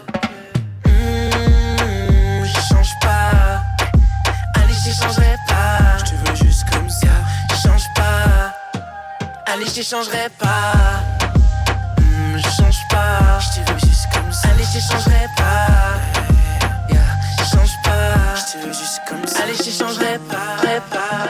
[0.85, 3.61] Hmm, j'échange pas.
[4.55, 5.97] Allez, j'échangerai pas.
[5.97, 7.07] Je te veux juste comme ça.
[7.95, 8.53] Pas.
[9.47, 11.01] Allez, j'échangerai pas.
[11.97, 13.39] Hmm, j'échange pas.
[13.39, 14.49] Je te veux juste comme ça.
[14.49, 15.99] Allez, j'échangerai pas.
[16.89, 17.01] Yeah,
[17.37, 18.35] j'échange pas.
[18.35, 19.43] Je te veux juste comme ça.
[19.43, 20.61] Allez, j'échangerai pas.
[20.61, 21.23] Répa,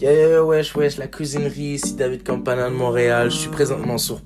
[0.00, 3.30] Yeah, yeah, yeah, wesh, wesh, la cuisinerie, ici David Campana de Montréal.
[3.30, 4.20] Je suis présentement sur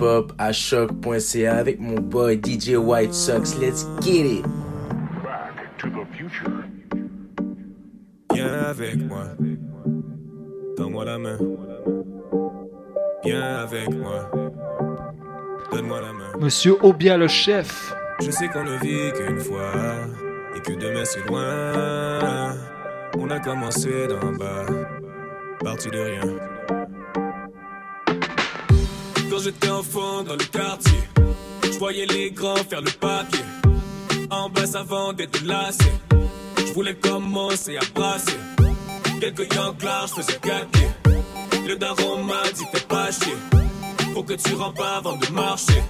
[0.00, 3.56] Hop à choc.ca avec mon boy DJ White Sox.
[3.58, 4.44] Let's get it!
[8.32, 9.24] Viens avec moi.
[10.76, 11.38] Donne-moi la main.
[13.24, 14.30] Viens avec moi.
[15.72, 16.32] Donne-moi la main.
[16.38, 17.94] Monsieur Obia le chef.
[18.20, 19.72] Je sais qu'on ne vit qu'une fois
[20.56, 22.54] et que demain c'est loin.
[23.18, 24.66] On a commencé d'en bas,
[25.62, 26.22] parti de rien.
[29.30, 31.00] Quand j'étais enfant dans le quartier,
[31.64, 33.44] je voyais les grands faire le papier.
[34.30, 35.84] En bas avant d'être lassé,
[36.58, 38.38] je voulais commencer à brasser.
[39.20, 40.88] Quelques yanclards, je faisais gâter.
[41.66, 43.36] Le daron m'a dit pas chier,
[44.12, 45.82] faut que tu rentres pas avant de marcher.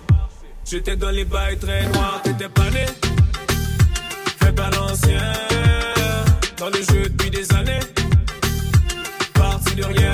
[0.64, 2.86] J'étais dans les bails très noirs, t'étais pas né.
[4.40, 5.32] Fais pas l'ancien,
[6.58, 7.80] dans le jeu depuis des années.
[9.34, 10.12] Parti de rien,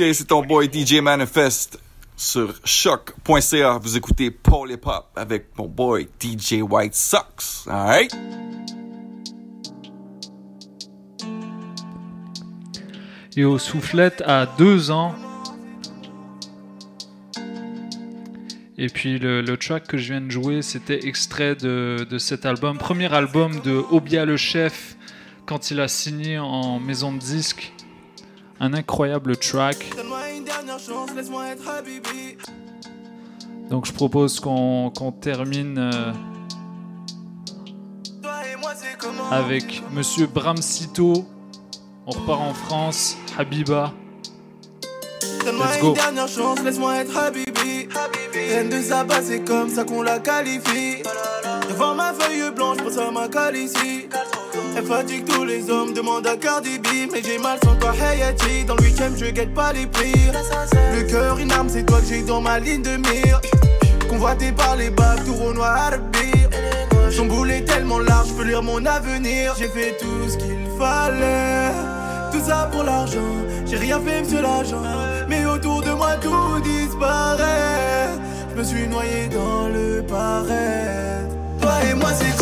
[0.00, 1.78] C'est ton boy DJ Manifest
[2.16, 3.78] sur choc.ca.
[3.82, 7.66] Vous écoutez Paul Hip Hop avec mon boy DJ White Sox.
[7.68, 8.10] Alright?
[13.36, 15.14] Et au soufflette à deux ans.
[18.78, 22.46] Et puis le, le track que je viens de jouer, c'était extrait de, de cet
[22.46, 24.96] album, premier album de Obia le chef
[25.44, 27.74] quand il a signé en maison de disque.
[28.60, 29.76] Un incroyable track.
[31.66, 32.36] Habibi.
[33.70, 36.12] Donc je propose qu'on qu'on termine euh,
[39.30, 41.24] avec Monsieur Bramsito.
[42.06, 43.92] On repart en France, Habiba.
[45.46, 45.92] Let's go.
[45.94, 47.88] dernière chance, laisse-moi être Habibi.
[48.34, 51.02] Reine de Saba, c'est comme ça qu'on la qualifie.
[51.68, 53.26] Devant ma feuille blanche, pour ça ma
[53.56, 54.08] ici.
[54.76, 56.86] Elle fatigue tous les hommes, demande à Cardi B.
[57.12, 58.64] Mais j'ai mal sans toi, Hayati.
[58.64, 60.32] Dans le huitième, je guette pas les pires.
[60.94, 63.40] Le cœur, une arme, c'est toi que j'ai dans ma ligne de mire.
[64.08, 65.90] Convoité par les bacs, tout au noir.
[67.10, 69.54] Son boulet tellement large, je peux lire mon avenir.
[69.58, 71.72] J'ai fait tout ce qu'il fallait.
[72.32, 73.18] Tout ça pour l'argent,
[73.66, 74.82] j'ai rien fait, monsieur l'agent.
[75.28, 78.10] Mais autour de moi, tout disparaît.
[78.52, 81.26] Je me suis noyé dans le pareil.
[81.60, 82.39] Toi et moi, c'est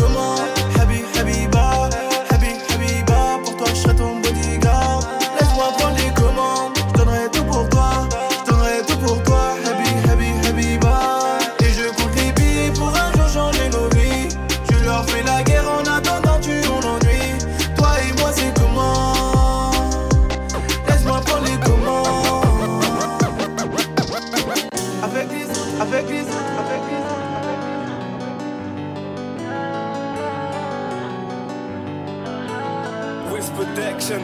[33.59, 34.21] Protection.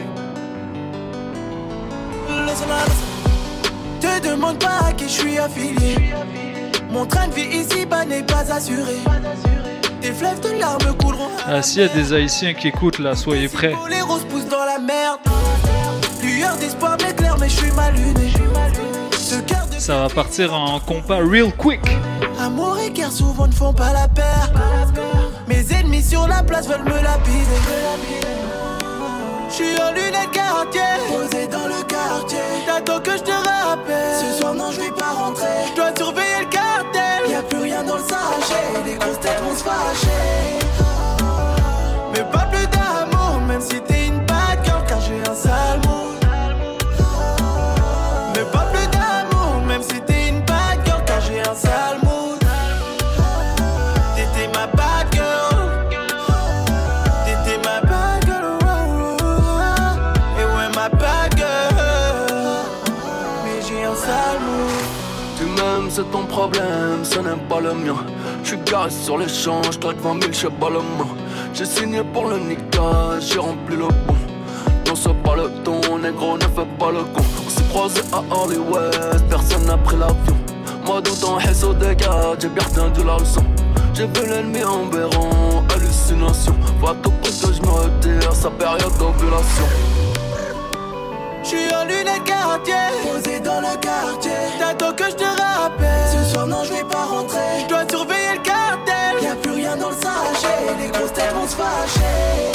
[3.99, 6.13] Te demande pas à qui je suis affilié.
[6.89, 8.95] Mon train de vie ici-bas n'est pas assuré.
[9.99, 11.27] Tes fleuves de larmes couleront.
[11.45, 13.73] Ah, s'il y a des Haïtiens qui écoutent là, soyez prêts.
[13.89, 15.19] Les roses poussent dans la merde.
[16.23, 18.31] Lueur d'espoir m'éclaire, mais je suis mal luné.
[19.77, 21.81] Ça va partir en compas real quick.
[22.39, 24.49] amour et guerre souvent ne font pas la paire.
[25.49, 28.54] Mes ennemis sur la place veulent me lapider.
[29.57, 32.39] Je suis en lunettes quartier, posé dans le quartier.
[32.65, 34.19] T'attends que je te rappelle.
[34.19, 35.45] Ce soir, non, je vais pas rentrer.
[35.69, 37.29] Je dois surveiller le cartel.
[37.29, 38.83] Y a plus rien dans le sachet.
[38.85, 40.59] Les grosses têtes vont se fâcher.
[42.11, 44.24] Mais pas plus d'amour, même si t'es une
[65.95, 67.95] c'est ton problème, ce n'est pas le mien.
[68.43, 70.83] J'suis garé sur les champs, j'claque 20 000 chez Balmain.
[71.53, 74.15] J'ai signé pour le Nika, j'ai rempli le bon.
[74.87, 77.23] Non, c'est pas le ton, négro, ne fais pas le con.
[77.45, 80.35] On s'est croisé à Hollywood, personne n'a pris l'avion.
[80.85, 83.43] Moi, dans ton réseau des gars, j'ai bien retenu la leçon.
[83.93, 86.55] J'ai vu l'ennemi en béron, hallucination.
[86.81, 90.04] Faut à tout prix que je me retire, sa période d'ovulation.
[91.45, 92.73] J'suis en lunettes quartier,
[93.03, 94.31] posé dans le quartier.
[94.57, 96.07] T'attends que je te rappelle.
[96.11, 97.61] Ce soir, non, je vais pas rentrer.
[97.61, 99.21] Je dois surveiller le cartel.
[99.21, 100.75] Y a plus rien dans le sachet.
[100.81, 102.51] Les grosses têtes vont se fâcher.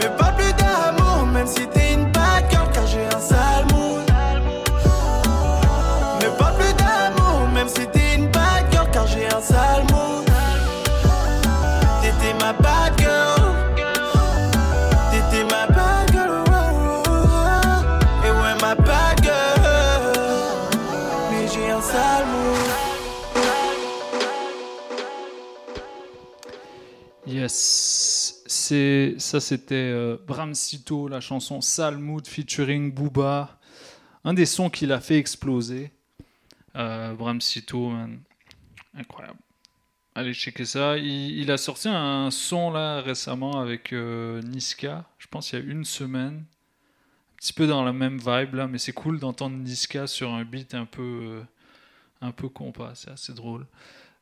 [0.00, 2.10] Mais pas plus d'amour, même si t'es une
[27.48, 33.58] C'est ça c'était euh, Bramsito, la chanson Salmood featuring Booba,
[34.24, 35.90] un des sons qu'il a fait exploser.
[36.76, 38.20] Euh, Bramsito, man,
[38.94, 39.38] incroyable.
[40.14, 40.98] Allez checker ça.
[40.98, 45.62] Il, il a sorti un son là récemment avec euh, Niska, je pense il y
[45.62, 46.44] a une semaine,
[47.32, 50.44] un petit peu dans la même vibe là, mais c'est cool d'entendre Niska sur un
[50.44, 51.42] beat un peu euh,
[52.20, 53.66] un peu compas, c'est assez drôle.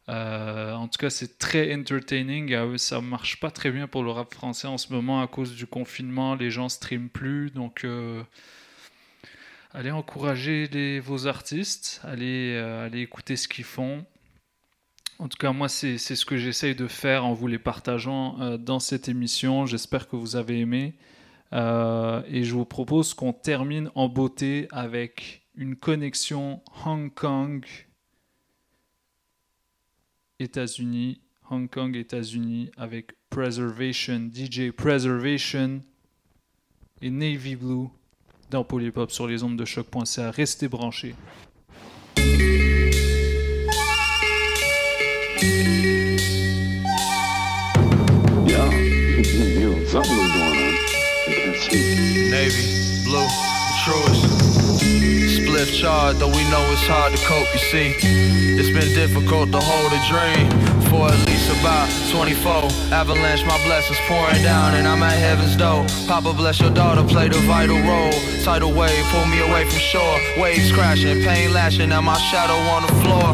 [0.08, 2.52] Euh, en tout cas, c'est très entertaining.
[2.52, 5.54] Euh, Ça marche pas très bien pour le rap français en ce moment à cause
[5.54, 6.34] du confinement.
[6.34, 8.22] Les gens streament plus, donc euh,
[9.74, 14.04] allez encourager les- vos artistes, allez, euh, allez écouter ce qu'ils font.
[15.18, 18.78] En tout cas, moi, c'est ce que j'essaye de faire en vous les partageant dans
[18.80, 19.64] cette émission.
[19.64, 20.94] J'espère que vous avez aimé.
[21.54, 27.64] Et je vous propose qu'on termine en beauté avec une connexion Hong Kong
[30.38, 35.82] États-Unis, Hong Kong, États-Unis, avec Preservation, DJ Preservation
[37.02, 37.88] et Navy Blue
[38.50, 40.30] dans Polypop sur les ondes de choc.ca.
[40.30, 41.14] Restez branchés.
[55.72, 57.94] Charred, though we know it's hard to cope, you see.
[58.58, 60.46] It's been difficult to hold a dream
[60.88, 62.70] for at least about 24.
[62.92, 65.84] Avalanche, my blessings pouring down, and I'm at heaven's door.
[66.06, 68.14] Papa bless your daughter, played a vital role.
[68.44, 70.18] Tidal wave, pull me away from shore.
[70.38, 73.28] Waves crashing, pain lashing, and my shadow on the floor.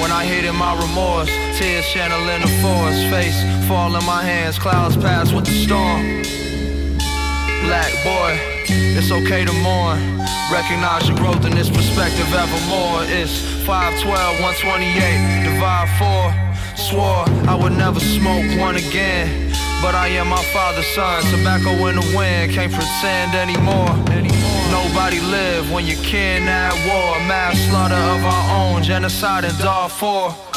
[0.00, 4.58] When I hit in my remorse, tears channeling the forest, face fall in my hands,
[4.58, 6.22] clouds pass with the storm.
[7.64, 9.98] Black boy, it's okay to mourn.
[10.50, 13.04] Recognize your growth in this perspective evermore.
[13.04, 16.44] It's 512, 128, divide 4.
[16.76, 19.52] Swore I would never smoke one again.
[19.80, 21.22] But I am my father's son.
[21.30, 23.92] Tobacco in the wind, can't pretend anymore.
[24.70, 27.18] Nobody live when you kin at war.
[27.28, 30.53] Mass slaughter of our own, genocide in Darfur.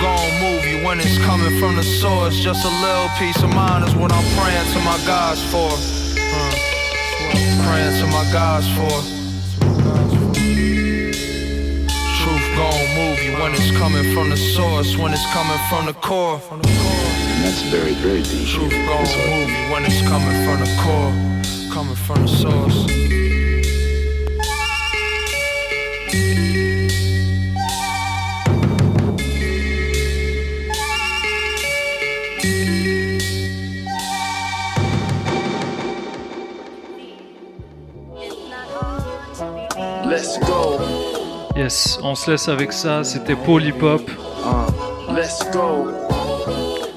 [0.00, 2.40] Gon' move you when it's coming from the source.
[2.40, 5.68] Just a little peace of mind is what I'm praying to my gods for.
[5.68, 6.54] Uh,
[7.68, 8.88] praying to my gods for.
[12.16, 15.92] Truth gon' move you when it's coming from the source, when it's coming from the
[15.92, 16.40] core.
[16.50, 18.48] And that's very, very deep.
[18.48, 21.12] Truth gon' move you when it's coming from the core,
[21.74, 23.19] coming from the source.
[42.02, 43.04] On se laisse avec ça.
[43.04, 43.34] C'était
[45.52, 45.88] go.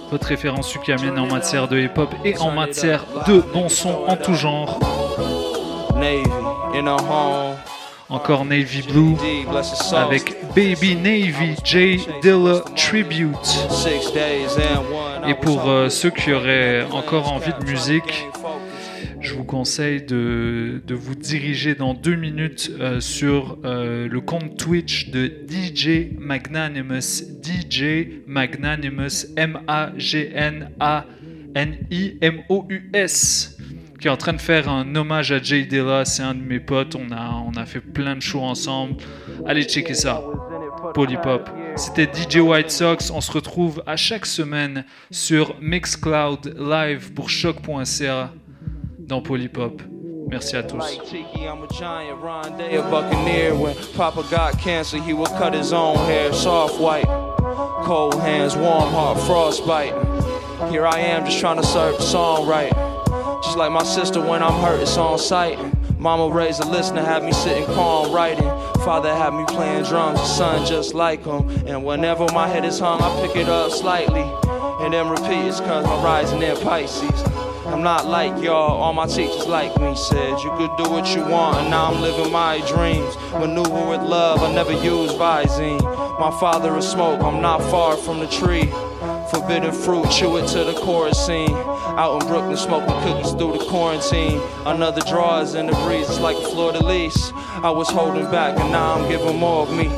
[0.10, 4.16] Votre référence ukamienne en matière de hip hop et en matière de bon son en
[4.16, 4.80] tout genre.
[8.10, 9.16] Encore Navy Blue
[9.95, 13.68] avec Baby Navy J Dilla Tribute.
[15.28, 18.28] Et pour euh, ceux qui auraient encore envie de musique,
[19.24, 24.58] je vous conseille de, de vous diriger dans deux minutes euh, sur euh, le compte
[24.58, 27.24] Twitch de DJ Magnanimous.
[27.41, 29.98] DJ Magnanimous, M-A-G-N-A-N-I-M-O-U-S,
[34.00, 36.04] qui est en train de faire un hommage à Jay Dilla.
[36.04, 36.95] C'est un de mes potes.
[36.95, 38.98] On a, on a fait plein de shows ensemble.
[39.45, 40.22] Allez checker ça.
[40.94, 41.50] Polypop.
[41.78, 43.10] C'était DJ White Sox.
[43.10, 48.34] On se retrouve à chaque semaine sur Mixcloud Live pour choc.ca
[49.08, 49.82] dans Polypop.
[50.30, 51.00] Merci à tous.
[57.86, 59.94] Cold hands, warm heart, frostbite.
[60.70, 62.72] Here I am, just trying to serve the song right.
[63.44, 65.60] Just like my sister when I'm hurt, it's on sight.
[66.00, 68.50] Mama raised a listener, had me sitting calm writing.
[68.86, 71.50] Father had me playing drums, son just like him.
[71.68, 74.24] And whenever my head is hung, I pick it up slightly.
[74.80, 77.43] And then repeat, it's cause I'm rising in Pisces.
[77.74, 81.26] I'm not like y'all, all my teachers like me said you could do what you
[81.26, 83.18] want, and now I'm living my dreams.
[83.32, 85.82] Maneuver with love, I never use Visine.
[86.20, 88.68] My father is smoke, I'm not far from the tree.
[89.32, 91.52] Forbidden fruit, chew it to the chorus scene.
[91.52, 94.40] Out in Brooklyn, smoking cookies through the quarantine.
[94.68, 97.34] Another draw is in the breeze, it's like a Florida lease.
[97.64, 99.90] I was holding back, and now I'm giving more of me.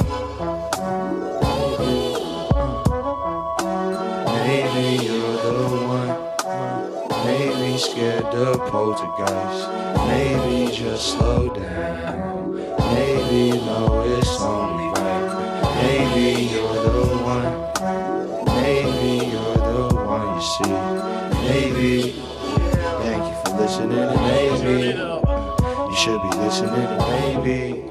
[7.85, 9.69] Scared of poltergeist.
[10.07, 12.55] Maybe just slow down.
[12.93, 15.29] Maybe know it's only right.
[15.83, 17.51] Maybe you're the one.
[18.61, 20.75] Maybe you're the one you see.
[21.47, 22.11] Maybe.
[23.03, 24.09] Thank you for listening.
[24.29, 24.97] Maybe
[25.89, 26.89] you should be listening.
[27.13, 27.85] Maybe.